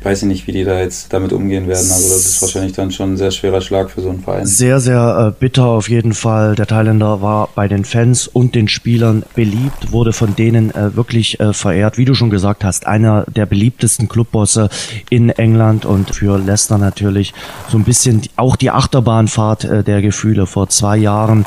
weiß 0.05 0.22
ich 0.22 0.28
nicht, 0.28 0.46
wie 0.46 0.53
die 0.53 0.64
da 0.64 0.78
jetzt 0.80 1.12
damit 1.12 1.32
umgehen 1.32 1.68
werden. 1.68 1.90
Also 1.90 2.09
das 2.09 2.26
ist 2.26 2.42
wahrscheinlich 2.42 2.72
dann 2.72 2.90
schon 2.90 3.14
ein 3.14 3.16
sehr 3.16 3.30
schwerer 3.30 3.61
Schlag 3.61 3.90
für 3.90 4.00
so 4.00 4.11
einen 4.11 4.20
Verein. 4.20 4.46
Sehr, 4.46 4.80
sehr 4.80 5.28
äh, 5.28 5.38
bitter 5.38 5.66
auf 5.66 5.88
jeden 5.88 6.14
Fall. 6.14 6.55
Der 6.55 6.66
Thailänder 6.66 7.22
war 7.22 7.48
bei 7.55 7.68
den 7.68 7.84
Fans 7.84 8.26
und 8.26 8.55
den 8.55 8.68
Spielern 8.68 9.24
beliebt, 9.34 9.92
wurde 9.92 10.12
von 10.12 10.36
denen 10.36 10.74
äh, 10.74 10.96
wirklich 10.96 11.40
äh, 11.40 11.53
verehrt. 11.53 11.98
Wie 11.98 12.05
du 12.05 12.14
schon 12.14 12.30
gesagt 12.30 12.64
hast, 12.64 12.86
einer 12.86 13.24
der 13.34 13.46
beliebtesten 13.46 14.09
Clubbosse 14.09 14.68
in 15.11 15.30
England 15.30 15.84
und 15.84 16.14
für 16.14 16.38
Leicester 16.38 16.78
natürlich 16.78 17.34
so 17.68 17.78
ein 17.78 17.84
bisschen 17.84 18.22
auch 18.36 18.57
die 18.57 18.70
Achterbahnfahrt 18.70 19.64
äh, 19.64 19.84
der 19.84 20.03
Gefühle 20.03 20.46
vor 20.46 20.68
zwei 20.68 20.96
Jahren 20.96 21.46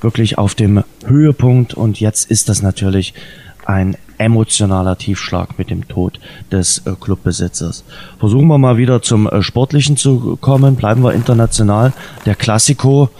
wirklich 0.00 0.38
auf 0.38 0.54
dem 0.54 0.84
Höhepunkt 1.06 1.74
und 1.74 2.00
jetzt 2.00 2.30
ist 2.30 2.48
das 2.48 2.62
natürlich 2.62 3.14
ein 3.66 3.96
emotionaler 4.18 4.96
Tiefschlag 4.96 5.58
mit 5.58 5.70
dem 5.70 5.86
Tod 5.88 6.20
des 6.50 6.82
äh, 6.86 6.92
Clubbesitzers. 6.98 7.84
Versuchen 8.18 8.48
wir 8.48 8.58
mal 8.58 8.78
wieder 8.78 9.02
zum 9.02 9.28
äh, 9.28 9.42
Sportlichen 9.42 9.96
zu 9.96 10.38
kommen, 10.40 10.76
bleiben 10.76 11.02
wir 11.02 11.12
international. 11.12 11.92
Der 12.24 12.34
Klassiko, 12.34 13.10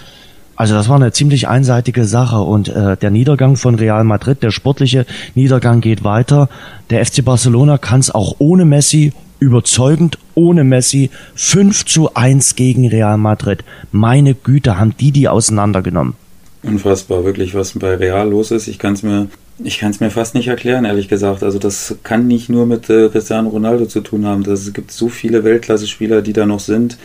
also 0.54 0.74
das 0.74 0.88
war 0.88 0.96
eine 0.96 1.12
ziemlich 1.12 1.48
einseitige 1.48 2.04
Sache 2.04 2.40
und 2.40 2.68
äh, 2.68 2.96
der 2.96 3.10
Niedergang 3.10 3.56
von 3.56 3.74
Real 3.74 4.04
Madrid, 4.04 4.42
der 4.42 4.50
sportliche 4.50 5.04
Niedergang 5.34 5.80
geht 5.80 6.02
weiter. 6.02 6.48
Der 6.90 7.04
FC 7.04 7.24
Barcelona 7.24 7.76
kann 7.78 8.00
es 8.00 8.10
auch 8.10 8.36
ohne 8.38 8.64
Messi 8.64 9.12
überzeugend 9.38 10.18
ohne 10.34 10.64
Messi 10.64 11.10
5 11.34 11.84
zu 11.84 12.14
1 12.14 12.56
gegen 12.56 12.88
Real 12.88 13.18
Madrid. 13.18 13.64
Meine 13.92 14.34
Güte, 14.34 14.78
haben 14.78 14.96
die 14.98 15.12
die 15.12 15.28
auseinandergenommen. 15.28 16.14
Unfassbar, 16.62 17.24
wirklich, 17.24 17.54
was 17.54 17.78
bei 17.78 17.94
Real 17.94 18.28
los 18.28 18.50
ist. 18.50 18.66
Ich 18.66 18.78
kann 18.78 18.94
es 18.94 19.02
mir, 19.02 19.28
ich 19.62 19.78
kann 19.78 19.90
es 19.90 20.00
mir 20.00 20.10
fast 20.10 20.34
nicht 20.34 20.48
erklären, 20.48 20.84
ehrlich 20.84 21.08
gesagt. 21.08 21.42
Also 21.42 21.58
das 21.58 21.96
kann 22.02 22.26
nicht 22.26 22.48
nur 22.48 22.66
mit 22.66 22.90
äh, 22.90 23.08
Cristiano 23.08 23.48
Ronaldo 23.48 23.86
zu 23.86 24.00
tun 24.00 24.26
haben. 24.26 24.42
Es 24.42 24.72
gibt 24.72 24.92
so 24.92 25.08
viele 25.08 25.44
Weltklasse-Spieler, 25.44 26.22
die 26.22 26.32
da 26.32 26.44
noch 26.46 26.60
sind. 26.60 26.98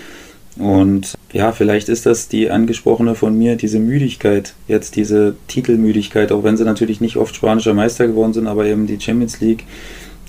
Und 0.57 1.13
ja, 1.31 1.53
vielleicht 1.53 1.87
ist 1.87 2.05
das 2.05 2.27
die 2.27 2.51
angesprochene 2.51 3.15
von 3.15 3.37
mir, 3.37 3.55
diese 3.55 3.79
Müdigkeit, 3.79 4.53
jetzt 4.67 4.97
diese 4.97 5.35
Titelmüdigkeit, 5.47 6.31
auch 6.33 6.43
wenn 6.43 6.57
sie 6.57 6.65
natürlich 6.65 6.99
nicht 6.99 7.15
oft 7.15 7.35
spanischer 7.35 7.73
Meister 7.73 8.07
geworden 8.07 8.33
sind, 8.33 8.47
aber 8.47 8.65
eben 8.65 8.85
die 8.85 8.99
Champions 8.99 9.39
League 9.39 9.63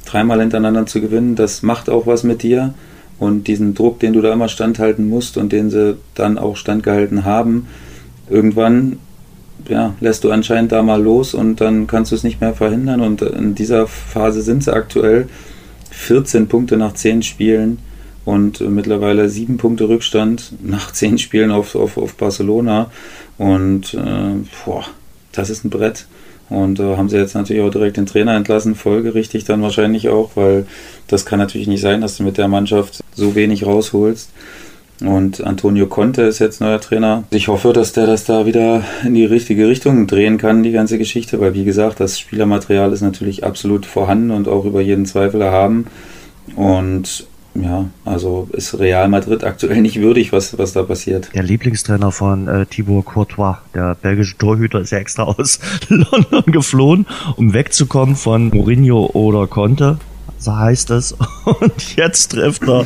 dreimal 0.06 0.40
hintereinander 0.40 0.86
zu 0.86 1.00
gewinnen, 1.00 1.34
das 1.34 1.62
macht 1.62 1.90
auch 1.90 2.06
was 2.06 2.22
mit 2.22 2.42
dir. 2.42 2.74
Und 3.18 3.46
diesen 3.46 3.74
Druck, 3.74 4.00
den 4.00 4.12
du 4.12 4.20
da 4.20 4.32
immer 4.32 4.48
standhalten 4.48 5.08
musst 5.08 5.36
und 5.36 5.52
den 5.52 5.70
sie 5.70 5.96
dann 6.14 6.38
auch 6.38 6.56
standgehalten 6.56 7.24
haben, 7.24 7.68
irgendwann 8.28 8.98
ja, 9.68 9.94
lässt 10.00 10.24
du 10.24 10.30
anscheinend 10.30 10.72
da 10.72 10.82
mal 10.82 11.02
los 11.02 11.34
und 11.34 11.60
dann 11.60 11.86
kannst 11.86 12.12
du 12.12 12.16
es 12.16 12.24
nicht 12.24 12.40
mehr 12.40 12.54
verhindern. 12.54 13.00
Und 13.00 13.22
in 13.22 13.54
dieser 13.54 13.86
Phase 13.86 14.42
sind 14.42 14.64
sie 14.64 14.72
aktuell 14.72 15.28
14 15.90 16.48
Punkte 16.48 16.76
nach 16.76 16.94
10 16.94 17.22
Spielen 17.22 17.78
und 18.24 18.60
mittlerweile 18.60 19.28
7 19.28 19.56
Punkte 19.56 19.88
Rückstand 19.88 20.54
nach 20.62 20.92
10 20.92 21.18
Spielen 21.18 21.50
auf, 21.50 21.74
auf, 21.74 21.96
auf 21.96 22.14
Barcelona. 22.14 22.90
Und 23.38 23.94
äh, 23.94 24.34
boah, 24.64 24.84
das 25.32 25.50
ist 25.50 25.64
ein 25.64 25.70
Brett. 25.70 26.06
Und 26.48 26.80
äh, 26.80 26.96
haben 26.96 27.08
sie 27.08 27.16
jetzt 27.16 27.34
natürlich 27.34 27.62
auch 27.62 27.70
direkt 27.70 27.96
den 27.96 28.06
Trainer 28.06 28.36
entlassen, 28.36 28.74
folgerichtig 28.74 29.44
dann 29.44 29.62
wahrscheinlich 29.62 30.10
auch, 30.10 30.32
weil 30.34 30.66
das 31.06 31.24
kann 31.24 31.38
natürlich 31.38 31.66
nicht 31.66 31.80
sein, 31.80 32.02
dass 32.02 32.18
du 32.18 32.24
mit 32.24 32.36
der 32.36 32.48
Mannschaft 32.48 33.02
so 33.14 33.34
wenig 33.34 33.64
rausholst. 33.64 34.30
Und 35.05 35.44
Antonio 35.44 35.86
Conte 35.86 36.22
ist 36.22 36.38
jetzt 36.38 36.61
neuer 36.61 36.80
Trainer. 36.80 37.24
Ich 37.30 37.48
hoffe, 37.48 37.72
dass 37.72 37.92
der 37.92 38.07
das 38.07 38.24
da 38.24 38.46
wieder 38.46 38.84
in 39.05 39.14
die 39.14 39.24
richtige 39.24 39.68
Richtung 39.68 40.07
drehen 40.07 40.38
kann, 40.38 40.62
die 40.62 40.72
ganze 40.72 40.98
Geschichte, 40.98 41.40
weil 41.40 41.55
wie 41.55 41.64
gesagt, 41.64 42.00
das 42.00 42.18
Spielermaterial 42.18 42.92
ist 42.92 43.03
natürlich 43.03 43.44
absolut 43.44 43.86
vorhanden 43.86 44.30
und 44.30 44.48
auch 44.48 44.64
über 44.64 44.80
jeden 44.80 45.07
Zweifel 45.07 45.40
erhaben. 45.40 45.86
Und 46.57 47.26
ja, 47.55 47.86
also 48.05 48.48
ist 48.53 48.78
Real 48.78 49.09
Madrid 49.09 49.44
aktuell 49.44 49.82
nicht 49.82 50.00
würdig, 50.00 50.32
was, 50.32 50.57
was 50.59 50.72
da 50.72 50.82
passiert. 50.84 51.28
Der 51.34 51.42
Lieblingstrainer 51.42 52.11
von 52.11 52.48
äh, 52.48 52.64
Thibaut 52.66 53.05
Courtois, 53.05 53.59
der 53.74 53.94
belgische 53.94 54.38
Torhüter, 54.38 54.80
ist 54.80 54.90
ja 54.90 54.98
extra 54.98 55.22
aus 55.38 55.59
London 55.88 56.44
geflohen, 56.46 57.07
um 57.36 57.53
wegzukommen 57.53 58.16
von 58.16 58.48
Mourinho 58.48 59.11
oder 59.12 59.46
Conte 59.46 59.98
so 60.43 60.57
heißt 60.57 60.90
es. 60.90 61.12
Und 61.45 61.97
jetzt 61.97 62.32
trifft 62.32 62.62
er 62.68 62.84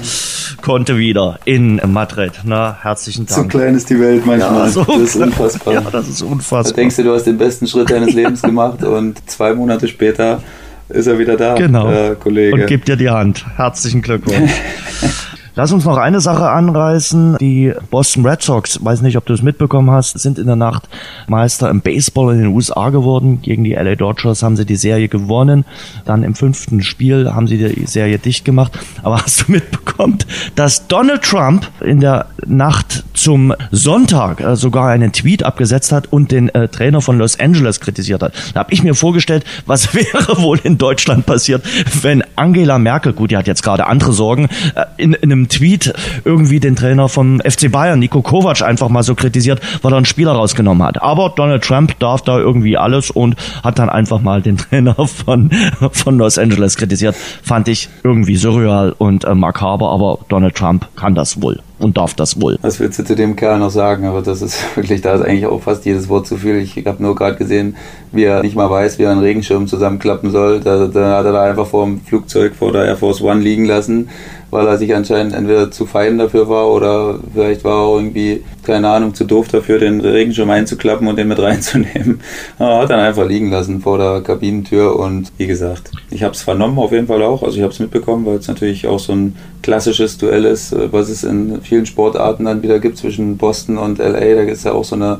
Conte 0.62 0.98
wieder 0.98 1.38
in 1.44 1.80
Madrid. 1.86 2.32
Na, 2.44 2.76
herzlichen 2.80 3.26
Dank. 3.26 3.52
So 3.52 3.58
klein 3.58 3.74
ist 3.74 3.88
die 3.90 3.98
Welt 3.98 4.24
manchmal. 4.26 4.66
Ja, 4.66 4.68
so 4.68 4.84
das 4.84 5.14
ist 5.14 5.16
unfassbar. 5.16 5.74
Ja, 5.74 5.80
das 5.80 6.08
ist 6.08 6.22
unfassbar. 6.22 6.72
Da 6.72 6.76
denkst 6.76 6.96
du, 6.96 7.04
du 7.04 7.14
hast 7.14 7.24
den 7.24 7.38
besten 7.38 7.66
Schritt 7.66 7.90
deines 7.90 8.14
Lebens 8.14 8.42
gemacht 8.42 8.82
und 8.82 9.28
zwei 9.28 9.54
Monate 9.54 9.88
später 9.88 10.42
ist 10.88 11.06
er 11.06 11.18
wieder 11.18 11.36
da, 11.36 11.54
genau. 11.54 11.90
Äh, 11.90 12.14
Kollege. 12.14 12.54
Und 12.54 12.66
gibt 12.66 12.86
dir 12.86 12.96
die 12.96 13.10
Hand. 13.10 13.44
Herzlichen 13.56 14.02
Glückwunsch. 14.02 14.52
Lass 15.58 15.72
uns 15.72 15.86
noch 15.86 15.96
eine 15.96 16.20
Sache 16.20 16.50
anreißen. 16.50 17.38
Die 17.40 17.72
Boston 17.90 18.26
Red 18.26 18.42
Sox, 18.42 18.78
weiß 18.84 19.00
nicht, 19.00 19.16
ob 19.16 19.24
du 19.24 19.32
es 19.32 19.40
mitbekommen 19.40 19.90
hast, 19.90 20.18
sind 20.18 20.38
in 20.38 20.44
der 20.44 20.54
Nacht 20.54 20.86
Meister 21.28 21.70
im 21.70 21.80
Baseball 21.80 22.34
in 22.34 22.42
den 22.42 22.48
USA 22.48 22.90
geworden. 22.90 23.40
Gegen 23.40 23.64
die 23.64 23.72
LA 23.72 23.94
Dodgers 23.94 24.42
haben 24.42 24.56
sie 24.56 24.66
die 24.66 24.76
Serie 24.76 25.08
gewonnen. 25.08 25.64
Dann 26.04 26.24
im 26.24 26.34
fünften 26.34 26.82
Spiel 26.82 27.32
haben 27.32 27.46
sie 27.46 27.56
die 27.56 27.86
Serie 27.86 28.18
dicht 28.18 28.44
gemacht. 28.44 28.78
Aber 29.02 29.16
hast 29.22 29.48
du 29.48 29.52
mitbekommen, 29.52 30.18
dass 30.56 30.88
Donald 30.88 31.22
Trump 31.22 31.66
in 31.80 32.00
der 32.00 32.26
Nacht 32.44 33.04
zum 33.14 33.54
Sonntag 33.70 34.42
äh, 34.42 34.56
sogar 34.56 34.90
einen 34.90 35.12
Tweet 35.12 35.42
abgesetzt 35.42 35.90
hat 35.90 36.12
und 36.12 36.32
den 36.32 36.50
äh, 36.50 36.68
Trainer 36.68 37.00
von 37.00 37.16
Los 37.16 37.40
Angeles 37.40 37.80
kritisiert 37.80 38.22
hat? 38.22 38.34
Da 38.52 38.60
habe 38.60 38.74
ich 38.74 38.82
mir 38.82 38.94
vorgestellt, 38.94 39.46
was 39.64 39.94
wäre 39.94 40.36
wohl 40.42 40.58
in 40.64 40.76
Deutschland 40.76 41.24
passiert, 41.24 41.64
wenn 42.02 42.22
Angela 42.34 42.78
Merkel, 42.78 43.14
gut, 43.14 43.30
die 43.30 43.38
hat 43.38 43.46
jetzt 43.46 43.62
gerade 43.62 43.86
andere 43.86 44.12
Sorgen, 44.12 44.50
äh, 44.74 44.84
in, 44.98 45.14
in 45.14 45.32
einem 45.32 45.45
Tweet 45.48 45.92
irgendwie 46.24 46.60
den 46.60 46.76
Trainer 46.76 47.08
vom 47.08 47.40
FC 47.40 47.70
Bayern, 47.70 47.98
Nico 47.98 48.22
Kovac, 48.22 48.62
einfach 48.62 48.88
mal 48.88 49.02
so 49.02 49.14
kritisiert, 49.14 49.60
weil 49.82 49.92
er 49.92 49.96
einen 49.96 50.06
Spieler 50.06 50.32
rausgenommen 50.32 50.86
hat. 50.86 51.02
Aber 51.02 51.32
Donald 51.34 51.64
Trump 51.64 51.98
darf 51.98 52.22
da 52.22 52.38
irgendwie 52.38 52.76
alles 52.76 53.10
und 53.10 53.36
hat 53.62 53.78
dann 53.78 53.88
einfach 53.88 54.20
mal 54.20 54.42
den 54.42 54.56
Trainer 54.58 54.94
von, 55.06 55.50
von 55.92 56.18
Los 56.18 56.38
Angeles 56.38 56.76
kritisiert. 56.76 57.16
Fand 57.42 57.68
ich 57.68 57.88
irgendwie 58.02 58.36
surreal 58.36 58.94
und 58.96 59.24
äh, 59.24 59.34
makaber, 59.34 59.90
aber 59.90 60.18
Donald 60.28 60.54
Trump 60.54 60.88
kann 60.96 61.14
das 61.14 61.40
wohl 61.42 61.60
und 61.78 61.96
darf 61.96 62.14
das 62.14 62.40
wohl. 62.40 62.58
Was 62.62 62.80
willst 62.80 62.98
du 62.98 63.04
zu 63.04 63.14
dem 63.14 63.36
Kerl 63.36 63.58
noch 63.58 63.70
sagen? 63.70 64.06
Aber 64.06 64.22
das 64.22 64.42
ist 64.42 64.58
wirklich, 64.76 65.02
da 65.02 65.14
ist 65.14 65.22
eigentlich 65.22 65.46
auch 65.46 65.60
fast 65.60 65.84
jedes 65.84 66.08
Wort 66.08 66.26
zu 66.26 66.36
viel. 66.36 66.56
Ich 66.56 66.76
habe 66.86 67.02
nur 67.02 67.14
gerade 67.14 67.36
gesehen, 67.36 67.76
wie 68.12 68.24
er 68.24 68.42
nicht 68.42 68.56
mal 68.56 68.70
weiß, 68.70 68.98
wie 68.98 69.04
er 69.04 69.10
einen 69.10 69.20
Regenschirm 69.20 69.66
zusammenklappen 69.66 70.30
soll. 70.30 70.60
Da, 70.60 70.86
da 70.86 71.18
hat 71.18 71.26
er 71.26 71.32
da 71.32 71.42
einfach 71.42 71.66
vor 71.66 71.84
dem 71.84 72.00
Flugzeug 72.00 72.54
vor 72.54 72.72
der 72.72 72.86
Air 72.86 72.96
Force 72.96 73.20
One 73.20 73.40
liegen 73.40 73.66
lassen 73.66 74.08
weil 74.50 74.66
er 74.66 74.78
sich 74.78 74.94
anscheinend 74.94 75.34
entweder 75.34 75.70
zu 75.70 75.86
fein 75.86 76.18
dafür 76.18 76.48
war 76.48 76.68
oder 76.68 77.18
vielleicht 77.32 77.64
war 77.64 77.88
er 77.88 77.96
irgendwie, 77.96 78.44
keine 78.64 78.88
Ahnung, 78.88 79.14
zu 79.14 79.24
doof 79.24 79.48
dafür, 79.48 79.78
den 79.78 80.00
Regenschirm 80.00 80.50
einzuklappen 80.50 81.06
und 81.08 81.16
den 81.16 81.28
mit 81.28 81.38
reinzunehmen. 81.38 82.20
Er 82.58 82.78
hat 82.78 82.90
dann 82.90 83.00
einfach 83.00 83.26
liegen 83.26 83.50
lassen 83.50 83.80
vor 83.80 83.98
der 83.98 84.20
Kabinentür 84.22 84.98
und 84.98 85.32
wie 85.36 85.46
gesagt, 85.46 85.90
ich 86.10 86.22
habe 86.22 86.34
es 86.34 86.42
vernommen 86.42 86.78
auf 86.78 86.92
jeden 86.92 87.06
Fall 87.06 87.22
auch, 87.22 87.42
also 87.42 87.56
ich 87.56 87.62
habe 87.62 87.72
es 87.72 87.78
mitbekommen, 87.78 88.24
weil 88.24 88.38
es 88.38 88.48
natürlich 88.48 88.86
auch 88.86 88.98
so 88.98 89.12
ein 89.12 89.36
klassisches 89.62 90.18
Duell 90.18 90.44
ist, 90.44 90.72
äh, 90.72 90.92
was 90.92 91.08
es 91.08 91.24
in 91.24 91.60
vielen 91.62 91.86
Sportarten 91.86 92.44
dann 92.44 92.62
wieder 92.62 92.78
gibt 92.78 92.98
zwischen 92.98 93.36
Boston 93.36 93.78
und 93.78 93.98
LA, 93.98 94.34
da 94.34 94.42
ist 94.42 94.64
ja 94.64 94.72
auch 94.72 94.84
so 94.84 94.96
eine 94.96 95.18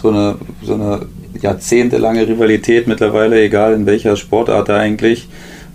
so 0.00 0.08
eine, 0.08 0.36
so 0.62 0.74
eine 0.74 1.00
jahrzehntelange 1.40 2.26
Rivalität 2.28 2.86
mittlerweile, 2.86 3.42
egal 3.42 3.74
in 3.74 3.86
welcher 3.86 4.16
Sportart 4.16 4.68
da 4.68 4.76
eigentlich 4.76 5.28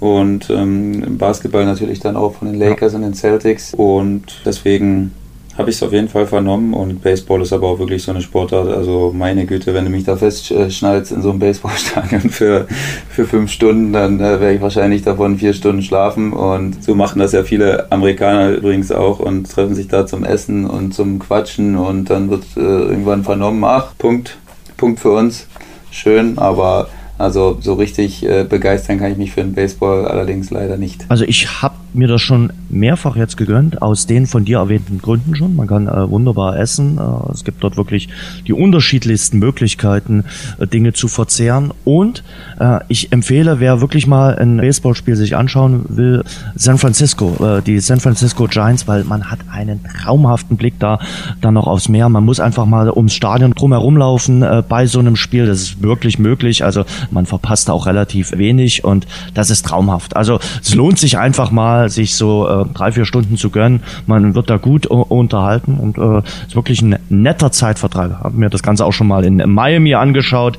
und 0.04 0.50
ähm, 0.50 1.02
im 1.02 1.18
Basketball 1.18 1.64
natürlich 1.64 2.02
dann 2.02 2.18
auch 2.18 2.36
von 2.36 2.52
den 2.52 2.60
Lakers 2.60 2.92
ja. 2.92 2.98
und 2.98 3.04
den 3.04 3.14
Celtics 3.14 3.74
und 3.74 4.42
deswegen 4.46 5.12
habe 5.58 5.70
ich 5.70 5.76
es 5.76 5.84
auf 5.84 5.94
jeden 5.94 6.10
Fall 6.10 6.26
vernommen 6.26 6.74
und 6.74 7.02
Baseball 7.02 7.42
ist 7.42 7.54
aber 7.54 7.68
auch 7.70 7.80
wirklich 7.80 8.02
so 8.04 8.12
eine 8.12 8.22
Sportart. 8.22 8.68
Also 8.70 9.14
meine 9.16 9.46
Güte, 9.46 9.74
wenn 9.74 9.86
du 9.86 9.92
mich 9.92 10.04
da 10.04 10.18
festschnallst 10.18 11.12
in 11.12 11.22
so 11.22 11.30
einem 11.30 11.40
Baseballstadion 11.40 12.22
für, 12.30 12.68
für 13.10 13.26
fünf 13.26 13.52
Stunden, 13.52 13.94
dann 13.94 14.20
äh, 14.20 14.42
werde 14.42 14.56
ich 14.56 14.62
wahrscheinlich 14.62 15.04
davon 15.04 15.38
vier 15.38 15.54
Stunden 15.54 15.84
schlafen. 15.84 16.34
Und 16.34 16.84
so 16.84 16.96
machen 16.96 17.20
das 17.20 17.34
ja 17.34 17.44
viele 17.44 17.92
Amerikaner 17.92 18.50
übrigens 18.50 18.92
auch 18.92 19.20
und 19.20 19.50
treffen 19.50 19.76
sich 19.76 19.88
da 19.88 20.08
zum 20.08 20.24
Essen 20.24 20.66
und 20.66 20.96
zum 20.96 21.20
Quatschen 21.20 21.78
und 21.78 22.10
dann 22.10 22.32
wird 22.32 22.46
äh, 22.58 22.60
irgendwann 22.60 23.24
vernommen, 23.24 23.64
ach, 23.64 23.94
Punkt, 23.98 24.38
Punkt 24.76 25.00
für 25.00 25.12
uns. 25.12 25.48
Schön, 25.92 26.40
aber 26.40 26.90
also 27.24 27.58
so 27.62 27.74
richtig 27.74 28.24
äh, 28.24 28.44
begeistern 28.44 29.00
kann 29.00 29.12
ich 29.12 29.18
mich 29.18 29.32
für 29.32 29.42
den 29.42 29.54
Baseball 29.54 30.06
allerdings 30.06 30.52
leider 30.52 30.78
nicht. 30.78 31.06
Also 31.10 31.24
ich 31.24 31.62
habe 31.62 31.76
mir 31.96 32.08
das 32.08 32.22
schon 32.22 32.52
mehrfach 32.70 33.16
jetzt 33.16 33.38
gegönnt, 33.38 33.82
aus 33.82 34.08
den 34.08 34.26
von 34.28 34.46
dir 34.46 34.58
erwähnten 34.58 35.00
Gründen 35.00 35.36
schon. 35.36 35.56
Man 35.56 35.68
kann 35.68 35.88
äh, 35.88 36.10
wunderbar 36.10 36.58
essen. 36.58 36.98
Äh, 36.98 37.32
es 37.32 37.44
gibt 37.44 37.64
dort 37.64 37.78
wirklich 37.78 38.10
die 38.48 38.54
unterschiedlichsten 38.54 39.40
Möglichkeiten, 39.40 40.26
äh, 40.60 40.68
Dinge 40.68 40.94
zu 40.94 41.08
verzehren. 41.08 41.72
Und 41.86 42.24
äh, 42.60 42.80
ich 42.88 43.12
empfehle, 43.12 43.60
wer 43.60 43.82
wirklich 43.82 44.08
mal 44.08 44.36
ein 44.38 44.58
Baseballspiel 44.58 45.16
sich 45.16 45.36
anschauen 45.36 45.86
will, 45.90 46.24
San 46.56 46.78
Francisco, 46.78 47.36
äh, 47.46 47.62
die 47.62 47.80
San 47.80 48.00
Francisco 48.00 48.48
Giants, 48.48 48.88
weil 48.88 49.04
man 49.04 49.30
hat 49.30 49.40
einen 49.52 49.82
traumhaften 49.84 50.58
Blick 50.58 50.80
da 50.80 51.00
dann 51.42 51.54
noch 51.54 51.68
aufs 51.68 51.90
Meer. 51.90 52.10
Man 52.10 52.26
muss 52.26 52.40
einfach 52.40 52.66
mal 52.66 52.90
ums 52.92 53.14
Stadion 53.14 53.52
drumherum 53.52 53.98
laufen 53.98 54.42
äh, 54.42 54.64
bei 54.68 54.88
so 54.88 55.00
einem 55.00 55.16
Spiel. 55.16 55.46
Das 55.46 55.62
ist 55.62 55.84
wirklich 55.84 56.20
möglich. 56.20 56.64
Also 56.64 56.86
man 57.12 57.26
verpasst 57.26 57.70
auch 57.70 57.86
relativ 57.86 58.32
wenig 58.32 58.84
und 58.84 59.06
das 59.34 59.50
ist 59.50 59.66
traumhaft. 59.66 60.16
Also 60.16 60.40
es 60.62 60.74
lohnt 60.74 60.98
sich 60.98 61.18
einfach 61.18 61.52
mal, 61.52 61.83
sich 61.90 62.16
so 62.16 62.48
äh, 62.48 62.66
drei, 62.74 62.92
vier 62.92 63.06
Stunden 63.06 63.38
zu 63.38 63.50
gönnen. 63.50 63.82
Man 64.08 64.36
wird 64.36 64.50
da 64.50 64.58
gut 64.58 64.90
uh, 64.90 65.02
unterhalten 65.02 65.76
und 65.76 65.98
äh, 65.98 66.22
ist 66.48 66.56
wirklich 66.56 66.82
ein 66.82 66.98
netter 67.10 67.52
Zeitvertreib. 67.52 68.24
Habe 68.24 68.38
mir 68.38 68.50
das 68.50 68.64
Ganze 68.64 68.86
auch 68.86 68.94
schon 68.94 69.08
mal 69.08 69.24
in 69.26 69.38
Miami 69.50 69.96
angeschaut. 69.96 70.58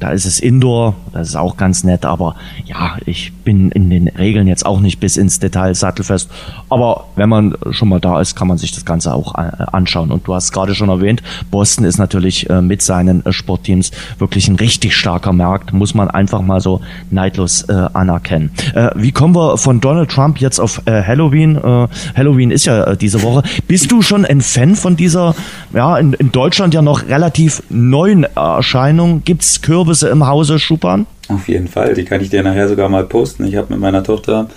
Da 0.00 0.10
ist 0.10 0.26
es 0.26 0.38
Indoor, 0.38 0.94
das 1.12 1.28
ist 1.28 1.36
auch 1.36 1.56
ganz 1.56 1.82
nett, 1.82 2.04
aber 2.04 2.36
ja, 2.64 2.96
ich 3.04 3.32
bin 3.32 3.70
in 3.70 3.90
den 3.90 4.08
Regeln 4.08 4.46
jetzt 4.46 4.64
auch 4.64 4.80
nicht 4.80 5.00
bis 5.00 5.16
ins 5.16 5.40
Detail 5.40 5.74
sattelfest. 5.74 6.30
Aber 6.68 7.06
wenn 7.16 7.28
man 7.28 7.54
schon 7.70 7.88
mal 7.88 8.00
da 8.00 8.20
ist, 8.20 8.36
kann 8.36 8.46
man 8.46 8.58
sich 8.58 8.72
das 8.72 8.84
Ganze 8.84 9.12
auch 9.12 9.34
äh, 9.34 9.50
anschauen. 9.72 10.12
Und 10.12 10.26
du 10.26 10.34
hast 10.34 10.52
gerade 10.52 10.74
schon 10.74 10.88
erwähnt, 10.88 11.22
Boston 11.50 11.84
ist 11.84 11.98
natürlich 11.98 12.48
äh, 12.48 12.62
mit 12.62 12.82
seinen 12.82 13.26
äh, 13.26 13.32
Sportteams 13.32 13.90
wirklich 14.18 14.48
ein 14.48 14.56
richtig 14.56 14.94
starker 14.94 15.32
Markt, 15.32 15.72
muss 15.72 15.94
man 15.94 16.08
einfach 16.10 16.42
mal 16.42 16.60
so 16.60 16.80
neidlos 17.10 17.68
anerkennen. 17.68 18.50
Wie 18.94 19.12
kommen 19.12 19.34
wir 19.34 19.56
von 19.58 19.80
Donald 19.80 20.10
Trump 20.10 20.40
jetzt 20.40 20.58
auf 20.58 20.82
Halloween? 20.86 21.58
Halloween 22.16 22.50
ist 22.50 22.66
ja 22.66 22.94
diese 22.96 23.22
Woche. 23.22 23.42
Bist 23.66 23.90
du 23.90 24.02
schon 24.02 24.24
ein 24.24 24.40
Fan 24.40 24.74
von 24.74 24.96
dieser, 24.96 25.34
ja, 25.72 25.98
in, 25.98 26.12
in 26.14 26.32
Deutschland 26.32 26.74
ja 26.74 26.82
noch 26.82 27.08
relativ 27.08 27.62
neuen 27.68 28.24
Erscheinung? 28.36 29.22
Gibt's 29.24 29.60
Kürbis 29.62 29.87
Kürbisse 29.88 30.10
im 30.10 30.26
Hause 30.26 30.58
Schuppan? 30.58 31.06
Auf 31.28 31.48
jeden 31.48 31.66
Fall, 31.66 31.94
die 31.94 32.04
kann 32.04 32.20
ich 32.20 32.28
dir 32.28 32.42
nachher 32.42 32.68
sogar 32.68 32.90
mal 32.90 33.04
posten. 33.04 33.46
Ich 33.46 33.56
habe 33.56 33.68
mit 33.72 33.80
meiner 33.80 34.04
Tochter 34.04 34.48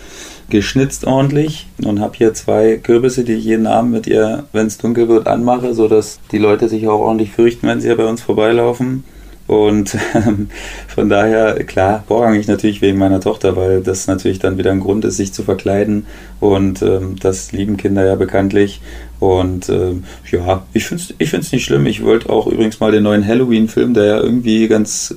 geschnitzt 0.50 1.08
ordentlich 1.08 1.68
und 1.86 2.02
habe 2.02 2.18
hier 2.18 2.34
zwei 2.34 2.76
Kürbisse, 2.76 3.24
die 3.24 3.36
ich 3.36 3.46
jeden 3.46 3.66
Abend 3.66 3.94
mit 3.94 4.08
ihr, 4.08 4.44
wenn 4.52 4.68
es 4.68 4.78
dunkel 4.78 5.08
wird, 5.08 5.28
anmache, 5.28 5.74
sodass 5.74 6.20
die 6.34 6.38
Leute 6.38 6.68
sich 6.68 6.90
auch 6.90 7.00
ordentlich 7.00 7.32
fürchten, 7.32 7.66
wenn 7.66 7.80
sie 7.80 7.88
hier 7.88 7.96
bei 7.96 8.08
uns 8.08 8.22
vorbeilaufen. 8.22 9.06
Und 9.48 9.98
ähm, 10.16 10.50
von 10.90 11.08
daher, 11.08 11.56
klar, 11.64 12.04
vorrangig 12.08 12.50
natürlich 12.50 12.82
wegen 12.82 12.98
meiner 12.98 13.22
Tochter, 13.22 13.56
weil 13.56 13.82
das 13.82 14.08
natürlich 14.08 14.40
dann 14.40 14.58
wieder 14.58 14.72
ein 14.72 14.82
Grund 14.82 15.06
ist, 15.06 15.16
sich 15.16 15.32
zu 15.32 15.44
verkleiden. 15.44 16.08
Und 16.42 16.82
ähm, 16.82 17.16
das 17.22 17.54
lieben 17.54 17.78
Kinder 17.78 18.06
ja 18.06 18.16
bekanntlich. 18.16 18.82
Und 19.22 19.70
ähm, 19.70 20.04
ja, 20.32 20.64
ich 20.74 20.86
finde 20.86 21.04
es 21.04 21.14
ich 21.20 21.30
find's 21.30 21.52
nicht 21.52 21.64
schlimm. 21.64 21.86
Ich 21.86 22.04
wollte 22.04 22.32
auch 22.32 22.48
übrigens 22.48 22.80
mal 22.80 22.92
den 22.92 23.04
neuen 23.04 23.26
Halloween-Film, 23.26 23.94
der 23.94 24.06
ja 24.06 24.20
irgendwie 24.20 24.68
ganz 24.68 25.14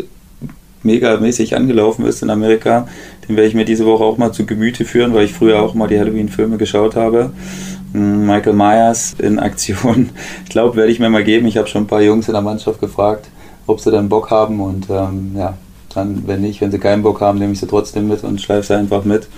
megamäßig 0.83 1.57
angelaufen 1.57 2.05
ist 2.05 2.23
in 2.23 2.29
Amerika, 2.29 2.87
den 3.27 3.37
werde 3.37 3.49
ich 3.49 3.55
mir 3.55 3.65
diese 3.65 3.87
Woche 3.87 4.05
auch 4.05 4.19
mal 4.19 4.33
zu 4.33 4.45
Gemüte 4.45 4.85
führen, 4.85 5.15
weil 5.15 5.25
ich 5.25 5.33
früher 5.33 5.63
auch 5.63 5.73
mal 5.73 5.89
die 5.89 5.99
Halloween-Filme 5.99 6.59
geschaut 6.59 6.97
habe. 6.97 7.33
Hm, 7.93 8.27
Michael 8.27 8.53
Myers 8.53 9.17
in 9.19 9.39
Aktion. 9.39 10.11
Ich 10.45 10.51
glaube, 10.51 10.77
werde 10.77 10.93
ich 10.93 11.01
mir 11.01 11.09
mal 11.09 11.25
geben. 11.25 11.47
Ich 11.47 11.57
habe 11.57 11.69
schon 11.69 11.85
ein 11.85 11.87
paar 11.87 12.03
Jungs 12.03 12.29
in 12.29 12.35
der 12.35 12.43
Mannschaft 12.43 12.81
gefragt, 12.81 13.31
ob 13.67 13.81
sie 13.81 13.91
dann 13.91 14.11
Bock 14.11 14.31
haben. 14.31 14.61
Und 14.61 14.91
ähm, 14.91 15.33
ja, 15.35 15.57
dann, 15.95 16.25
wenn 16.27 16.43
nicht, 16.43 16.61
wenn 16.61 16.71
sie 16.71 16.79
keinen 16.79 17.03
Bock 17.03 17.23
haben, 17.23 17.39
nehme 17.39 17.55
ich 17.55 17.61
sie 17.61 17.67
trotzdem 17.67 18.07
mit 18.09 18.23
und 18.23 18.43
schleife 18.43 18.67
sie 18.67 18.77
einfach 18.77 19.05
mit. 19.05 19.29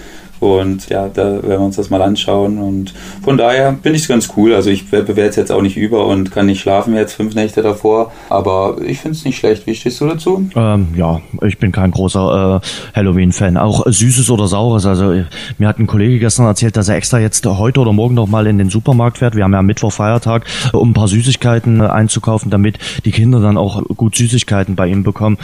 Und 0.41 0.89
ja, 0.89 1.09
da 1.09 1.25
werden 1.25 1.49
wir 1.49 1.61
uns 1.61 1.77
das 1.77 1.91
mal 1.91 2.03
anschauen. 2.03 2.59
Und 2.59 2.95
von 3.23 3.37
daher 3.37 3.73
bin 3.73 3.95
ich 3.95 4.03
es 4.03 4.09
ganz 4.09 4.33
cool. 4.37 4.55
Also 4.55 4.71
ich 4.71 4.91
bewerte 4.91 5.21
es 5.21 5.37
jetzt 5.37 5.53
auch 5.53 5.63
nicht 5.63 5.77
über 5.77 6.07
und 6.07 6.31
kann 6.31 6.47
nicht 6.47 6.61
schlafen 6.61 6.95
jetzt 6.95 7.15
fünf 7.15 7.35
Nächte 7.35 7.63
davor. 7.63 8.13
Aber 8.29 8.77
ich 8.85 9.01
finde 9.01 9.17
es 9.17 9.25
nicht 9.25 9.39
schlecht. 9.39 9.67
Wie 9.67 9.75
stehst 9.75 10.01
du 10.01 10.07
dazu? 10.07 10.49
Ähm, 10.55 10.89
ja, 10.97 11.21
ich 11.43 11.59
bin 11.59 11.73
kein 11.73 11.91
großer 11.91 12.63
äh, 12.63 12.97
Halloween-Fan. 12.97 13.57
Auch 13.57 13.85
Süßes 13.87 14.31
oder 14.31 14.49
Saures. 14.49 14.87
Also 14.87 15.25
mir 15.59 15.69
hat 15.69 15.79
ein 15.79 15.87
Kollege 15.87 16.19
gestern 16.19 16.47
erzählt, 16.47 16.77
dass 16.77 16.89
er 16.89 16.97
extra 16.97 17.19
jetzt 17.19 17.47
heute 17.47 17.81
oder 17.81 17.93
morgen 17.93 18.15
noch 18.15 18.27
mal 18.27 18.47
in 18.47 18.59
den 18.59 18.71
Supermarkt 18.71 19.19
fährt. 19.19 19.37
Wir 19.37 19.45
haben 19.45 19.53
ja 19.53 19.63
Mittwoch 19.63 19.93
Feiertag, 19.93 20.45
um 20.73 20.91
ein 20.91 20.95
paar 20.95 21.09
Süßigkeiten 21.09 21.81
äh, 21.81 21.85
einzukaufen, 21.85 22.51
damit 22.51 22.79
die 23.05 23.13
Kinder 23.13 23.41
dann 23.41 23.57
auch 23.57 23.83
gut 23.97 24.17
Süßigkeiten 24.17 24.77
bei 24.77 24.89
ihm 24.89 25.03
bekommen 25.03 25.39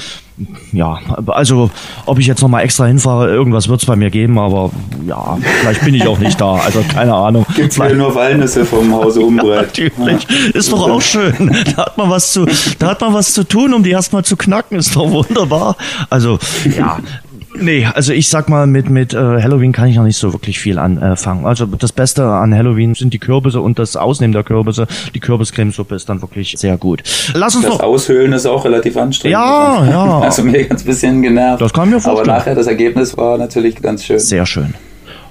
ja, 0.72 0.98
also 1.26 1.70
ob 2.06 2.18
ich 2.18 2.26
jetzt 2.26 2.40
nochmal 2.40 2.64
extra 2.64 2.86
hinfahre, 2.86 3.28
irgendwas 3.30 3.68
wird 3.68 3.80
es 3.80 3.86
bei 3.86 3.96
mir 3.96 4.10
geben, 4.10 4.38
aber 4.38 4.70
ja, 5.06 5.38
vielleicht 5.60 5.84
bin 5.84 5.94
ich 5.94 6.06
auch 6.06 6.18
nicht 6.18 6.40
da. 6.40 6.54
Also 6.54 6.82
keine 6.92 7.14
Ahnung. 7.14 7.44
Gibt 7.54 7.78
es 7.78 7.94
nur 7.94 8.14
Walnüsse 8.14 8.64
vom 8.64 8.92
Hause 8.94 9.20
Umbreit? 9.20 9.76
Ja, 9.76 9.84
natürlich. 9.98 10.54
Ist 10.54 10.72
doch 10.72 10.88
auch 10.88 11.02
schön. 11.02 11.54
Da 11.76 11.86
hat 11.86 11.98
man 11.98 12.10
was 12.10 12.32
zu, 12.32 12.46
da 12.78 12.88
hat 12.88 13.00
man 13.00 13.14
was 13.14 13.34
zu 13.34 13.44
tun, 13.44 13.74
um 13.74 13.82
die 13.82 13.90
erstmal 13.90 14.24
zu 14.24 14.36
knacken. 14.36 14.78
Ist 14.78 14.96
doch 14.96 15.10
wunderbar. 15.10 15.76
Also 16.08 16.38
ja, 16.76 16.98
Nee, 17.54 17.86
also 17.86 18.12
ich 18.12 18.28
sag 18.28 18.48
mal, 18.48 18.66
mit, 18.66 18.88
mit 18.88 19.12
äh, 19.14 19.16
Halloween 19.16 19.72
kann 19.72 19.88
ich 19.88 19.96
noch 19.96 20.04
nicht 20.04 20.16
so 20.16 20.32
wirklich 20.32 20.58
viel 20.58 20.78
anfangen. 20.78 21.46
Also 21.46 21.66
das 21.66 21.92
Beste 21.92 22.24
an 22.24 22.54
Halloween 22.54 22.94
sind 22.94 23.12
die 23.12 23.18
Kürbisse 23.18 23.60
und 23.60 23.78
das 23.78 23.96
Ausnehmen 23.96 24.32
der 24.32 24.42
Kürbisse. 24.42 24.86
Die 25.14 25.20
Kürbiscremesuppe 25.20 25.94
ist 25.94 26.08
dann 26.08 26.22
wirklich 26.22 26.54
sehr 26.58 26.76
gut. 26.76 27.02
Lass 27.34 27.54
uns 27.54 27.64
das 27.64 27.74
noch 27.74 27.80
Aushöhlen 27.80 28.32
ist 28.32 28.46
auch 28.46 28.64
relativ 28.64 28.96
anstrengend. 28.96 29.32
Ja, 29.32 29.84
ja. 29.84 30.20
Also 30.22 30.42
mir 30.44 30.64
ganz 30.64 30.82
bisschen 30.82 31.20
genervt. 31.20 31.60
Das 31.60 31.72
kann 31.72 31.90
mir 31.90 32.00
vorstellen. 32.00 32.30
Aber 32.30 32.38
nachher 32.38 32.54
das 32.54 32.66
Ergebnis 32.66 33.16
war 33.16 33.36
natürlich 33.36 33.76
ganz 33.76 34.04
schön. 34.04 34.18
Sehr 34.18 34.46
schön. 34.46 34.74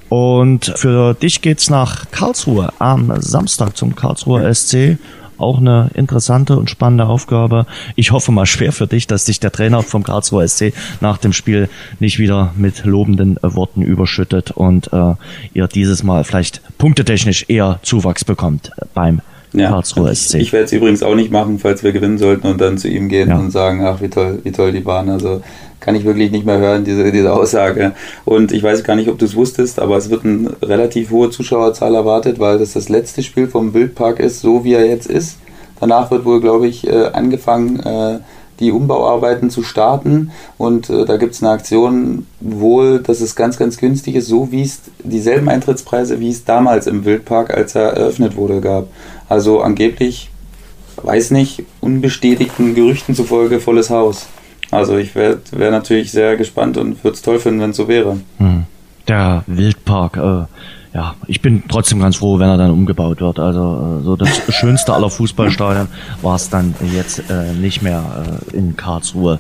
Und 0.10 0.74
für 0.76 1.14
dich 1.14 1.42
geht's 1.42 1.70
nach 1.70 2.12
Karlsruhe 2.12 2.74
am 2.80 3.14
Samstag 3.22 3.78
zum 3.78 3.96
Karlsruher 3.96 4.54
SC 4.54 4.98
auch 5.42 5.60
eine 5.60 5.90
interessante 5.94 6.58
und 6.58 6.70
spannende 6.70 7.06
Aufgabe. 7.06 7.66
Ich 7.96 8.12
hoffe 8.12 8.32
mal 8.32 8.46
schwer 8.46 8.72
für 8.72 8.88
dich, 8.88 9.08
dass 9.08 9.26
dich 9.26 9.40
der 9.40 9.52
Trainer 9.52 9.84
vom 9.84 10.04
Karlsruher 10.04 10.48
SC 10.48 10.74
nach 11.02 11.18
dem 11.18 11.34
Spiel 11.34 11.70
nicht 12.00 12.20
wieder 12.20 12.54
mit 12.56 12.86
lobenden 12.86 13.38
Worten 13.42 13.82
überschüttet 13.82 14.52
und 14.52 14.92
äh, 14.94 15.16
ihr 15.54 15.68
dieses 15.68 16.04
Mal 16.04 16.24
vielleicht 16.24 16.62
punktetechnisch 16.78 17.46
eher 17.48 17.80
Zuwachs 17.84 18.26
bekommt 18.26 18.72
beim 18.94 19.22
ja, 19.54 19.70
Karlsruher 19.70 20.14
SC. 20.16 20.36
Ich, 20.36 20.42
ich 20.42 20.54
werde 20.54 20.66
es 20.66 20.72
übrigens 20.72 21.04
auch 21.04 21.16
nicht 21.16 21.32
machen, 21.32 21.60
falls 21.60 21.84
wir 21.84 21.92
gewinnen 21.92 22.18
sollten 22.18 22.48
und 22.48 22.62
dann 22.62 22.78
zu 22.78 22.88
ihm 22.88 23.10
gehen 23.10 23.30
ja. 23.30 23.38
und 23.38 23.52
sagen, 23.52 23.84
ach 23.84 24.02
wie 24.02 24.10
toll, 24.10 24.40
wie 24.44 24.52
toll 24.52 24.72
die 24.72 24.86
waren. 24.86 25.10
Also 25.10 25.42
kann 25.80 25.96
ich 25.96 26.06
wirklich 26.06 26.32
nicht 26.32 26.46
mehr 26.46 26.60
hören, 26.60 26.86
diese, 26.86 27.12
diese 27.12 27.34
Aussage. 27.34 27.94
Und 28.24 28.52
ich 28.52 28.64
weiß 28.64 28.84
gar 28.84 28.96
nicht, 28.96 29.10
ob 29.10 29.18
du 29.18 29.26
es 29.26 29.36
wusstest, 29.36 29.80
aber 29.80 29.98
es 29.98 30.10
wird 30.10 30.24
eine 30.24 30.52
relativ 30.62 31.10
hohe 31.10 31.32
Zuschauerzahl 31.32 31.96
erwartet, 31.96 32.40
weil 32.40 32.60
das 32.60 32.74
das 32.74 32.88
letzte 32.88 33.24
Spiel 33.24 33.48
vom 33.48 33.74
Wildpark 33.74 34.20
ist, 34.20 34.42
so 34.42 34.64
wie 34.64 34.74
er 34.74 34.86
jetzt 34.86 35.08
ist. 35.08 35.38
Danach 35.80 36.12
wird 36.12 36.26
wohl, 36.26 36.40
glaube 36.40 36.68
ich, 36.68 36.88
äh, 36.88 37.08
angefangen, 37.08 37.80
äh, 37.80 38.20
die 38.60 38.72
Umbauarbeiten 38.72 39.50
zu 39.50 39.64
starten. 39.64 40.32
Und 40.58 40.90
äh, 40.90 41.06
da 41.06 41.18
gibt 41.18 41.34
es 41.34 41.42
eine 41.42 41.52
Aktion 41.52 42.28
wohl, 42.40 43.00
dass 43.00 43.20
es 43.20 43.36
ganz, 43.36 43.58
ganz 43.58 43.78
günstig 43.78 44.16
ist, 44.16 44.28
so 44.28 44.52
wie 44.52 44.62
es 44.62 44.82
dieselben 45.04 45.50
Eintrittspreise, 45.50 46.20
wie 46.20 46.30
es 46.30 46.46
damals 46.46 46.86
im 46.86 47.04
Wildpark, 47.04 47.52
als 47.52 47.76
er 47.76 47.94
eröffnet 47.94 48.38
wurde, 48.38 48.62
gab. 48.62 48.88
Also 49.32 49.62
angeblich, 49.62 50.30
weiß 51.02 51.32
nicht, 51.32 51.64
unbestätigten 51.80 52.76
Gerüchten 52.76 53.16
zufolge 53.16 53.62
volles 53.62 53.90
Haus. 53.90 54.28
Also 54.72 54.98
ich 54.98 55.16
wäre 55.16 55.40
wär 55.52 55.72
natürlich 55.72 56.12
sehr 56.12 56.36
gespannt 56.36 56.76
und 56.76 57.02
würde 57.02 57.16
es 57.16 57.22
toll 57.22 57.40
finden, 57.40 57.62
wenn 57.62 57.70
es 57.70 57.78
so 57.78 57.88
wäre. 57.88 58.18
Hm. 58.40 58.66
Der 59.08 59.46
Wildpark, 59.48 60.18
äh, 60.18 60.98
ja, 60.98 61.16
ich 61.28 61.42
bin 61.42 61.64
trotzdem 61.70 62.02
ganz 62.02 62.18
froh, 62.18 62.40
wenn 62.40 62.50
er 62.50 62.58
dann 62.58 62.72
umgebaut 62.72 63.22
wird. 63.22 63.40
Also 63.40 64.00
äh, 64.02 64.04
so 64.04 64.18
das 64.18 64.42
schönste 64.50 64.94
aller 64.94 65.10
Fußballstadien 65.10 65.88
war 66.22 66.36
es 66.36 66.50
dann 66.50 66.76
jetzt 66.94 67.20
äh, 67.30 67.54
nicht 67.54 67.82
mehr 67.82 68.04
äh, 68.52 68.58
in 68.58 68.76
Karlsruhe. 68.76 69.40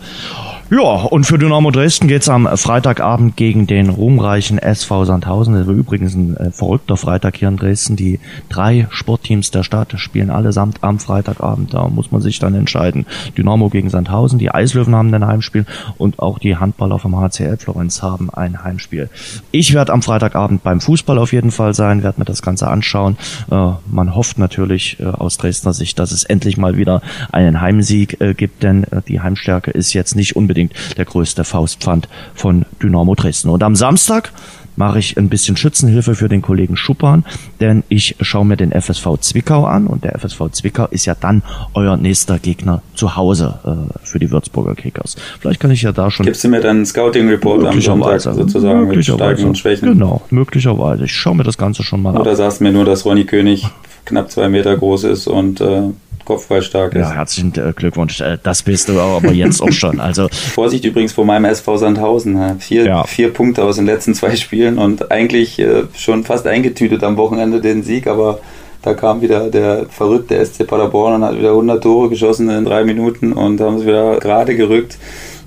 Ja, 0.73 0.79
und 0.79 1.25
für 1.25 1.37
Dynamo 1.37 1.69
Dresden 1.69 2.07
geht's 2.07 2.29
am 2.29 2.47
Freitagabend 2.47 3.35
gegen 3.35 3.67
den 3.67 3.89
ruhmreichen 3.89 4.57
SV 4.57 5.03
Sandhausen. 5.03 5.53
Das 5.53 5.67
war 5.67 5.73
übrigens 5.73 6.15
ein 6.15 6.37
äh, 6.37 6.51
verrückter 6.51 6.95
Freitag 6.95 7.35
hier 7.35 7.49
in 7.49 7.57
Dresden. 7.57 7.97
Die 7.97 8.21
drei 8.47 8.87
Sportteams 8.89 9.51
der 9.51 9.63
Stadt 9.63 9.93
spielen 9.97 10.29
allesamt 10.29 10.81
am 10.81 10.97
Freitagabend. 10.99 11.73
Da 11.73 11.89
muss 11.89 12.13
man 12.13 12.21
sich 12.21 12.39
dann 12.39 12.55
entscheiden. 12.55 13.05
Dynamo 13.37 13.67
gegen 13.67 13.89
Sandhausen, 13.89 14.39
die 14.39 14.49
Eislöwen 14.49 14.95
haben 14.95 15.13
ein 15.13 15.27
Heimspiel 15.27 15.65
und 15.97 16.19
auch 16.19 16.39
die 16.39 16.55
Handballer 16.55 16.99
vom 16.99 17.19
HCL 17.19 17.57
Florenz 17.57 18.01
haben 18.01 18.29
ein 18.29 18.63
Heimspiel. 18.63 19.09
Ich 19.51 19.73
werde 19.73 19.91
am 19.91 20.01
Freitagabend 20.01 20.63
beim 20.63 20.79
Fußball 20.79 21.17
auf 21.17 21.33
jeden 21.33 21.51
Fall 21.51 21.73
sein, 21.73 22.01
werde 22.01 22.21
mir 22.21 22.25
das 22.25 22.41
Ganze 22.41 22.69
anschauen. 22.69 23.17
Äh, 23.51 23.71
man 23.87 24.15
hofft 24.15 24.37
natürlich 24.37 25.01
äh, 25.01 25.03
aus 25.03 25.35
Dresdner 25.37 25.73
Sicht, 25.73 25.99
dass 25.99 26.13
es 26.13 26.23
endlich 26.23 26.55
mal 26.55 26.77
wieder 26.77 27.01
einen 27.33 27.59
Heimsieg 27.59 28.21
äh, 28.21 28.33
gibt, 28.33 28.63
denn 28.63 28.85
äh, 28.85 29.01
die 29.05 29.19
Heimstärke 29.19 29.71
ist 29.71 29.91
jetzt 29.91 30.15
nicht 30.15 30.37
unbedingt 30.37 30.60
unbedingt 30.61 30.97
der 30.97 31.05
größte 31.05 31.43
Faustpfand 31.43 32.07
von 32.33 32.65
Dynamo 32.81 33.15
Dresden. 33.15 33.49
Und 33.49 33.63
am 33.63 33.75
Samstag 33.75 34.31
mache 34.77 34.99
ich 34.99 35.17
ein 35.17 35.27
bisschen 35.27 35.57
Schützenhilfe 35.57 36.15
für 36.15 36.29
den 36.29 36.41
Kollegen 36.41 36.77
Schuppan, 36.77 37.25
denn 37.59 37.83
ich 37.89 38.15
schaue 38.21 38.45
mir 38.45 38.55
den 38.55 38.71
FSV 38.71 39.17
Zwickau 39.19 39.65
an 39.65 39.85
und 39.85 40.05
der 40.05 40.17
FSV 40.17 40.49
Zwickau 40.51 40.87
ist 40.87 41.05
ja 41.05 41.13
dann 41.13 41.43
euer 41.73 41.97
nächster 41.97 42.39
Gegner 42.39 42.81
zu 42.95 43.15
Hause 43.17 43.59
äh, 43.65 43.99
für 44.05 44.17
die 44.17 44.31
Würzburger 44.31 44.75
Kickers. 44.75 45.17
Vielleicht 45.39 45.59
kann 45.59 45.71
ich 45.71 45.81
ja 45.81 45.91
da 45.91 46.09
schon. 46.09 46.25
Gibst 46.25 46.43
du 46.43 46.47
mir 46.47 46.61
dann 46.61 46.77
einen 46.77 46.85
Scouting-Report 46.85 47.65
am 47.65 47.81
Sonntag 47.81 48.21
sozusagen 48.21 48.87
mit 48.87 49.03
Stärken 49.03 49.45
und 49.45 49.57
Schwächen? 49.57 49.89
Genau, 49.89 50.21
möglicherweise. 50.29 51.03
Ich 51.03 51.13
schaue 51.13 51.35
mir 51.35 51.43
das 51.43 51.57
Ganze 51.57 51.83
schon 51.83 52.01
mal 52.01 52.11
Oder 52.11 52.19
an. 52.19 52.27
Oder 52.27 52.35
sagst 52.37 52.61
mir 52.61 52.71
nur, 52.71 52.85
dass 52.85 53.05
Ronny 53.05 53.25
König 53.25 53.67
knapp 54.05 54.31
zwei 54.31 54.47
Meter 54.47 54.75
groß 54.75 55.03
ist 55.03 55.27
und 55.27 55.59
äh, 55.59 55.89
Kopfball 56.31 56.61
stark 56.61 56.95
ist. 56.95 57.01
Ja, 57.01 57.11
herzlichen 57.11 57.53
äh, 57.55 57.73
Glückwunsch. 57.73 58.21
Äh, 58.21 58.37
das 58.41 58.63
bist 58.63 58.87
du 58.87 58.99
aber 58.99 59.33
jetzt 59.33 59.61
auch 59.61 59.71
schon. 59.71 59.99
Also 59.99 60.29
Vorsicht 60.31 60.85
übrigens 60.85 61.11
vor 61.11 61.25
meinem 61.25 61.45
SV 61.45 61.77
Sandhausen. 61.77 62.59
Vier, 62.59 62.85
ja. 62.85 63.03
vier 63.03 63.33
Punkte 63.33 63.63
aus 63.63 63.75
den 63.75 63.85
letzten 63.85 64.13
zwei 64.15 64.37
Spielen 64.37 64.77
und 64.77 65.11
eigentlich 65.11 65.59
äh, 65.59 65.83
schon 65.93 66.23
fast 66.23 66.47
eingetütet 66.47 67.03
am 67.03 67.17
Wochenende 67.17 67.59
den 67.59 67.83
Sieg, 67.83 68.07
aber 68.07 68.39
da 68.81 68.93
kam 68.93 69.21
wieder 69.21 69.49
der 69.49 69.87
verrückte 69.89 70.43
SC 70.43 70.65
Paderborn 70.65 71.15
und 71.15 71.23
hat 71.25 71.37
wieder 71.37 71.49
100 71.49 71.83
Tore 71.83 72.09
geschossen 72.09 72.49
in 72.49 72.65
drei 72.65 72.83
Minuten 72.83 73.33
und 73.33 73.59
haben 73.59 73.79
sie 73.79 73.85
wieder 73.85 74.17
gerade 74.19 74.55
gerückt. 74.55 74.97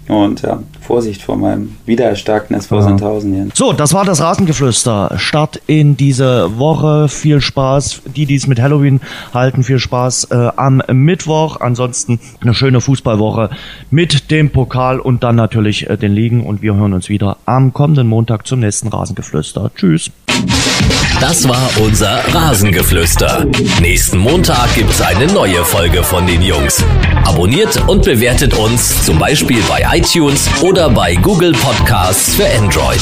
Und 0.09 0.43
ja, 0.43 0.63
Vorsicht 0.81 1.23
vor 1.23 1.37
meinem 1.37 1.77
wiedererstarkten 1.87 2.57
SV 2.57 2.83
Sandhausen 2.83 3.33
hier. 3.33 3.49
So, 3.55 3.73
das 3.73 3.95
war 3.95 4.05
das 4.05 4.21
Rasengeflüster. 4.21 5.13
Start 5.17 5.61
in 5.67 5.97
diese 5.97 6.59
Woche. 6.59 7.09
Viel 7.09 7.41
Spaß. 7.41 8.03
Die, 8.15 8.27
die 8.27 8.35
es 8.35 8.47
mit 8.47 8.61
Halloween 8.61 9.01
halten, 9.33 9.63
viel 9.63 9.79
Spaß 9.79 10.25
äh, 10.31 10.51
am 10.57 10.83
Mittwoch. 10.93 11.61
Ansonsten 11.61 12.21
eine 12.43 12.53
schöne 12.53 12.81
Fußballwoche 12.81 13.51
mit 13.91 14.31
dem 14.31 14.51
Pokal 14.51 15.01
und 15.01 15.23
dann 15.23 15.37
natürlich 15.37 15.89
äh, 15.89 15.97
den 15.97 16.13
Ligen. 16.13 16.45
Und 16.45 16.61
wir 16.61 16.75
hören 16.75 16.93
uns 16.93 17.09
wieder 17.09 17.39
am 17.47 17.73
kommenden 17.73 18.07
Montag 18.07 18.47
zum 18.47 18.61
nächsten 18.61 18.89
Rasengeflüster. 18.89 19.71
Tschüss. 19.75 20.11
Das 21.21 21.49
war 21.49 21.71
unser 21.81 22.21
Rasengeflüster. 22.35 23.47
Nächsten 23.81 24.19
Montag 24.19 24.75
gibt's 24.75 25.01
eine 25.01 25.27
neue 25.27 25.65
Folge 25.65 26.03
von 26.03 26.27
den 26.27 26.43
Jungs. 26.43 26.85
Abonniert 27.25 27.89
und 27.89 28.05
bewertet 28.05 28.55
uns 28.55 29.05
zum 29.05 29.19
Beispiel 29.19 29.63
bei 29.69 29.99
iTunes 29.99 30.49
oder 30.63 30.91
bei 30.91 31.15
Google 31.15 31.53
Podcasts 31.53 32.35
für 32.35 32.47
Android. 32.59 33.01